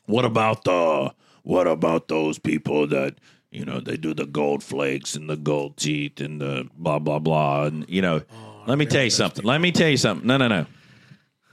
"What 0.05 0.25
about 0.25 0.65
the? 0.65 1.13
What 1.43 1.67
about 1.67 2.07
those 2.09 2.37
people 2.39 2.87
that?" 2.87 3.15
You 3.49 3.63
know, 3.63 3.79
they 3.79 3.95
do 3.95 4.13
the 4.13 4.25
gold 4.25 4.61
flakes 4.61 5.15
and 5.15 5.29
the 5.29 5.37
gold 5.37 5.77
teeth 5.77 6.19
and 6.19 6.41
the 6.41 6.67
blah 6.77 6.99
blah 6.99 7.19
blah. 7.19 7.63
And 7.63 7.85
you 7.87 8.01
know, 8.01 8.21
let 8.67 8.77
me 8.77 8.85
tell 8.85 9.05
you 9.05 9.09
something. 9.09 9.45
Let 9.45 9.61
me 9.61 9.71
tell 9.71 9.87
you 9.87 9.95
something. 9.95 10.27
No, 10.27 10.35
no, 10.35 10.49
no. 10.49 10.65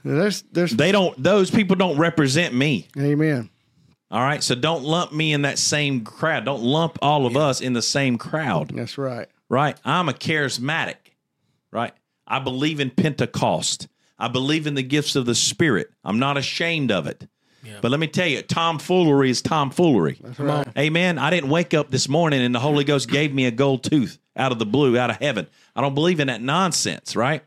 There's 0.05 0.43
there's 0.43 0.71
They 0.71 0.91
don't. 0.91 1.21
Those 1.21 1.49
people 1.49 1.75
don't 1.75 1.97
represent 1.97 2.53
me. 2.53 2.87
Amen. 2.97 3.49
All 4.11 4.21
right. 4.21 4.43
So 4.43 4.53
don't 4.53 4.83
lump 4.83 5.11
me 5.11 5.33
in 5.33 5.41
that 5.41 5.57
same 5.57 6.03
crowd. 6.03 6.45
Don't 6.45 6.61
lump 6.61 6.99
all 7.01 7.25
of 7.25 7.35
us 7.35 7.59
in 7.59 7.73
the 7.73 7.81
same 7.81 8.17
crowd. 8.17 8.69
That's 8.69 8.97
right. 8.97 9.27
Right. 9.49 9.77
I'm 9.83 10.07
a 10.07 10.13
charismatic. 10.13 10.95
Right. 11.71 11.93
I 12.27 12.39
believe 12.39 12.79
in 12.79 12.91
Pentecost. 12.91 13.87
I 14.17 14.27
believe 14.27 14.67
in 14.67 14.75
the 14.75 14.83
gifts 14.83 15.15
of 15.15 15.25
the 15.25 15.35
Spirit. 15.35 15.89
I'm 16.03 16.19
not 16.19 16.37
ashamed 16.37 16.91
of 16.91 17.07
it. 17.07 17.27
But 17.81 17.89
let 17.89 17.99
me 17.99 18.05
tell 18.07 18.27
you, 18.27 18.43
tomfoolery 18.43 19.31
is 19.31 19.41
tomfoolery. 19.41 20.19
Come 20.35 20.51
on. 20.51 20.71
Amen. 20.77 21.17
I 21.17 21.31
didn't 21.31 21.49
wake 21.49 21.73
up 21.73 21.89
this 21.89 22.07
morning 22.07 22.41
and 22.41 22.53
the 22.53 22.59
Holy 22.59 22.83
Ghost 22.83 23.09
gave 23.09 23.33
me 23.33 23.45
a 23.45 23.51
gold 23.51 23.83
tooth 23.83 24.19
out 24.37 24.51
of 24.51 24.59
the 24.59 24.65
blue, 24.67 24.97
out 24.97 25.09
of 25.09 25.17
heaven. 25.17 25.47
I 25.75 25.81
don't 25.81 25.95
believe 25.95 26.19
in 26.19 26.27
that 26.27 26.41
nonsense, 26.41 27.15
right? 27.15 27.43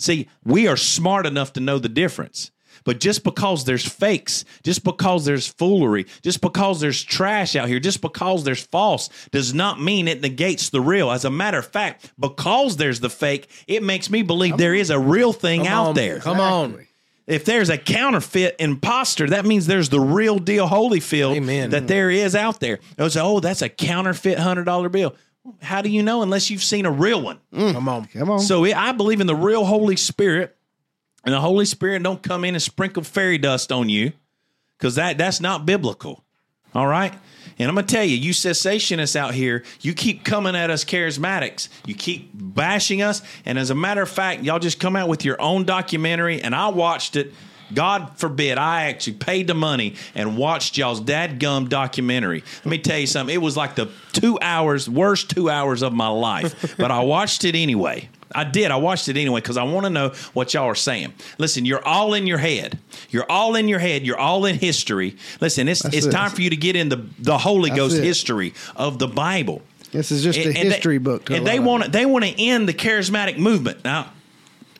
See, 0.00 0.28
we 0.44 0.66
are 0.66 0.76
smart 0.76 1.26
enough 1.26 1.52
to 1.54 1.60
know 1.60 1.78
the 1.78 1.88
difference. 1.88 2.50
But 2.84 2.98
just 2.98 3.24
because 3.24 3.66
there's 3.66 3.86
fakes, 3.86 4.46
just 4.62 4.84
because 4.84 5.26
there's 5.26 5.46
foolery, 5.46 6.06
just 6.22 6.40
because 6.40 6.80
there's 6.80 7.02
trash 7.02 7.54
out 7.54 7.68
here, 7.68 7.78
just 7.78 8.00
because 8.00 8.42
there's 8.44 8.62
false, 8.62 9.10
does 9.30 9.52
not 9.52 9.80
mean 9.80 10.08
it 10.08 10.22
negates 10.22 10.70
the 10.70 10.80
real. 10.80 11.10
As 11.10 11.26
a 11.26 11.30
matter 11.30 11.58
of 11.58 11.66
fact, 11.66 12.10
because 12.18 12.78
there's 12.78 13.00
the 13.00 13.10
fake, 13.10 13.50
it 13.66 13.82
makes 13.82 14.08
me 14.08 14.22
believe 14.22 14.56
there 14.56 14.74
is 14.74 14.88
a 14.88 14.98
real 14.98 15.34
thing 15.34 15.64
Come 15.64 15.72
out 15.72 15.86
on. 15.88 15.94
there. 15.94 16.20
Come 16.20 16.40
on. 16.40 16.86
If 17.26 17.44
there's 17.44 17.68
a 17.68 17.76
counterfeit 17.78 18.56
imposter, 18.58 19.28
that 19.28 19.44
means 19.44 19.66
there's 19.66 19.90
the 19.90 20.00
real 20.00 20.38
deal 20.38 20.66
Holyfield 20.66 21.36
Amen. 21.36 21.70
that 21.70 21.86
there 21.86 22.10
is 22.10 22.34
out 22.34 22.60
there. 22.60 22.78
They'll 22.96 23.10
say, 23.10 23.20
oh, 23.20 23.40
that's 23.40 23.62
a 23.62 23.68
counterfeit 23.68 24.38
hundred 24.38 24.64
dollar 24.64 24.88
bill. 24.88 25.14
How 25.62 25.80
do 25.82 25.88
you 25.88 26.02
know 26.02 26.22
unless 26.22 26.50
you've 26.50 26.62
seen 26.62 26.86
a 26.86 26.90
real 26.90 27.22
one? 27.22 27.40
Mm. 27.52 27.72
Come 27.72 27.88
on. 27.88 28.04
Come 28.06 28.30
on. 28.30 28.40
So 28.40 28.64
I 28.64 28.92
believe 28.92 29.20
in 29.20 29.26
the 29.26 29.34
real 29.34 29.64
Holy 29.64 29.96
Spirit, 29.96 30.56
and 31.24 31.34
the 31.34 31.40
Holy 31.40 31.64
Spirit 31.64 32.02
don't 32.02 32.22
come 32.22 32.44
in 32.44 32.54
and 32.54 32.62
sprinkle 32.62 33.02
fairy 33.02 33.38
dust 33.38 33.72
on 33.72 33.88
you, 33.88 34.12
because 34.78 34.96
that 34.96 35.18
that's 35.18 35.40
not 35.40 35.66
biblical. 35.66 36.24
All 36.74 36.86
right. 36.86 37.12
And 37.58 37.68
I'm 37.68 37.74
gonna 37.74 37.86
tell 37.86 38.04
you, 38.04 38.16
you 38.16 38.32
cessationists 38.32 39.16
out 39.16 39.34
here, 39.34 39.64
you 39.80 39.92
keep 39.92 40.24
coming 40.24 40.54
at 40.54 40.70
us 40.70 40.84
charismatics. 40.84 41.68
You 41.84 41.94
keep 41.94 42.30
bashing 42.34 43.02
us, 43.02 43.22
and 43.44 43.58
as 43.58 43.70
a 43.70 43.74
matter 43.74 44.02
of 44.02 44.08
fact, 44.08 44.42
y'all 44.44 44.58
just 44.58 44.78
come 44.78 44.96
out 44.96 45.08
with 45.08 45.24
your 45.24 45.40
own 45.40 45.64
documentary, 45.64 46.40
and 46.40 46.54
I 46.54 46.68
watched 46.68 47.16
it. 47.16 47.32
God 47.74 48.12
forbid, 48.16 48.58
I 48.58 48.84
actually 48.88 49.14
paid 49.14 49.46
the 49.46 49.54
money 49.54 49.94
and 50.14 50.36
watched 50.36 50.76
y'all's 50.78 51.00
dadgum 51.00 51.68
documentary. 51.68 52.42
Let 52.64 52.66
me 52.66 52.78
tell 52.78 52.98
you 52.98 53.06
something. 53.06 53.34
It 53.34 53.38
was 53.42 53.56
like 53.56 53.74
the 53.74 53.88
two 54.12 54.38
hours, 54.42 54.88
worst 54.88 55.30
two 55.30 55.48
hours 55.50 55.82
of 55.82 55.92
my 55.92 56.08
life, 56.08 56.76
but 56.78 56.90
I 56.90 57.00
watched 57.00 57.44
it 57.44 57.54
anyway. 57.54 58.08
I 58.32 58.44
did. 58.44 58.70
I 58.70 58.76
watched 58.76 59.08
it 59.08 59.16
anyway 59.16 59.40
because 59.40 59.56
I 59.56 59.64
want 59.64 59.86
to 59.86 59.90
know 59.90 60.10
what 60.34 60.54
y'all 60.54 60.66
are 60.66 60.74
saying. 60.76 61.12
Listen, 61.38 61.64
you're 61.64 61.84
all 61.84 62.14
in 62.14 62.28
your 62.28 62.38
head. 62.38 62.78
You're 63.10 63.26
all 63.28 63.56
in 63.56 63.66
your 63.66 63.80
head. 63.80 64.06
You're 64.06 64.18
all 64.20 64.44
in 64.44 64.54
history. 64.56 65.16
Listen, 65.40 65.66
it's 65.66 65.84
it's 65.86 66.06
it. 66.06 66.12
time 66.12 66.30
for 66.30 66.40
you 66.40 66.50
to 66.50 66.56
get 66.56 66.76
in 66.76 66.90
the 66.90 67.04
the 67.18 67.38
Holy 67.38 67.70
That's 67.70 67.78
Ghost 67.80 67.96
it. 67.96 68.04
history 68.04 68.54
of 68.76 69.00
the 69.00 69.08
Bible. 69.08 69.62
this 69.90 70.12
is 70.12 70.22
just 70.22 70.38
a 70.38 70.42
And- 70.46 70.56
and 70.56 70.70
they- 70.70 70.74
history 70.74 70.98
book. 70.98 71.24
To 71.24 71.34
and 71.34 71.44
they 71.44 71.58
want 71.58 71.82
to 71.84 71.90
they 71.90 72.06
want 72.06 72.24
to 72.24 72.30
end 72.40 72.68
the 72.68 72.74
charismatic 72.74 73.36
movement 73.36 73.84
now. 73.84 74.12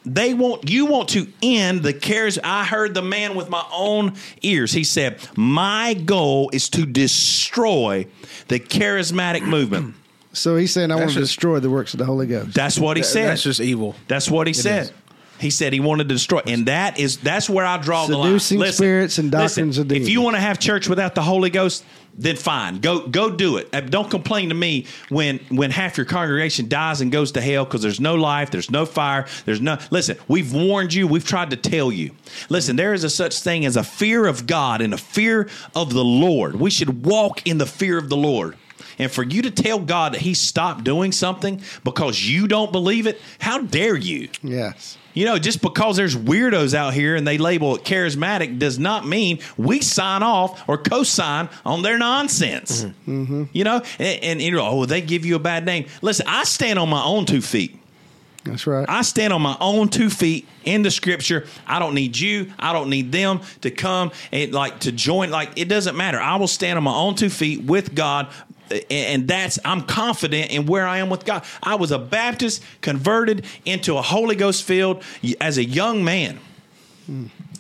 They 0.06 0.32
want 0.34 0.70
you 0.70 0.86
want 0.86 1.10
to 1.10 1.26
end 1.42 1.82
the 1.82 1.92
charis. 1.92 2.38
I 2.42 2.64
heard 2.64 2.94
the 2.94 3.02
man 3.02 3.34
with 3.34 3.50
my 3.50 3.64
own 3.72 4.14
ears. 4.42 4.72
He 4.72 4.84
said, 4.84 5.18
"My 5.36 5.94
goal 5.94 6.50
is 6.52 6.68
to 6.70 6.86
destroy 6.86 8.06
the 8.48 8.58
charismatic 8.58 9.42
movement." 9.42 9.94
So 10.32 10.56
he's 10.56 10.72
saying, 10.72 10.92
I 10.92 10.94
want 10.94 11.10
to 11.10 11.18
destroy 11.18 11.58
the 11.58 11.70
works 11.70 11.92
of 11.92 11.98
the 11.98 12.04
Holy 12.04 12.28
Ghost. 12.28 12.54
That's 12.54 12.78
what 12.78 12.96
he 12.96 13.02
said. 13.02 13.30
That's 13.30 13.42
just 13.42 13.60
evil. 13.60 13.96
That's 14.06 14.30
what 14.30 14.46
he 14.46 14.52
said. 14.52 14.82
is. 14.84 14.92
He 15.40 15.50
said 15.50 15.72
he 15.72 15.80
wanted 15.80 16.08
to 16.08 16.14
destroy, 16.14 16.40
and 16.46 16.66
that 16.66 16.98
is 16.98 17.18
that's 17.18 17.48
where 17.48 17.64
I 17.64 17.78
draw 17.78 18.06
the 18.06 18.16
line. 18.16 18.38
Seducing 18.38 18.72
spirits 18.72 19.18
and 19.18 19.30
doctrines 19.30 19.78
listen, 19.78 19.82
of 19.82 19.88
demons. 19.88 20.06
If 20.06 20.12
you 20.12 20.20
want 20.20 20.36
to 20.36 20.40
have 20.40 20.58
church 20.58 20.88
without 20.88 21.14
the 21.14 21.22
Holy 21.22 21.50
Ghost, 21.50 21.84
then 22.14 22.36
fine, 22.36 22.80
go 22.80 23.06
go 23.06 23.30
do 23.30 23.56
it. 23.56 23.68
Uh, 23.72 23.80
Don't 23.80 24.10
complain 24.10 24.50
to 24.50 24.54
me 24.54 24.86
when 25.08 25.38
when 25.48 25.70
half 25.70 25.96
your 25.96 26.04
congregation 26.04 26.68
dies 26.68 27.00
and 27.00 27.10
goes 27.10 27.32
to 27.32 27.40
hell 27.40 27.64
because 27.64 27.82
there's 27.82 28.00
no 28.00 28.16
life, 28.16 28.50
there's 28.50 28.70
no 28.70 28.84
fire, 28.84 29.26
there's 29.46 29.60
no. 29.60 29.78
Listen, 29.90 30.18
we've 30.28 30.52
warned 30.52 30.92
you, 30.92 31.06
we've 31.06 31.26
tried 31.26 31.50
to 31.50 31.56
tell 31.56 31.90
you. 31.90 32.14
Listen, 32.48 32.76
there 32.76 32.92
is 32.92 33.04
a 33.04 33.10
such 33.10 33.40
thing 33.40 33.64
as 33.64 33.76
a 33.76 33.84
fear 33.84 34.26
of 34.26 34.46
God 34.46 34.82
and 34.82 34.92
a 34.92 34.98
fear 34.98 35.48
of 35.74 35.94
the 35.94 36.04
Lord. 36.04 36.56
We 36.56 36.70
should 36.70 37.06
walk 37.06 37.46
in 37.46 37.58
the 37.58 37.66
fear 37.66 37.96
of 37.96 38.08
the 38.08 38.16
Lord. 38.16 38.56
And 39.00 39.10
for 39.10 39.22
you 39.22 39.40
to 39.42 39.50
tell 39.50 39.78
God 39.78 40.12
that 40.12 40.20
He 40.20 40.34
stopped 40.34 40.84
doing 40.84 41.10
something 41.10 41.62
because 41.84 42.22
you 42.22 42.46
don't 42.46 42.70
believe 42.70 43.06
it, 43.06 43.20
how 43.40 43.62
dare 43.62 43.96
you? 43.96 44.28
yes. 44.42 44.98
You 45.12 45.24
know, 45.24 45.40
just 45.40 45.60
because 45.60 45.96
there's 45.96 46.14
weirdos 46.14 46.72
out 46.72 46.94
here 46.94 47.16
and 47.16 47.26
they 47.26 47.36
label 47.36 47.74
it 47.74 47.82
charismatic 47.82 48.60
does 48.60 48.78
not 48.78 49.08
mean 49.08 49.40
we 49.56 49.80
sign 49.80 50.22
off 50.22 50.68
or 50.68 50.78
co-sign 50.78 51.48
on 51.66 51.82
their 51.82 51.98
nonsense. 51.98 52.84
Mm-hmm. 52.84 53.22
Mm-hmm. 53.22 53.44
You 53.52 53.64
know, 53.64 53.82
and, 53.98 54.22
and 54.22 54.40
you 54.42 54.52
know, 54.52 54.64
oh, 54.64 54.86
they 54.86 55.00
give 55.00 55.24
you 55.24 55.34
a 55.34 55.40
bad 55.40 55.66
name. 55.66 55.86
Listen, 56.00 56.26
I 56.28 56.44
stand 56.44 56.78
on 56.78 56.88
my 56.88 57.02
own 57.02 57.26
two 57.26 57.40
feet. 57.40 57.76
That's 58.44 58.66
right. 58.66 58.88
I 58.88 59.02
stand 59.02 59.32
on 59.32 59.42
my 59.42 59.56
own 59.60 59.88
two 59.88 60.08
feet 60.08 60.48
in 60.64 60.82
the 60.82 60.90
scripture. 60.90 61.46
I 61.66 61.78
don't 61.78 61.94
need 61.94 62.16
you. 62.16 62.52
I 62.58 62.72
don't 62.72 62.88
need 62.88 63.12
them 63.12 63.40
to 63.60 63.70
come 63.70 64.12
and 64.32 64.52
like 64.52 64.80
to 64.80 64.92
join. 64.92 65.30
Like 65.30 65.50
it 65.56 65.68
doesn't 65.68 65.96
matter. 65.96 66.18
I 66.18 66.36
will 66.36 66.48
stand 66.48 66.76
on 66.78 66.84
my 66.84 66.94
own 66.94 67.16
two 67.16 67.30
feet 67.30 67.64
with 67.64 67.94
God. 67.94 68.28
And 68.90 69.26
that's 69.26 69.58
I'm 69.64 69.82
confident 69.82 70.50
in 70.50 70.66
where 70.66 70.86
I 70.86 70.98
am 70.98 71.10
with 71.10 71.24
God. 71.24 71.44
I 71.62 71.74
was 71.74 71.90
a 71.90 71.98
Baptist 71.98 72.62
converted 72.80 73.44
into 73.64 73.96
a 73.96 74.02
Holy 74.02 74.36
Ghost 74.36 74.64
filled 74.64 75.02
as 75.40 75.58
a 75.58 75.64
young 75.64 76.04
man. 76.04 76.38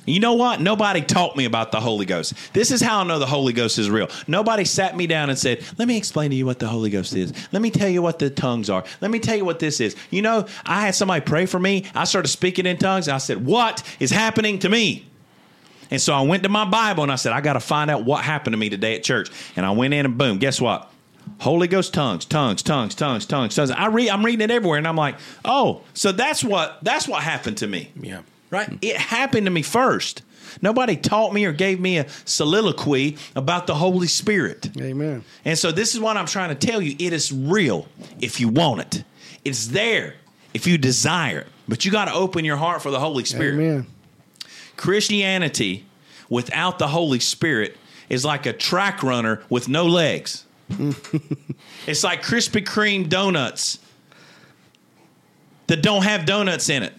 You 0.06 0.18
know 0.18 0.34
what? 0.34 0.60
Nobody 0.60 1.02
taught 1.02 1.36
me 1.36 1.44
about 1.44 1.72
the 1.72 1.80
Holy 1.80 2.06
Ghost. 2.06 2.34
This 2.52 2.70
is 2.70 2.80
how 2.80 3.00
I 3.00 3.04
know 3.04 3.18
the 3.18 3.26
Holy 3.26 3.52
Ghost 3.52 3.78
is 3.78 3.90
real. 3.90 4.08
Nobody 4.26 4.64
sat 4.64 4.96
me 4.96 5.06
down 5.06 5.28
and 5.28 5.38
said, 5.38 5.62
Let 5.78 5.88
me 5.88 5.96
explain 5.96 6.30
to 6.30 6.36
you 6.36 6.46
what 6.46 6.58
the 6.58 6.68
Holy 6.68 6.90
Ghost 6.90 7.14
is. 7.14 7.32
Let 7.52 7.62
me 7.62 7.70
tell 7.70 7.88
you 7.88 8.02
what 8.02 8.18
the 8.18 8.30
tongues 8.30 8.70
are. 8.70 8.84
Let 9.00 9.10
me 9.10 9.18
tell 9.18 9.36
you 9.36 9.44
what 9.44 9.58
this 9.58 9.80
is. 9.80 9.96
You 10.10 10.22
know, 10.22 10.46
I 10.64 10.82
had 10.82 10.94
somebody 10.94 11.24
pray 11.24 11.46
for 11.46 11.58
me. 11.58 11.86
I 11.94 12.04
started 12.04 12.28
speaking 12.28 12.66
in 12.66 12.78
tongues. 12.78 13.08
I 13.08 13.18
said, 13.18 13.44
What 13.44 13.82
is 14.00 14.10
happening 14.10 14.58
to 14.60 14.68
me? 14.68 15.06
And 15.90 16.00
so 16.00 16.14
I 16.14 16.22
went 16.22 16.44
to 16.44 16.48
my 16.48 16.64
Bible 16.64 17.02
and 17.02 17.12
I 17.12 17.16
said, 17.16 17.32
I 17.32 17.40
got 17.40 17.54
to 17.54 17.60
find 17.60 17.90
out 17.90 18.04
what 18.04 18.24
happened 18.24 18.54
to 18.54 18.58
me 18.58 18.70
today 18.70 18.96
at 18.96 19.02
church. 19.02 19.30
And 19.56 19.66
I 19.66 19.72
went 19.72 19.92
in 19.92 20.06
and 20.06 20.16
boom, 20.16 20.38
guess 20.38 20.60
what? 20.60 20.89
Holy 21.38 21.68
Ghost 21.68 21.94
tongues, 21.94 22.24
tongues, 22.24 22.62
tongues, 22.62 22.94
tongues, 22.94 23.26
tongues, 23.26 23.54
tongues. 23.54 23.70
I 23.70 23.86
read, 23.86 24.08
I'm 24.10 24.24
reading 24.24 24.42
it 24.42 24.50
everywhere, 24.50 24.78
and 24.78 24.86
I'm 24.86 24.96
like, 24.96 25.16
oh, 25.44 25.82
so 25.94 26.12
that's 26.12 26.44
what 26.44 26.78
that's 26.82 27.08
what 27.08 27.22
happened 27.22 27.58
to 27.58 27.66
me. 27.66 27.90
Yeah. 28.00 28.22
Right? 28.50 28.78
It 28.82 28.96
happened 28.96 29.46
to 29.46 29.50
me 29.50 29.62
first. 29.62 30.22
Nobody 30.60 30.96
taught 30.96 31.32
me 31.32 31.44
or 31.44 31.52
gave 31.52 31.80
me 31.80 31.98
a 31.98 32.08
soliloquy 32.24 33.16
about 33.36 33.66
the 33.66 33.74
Holy 33.76 34.08
Spirit. 34.08 34.70
Amen. 34.80 35.24
And 35.44 35.58
so 35.58 35.70
this 35.70 35.94
is 35.94 36.00
what 36.00 36.16
I'm 36.16 36.26
trying 36.26 36.48
to 36.48 36.66
tell 36.66 36.82
you. 36.82 36.96
It 36.98 37.12
is 37.12 37.32
real 37.32 37.86
if 38.20 38.40
you 38.40 38.48
want 38.48 38.80
it. 38.80 39.04
It's 39.44 39.68
there 39.68 40.14
if 40.52 40.66
you 40.66 40.76
desire 40.76 41.40
it. 41.40 41.46
But 41.68 41.84
you 41.84 41.92
got 41.92 42.06
to 42.06 42.14
open 42.14 42.44
your 42.44 42.56
heart 42.56 42.82
for 42.82 42.90
the 42.90 42.98
Holy 42.98 43.24
Spirit. 43.24 43.54
Amen. 43.54 43.86
Christianity 44.76 45.86
without 46.28 46.78
the 46.78 46.88
Holy 46.88 47.20
Spirit 47.20 47.76
is 48.08 48.24
like 48.24 48.46
a 48.46 48.52
track 48.52 49.02
runner 49.02 49.42
with 49.48 49.68
no 49.68 49.86
legs. 49.86 50.44
it's 51.86 52.04
like 52.04 52.22
Krispy 52.22 52.64
Kreme 52.64 53.08
donuts 53.08 53.78
that 55.66 55.82
don't 55.82 56.02
have 56.02 56.26
donuts 56.26 56.68
in 56.68 56.82
it. 56.82 56.92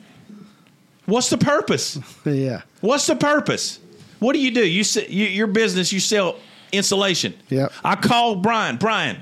What's 1.06 1.30
the 1.30 1.38
purpose? 1.38 2.00
Yeah. 2.26 2.62
What's 2.82 3.08
the 3.08 3.16
purpose? 3.16 3.80
What 4.20 4.34
do 4.34 4.40
you 4.40 4.52
do? 4.52 4.66
You, 4.66 4.84
se- 4.84 5.08
you 5.10 5.26
your 5.26 5.48
business. 5.48 5.92
You 5.92 6.00
sell 6.00 6.38
insulation. 6.72 7.34
Yeah. 7.50 7.68
I 7.84 7.96
called 7.96 8.42
Brian. 8.44 8.78
Brian, 8.78 9.18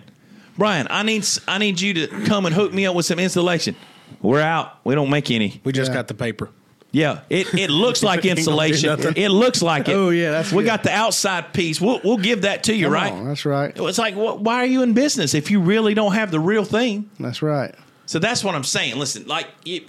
Brian, 0.58 0.88
I 0.90 1.04
need 1.04 1.26
I 1.48 1.58
need 1.58 1.80
you 1.82 1.94
to 1.96 2.08
come 2.26 2.46
and 2.46 2.54
hook 2.54 2.74
me 2.74 2.86
up 2.86 2.96
with 2.96 3.06
some 3.06 3.18
insulation. 3.20 3.76
We're 4.22 4.42
out. 4.42 4.80
We 4.84 4.96
don't 4.96 5.10
make 5.10 5.32
any. 5.32 5.62
We 5.64 5.72
just 5.72 5.92
Yeah. 5.92 5.96
got 5.96 6.08
the 6.10 6.14
paper. 6.14 6.50
Yeah, 6.92 7.20
it, 7.30 7.54
it 7.54 7.70
looks 7.70 8.02
like 8.02 8.18
Ain't 8.26 8.36
gonna 8.36 8.36
do 8.36 8.40
insulation. 8.74 9.14
It 9.16 9.30
looks 9.30 9.62
like 9.62 9.88
it. 9.88 9.94
Oh, 9.94 10.10
yeah, 10.10 10.32
that's 10.32 10.52
we 10.52 10.64
good. 10.64 10.70
got 10.70 10.84
the 10.84 10.92
outside 10.92 11.54
piece. 11.54 11.80
We'll 11.80 12.02
we'll 12.04 12.18
give 12.18 12.42
that 12.44 12.64
to 12.64 12.76
you, 12.76 12.86
Come 12.86 12.94
right? 12.94 13.14
on, 13.14 13.28
that's 13.28 13.46
right. 13.46 13.72
It's 13.76 13.98
like, 14.00 14.16
wh- 14.16 14.42
why 14.42 14.56
are 14.56 14.66
you 14.66 14.82
in 14.82 14.94
business 14.94 15.34
if 15.36 15.52
you 15.52 15.62
really 15.62 15.94
don't 15.94 16.14
have 16.14 16.32
the 16.32 16.40
real 16.40 16.64
thing? 16.66 17.10
That's 17.20 17.42
right. 17.44 17.76
So 18.08 18.18
that's 18.18 18.44
what 18.44 18.56
I'm 18.56 18.64
saying. 18.64 18.98
Listen, 18.98 19.28
like 19.28 19.48
you, 19.64 19.86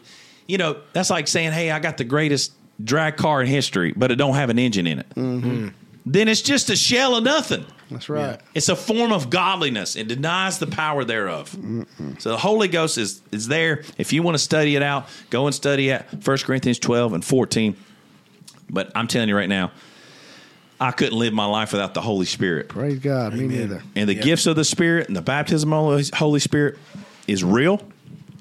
you 0.47 0.59
know, 0.59 0.77
that's 0.93 1.09
like 1.09 1.27
saying, 1.27 1.53
"Hey, 1.53 1.71
I 1.71 1.79
got 1.79 1.97
the 1.97 2.05
greatest 2.05 2.53
drag 2.85 3.17
car 3.17 3.41
in 3.41 3.47
history, 3.47 3.95
but 3.97 4.11
it 4.11 4.17
don't 4.17 4.35
have 4.35 4.51
an 4.51 4.59
engine 4.59 4.87
in 4.87 4.99
it." 4.99 5.09
Mm-hmm. 5.15 5.69
Then 6.05 6.29
it's 6.29 6.43
just 6.43 6.69
a 6.69 6.77
shell 6.77 7.17
of 7.17 7.25
nothing. 7.25 7.65
That's 7.91 8.09
right. 8.09 8.41
It's 8.55 8.69
a 8.69 8.77
form 8.77 9.13
of 9.13 9.31
godliness. 9.31 9.97
It 9.97 10.09
denies 10.09 10.59
the 10.59 10.67
power 10.67 11.05
thereof. 11.05 11.57
So 12.19 12.31
the 12.31 12.37
Holy 12.39 12.69
Ghost 12.69 12.99
is 12.99 13.21
is 13.33 13.49
there. 13.49 13.83
If 13.99 14.13
you 14.13 14.23
want 14.23 14.37
to 14.37 14.43
study 14.43 14.77
it 14.77 14.83
out, 14.83 15.09
go 15.31 15.47
and 15.47 15.55
study 15.55 15.89
it. 15.91 16.05
1 16.25 16.39
Corinthians 16.39 16.79
12 16.79 17.13
and 17.15 17.25
14. 17.25 17.77
But 18.69 18.93
I'm 18.95 19.09
telling 19.09 19.29
you 19.29 19.37
right 19.37 19.49
now, 19.49 19.73
I 20.81 20.93
couldn't 20.93 21.19
live 21.19 21.33
my 21.35 21.45
life 21.45 21.73
without 21.73 21.93
the 21.95 22.01
Holy 22.01 22.25
Spirit. 22.27 22.69
Praise 22.69 22.99
God. 23.01 23.35
Me 23.35 23.47
neither. 23.47 23.83
And 23.97 24.09
the 24.09 24.15
Yeah. 24.15 24.23
gifts 24.23 24.47
of 24.47 24.57
the 24.57 24.65
Spirit 24.65 25.09
and 25.09 25.17
the 25.17 25.23
baptism 25.23 25.73
of 25.73 26.09
the 26.11 26.17
Holy 26.17 26.41
Spirit 26.41 26.79
is 27.27 27.45
real 27.45 27.83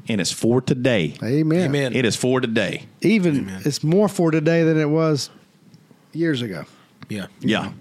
and 0.07 0.21
it's 0.21 0.31
for 0.31 0.61
today. 0.61 1.15
Amen. 1.23 1.65
Amen. 1.65 1.95
It 1.95 2.05
is 2.05 2.15
for 2.15 2.39
today. 2.39 2.83
Even 3.01 3.49
it's 3.65 3.83
more 3.83 4.07
for 4.07 4.31
today 4.31 4.63
than 4.63 4.77
it 4.79 4.89
was 4.89 5.29
years 6.13 6.41
ago. 6.41 6.65
Yeah. 7.09 7.25
Yeah. 7.41 7.71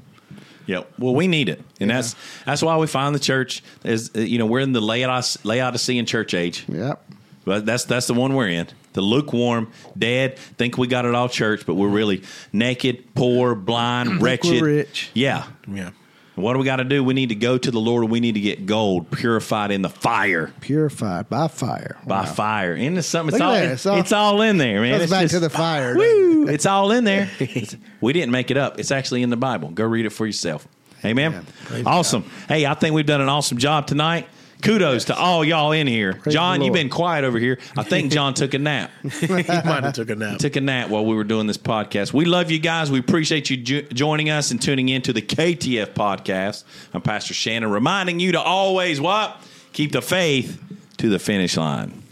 Yeah. 0.68 0.82
Well, 0.98 1.14
we 1.14 1.26
need 1.26 1.48
it. 1.48 1.60
And 1.80 1.90
that's 1.90 2.14
that's 2.44 2.62
why 2.62 2.76
we 2.76 2.86
find 2.86 3.14
the 3.14 3.18
church 3.18 3.62
is 3.84 4.10
you 4.14 4.38
know, 4.38 4.46
we're 4.46 4.60
in 4.60 4.72
the 4.72 4.80
Laodice- 4.82 5.38
Laodicean 5.44 6.04
church 6.06 6.34
age. 6.34 6.64
Yep. 6.68 7.02
But 7.44 7.64
that's 7.66 7.84
that's 7.84 8.06
the 8.06 8.14
one 8.14 8.34
we're 8.34 8.48
in. 8.48 8.68
The 8.92 9.00
lukewarm, 9.00 9.72
dead, 9.96 10.38
think 10.38 10.76
we 10.76 10.86
got 10.86 11.04
it 11.06 11.14
all 11.14 11.28
church, 11.28 11.64
but 11.66 11.74
we're 11.74 11.88
really 11.88 12.22
naked, 12.52 13.14
poor, 13.14 13.54
blind, 13.54 14.20
wretched. 14.22 14.60
rich. 14.62 15.10
Yeah. 15.14 15.46
Yeah. 15.66 15.90
What 16.38 16.52
do 16.54 16.58
we 16.60 16.64
got 16.64 16.76
to 16.76 16.84
do? 16.84 17.02
We 17.02 17.14
need 17.14 17.28
to 17.30 17.34
go 17.34 17.58
to 17.58 17.70
the 17.70 17.80
Lord 17.80 18.04
and 18.04 18.12
we 18.12 18.20
need 18.20 18.32
to 18.34 18.40
get 18.40 18.64
gold 18.66 19.10
purified 19.10 19.70
in 19.70 19.82
the 19.82 19.88
fire. 19.88 20.52
Purified 20.60 21.28
by 21.28 21.48
fire. 21.48 21.96
By 22.06 22.20
Wow. 22.20 22.24
fire. 22.26 22.74
Isn't 22.76 23.02
something? 23.02 23.34
It's 23.34 23.42
all, 23.42 23.52
at 23.54 23.60
that. 23.62 23.72
it's, 23.72 23.86
It's 23.86 24.12
all- 24.12 24.34
all 24.36 24.42
in 24.42 24.56
there, 24.58 24.80
man. 24.80 25.00
It's 25.00 25.10
back 25.10 25.22
just- 25.22 25.34
to 25.34 25.40
the 25.40 25.50
fire. 25.50 25.96
Woo! 25.96 26.48
It's 26.48 26.66
all 26.66 26.90
in 26.92 27.04
there. 27.04 27.28
we 28.00 28.12
didn't 28.12 28.30
make 28.32 28.50
it 28.50 28.56
up. 28.56 28.78
It's 28.78 28.90
actually 28.90 29.22
in 29.22 29.30
the 29.30 29.36
Bible. 29.36 29.68
Go 29.70 29.84
read 29.84 30.06
it 30.06 30.10
for 30.10 30.26
yourself. 30.26 30.66
Amen. 31.04 31.46
Awesome. 31.86 32.24
Hey, 32.48 32.66
I 32.66 32.74
think 32.74 32.94
we've 32.94 33.06
done 33.06 33.20
an 33.20 33.28
awesome 33.28 33.58
job 33.58 33.86
tonight. 33.86 34.26
Kudos 34.62 35.04
to 35.06 35.16
all 35.16 35.44
y'all 35.44 35.72
in 35.72 35.86
here. 35.86 36.20
John, 36.28 36.62
you've 36.62 36.74
been 36.74 36.88
quiet 36.88 37.24
over 37.24 37.38
here. 37.38 37.58
I 37.76 37.84
think 37.84 38.10
John 38.18 38.34
took 38.34 38.54
a 38.54 38.58
nap. 38.58 38.90
he 39.20 39.26
might 39.28 39.46
have 39.46 39.92
took 39.94 40.10
a 40.10 40.16
nap. 40.16 40.38
took 40.38 40.56
a 40.56 40.60
nap 40.60 40.88
while 40.88 41.06
we 41.06 41.14
were 41.14 41.24
doing 41.24 41.46
this 41.46 41.58
podcast. 41.58 42.12
We 42.12 42.24
love 42.24 42.50
you 42.50 42.58
guys. 42.58 42.90
We 42.90 42.98
appreciate 42.98 43.50
you 43.50 43.56
jo- 43.58 43.82
joining 43.92 44.30
us 44.30 44.50
and 44.50 44.60
tuning 44.60 44.88
in 44.88 45.02
to 45.02 45.12
the 45.12 45.22
KTF 45.22 45.94
podcast. 45.94 46.64
I'm 46.92 47.02
Pastor 47.02 47.34
Shannon 47.34 47.70
reminding 47.70 48.18
you 48.20 48.32
to 48.32 48.40
always 48.40 49.00
what? 49.00 49.40
Keep 49.72 49.92
the 49.92 50.02
faith 50.02 50.60
to 50.96 51.08
the 51.08 51.18
finish 51.18 51.56
line. 51.56 52.02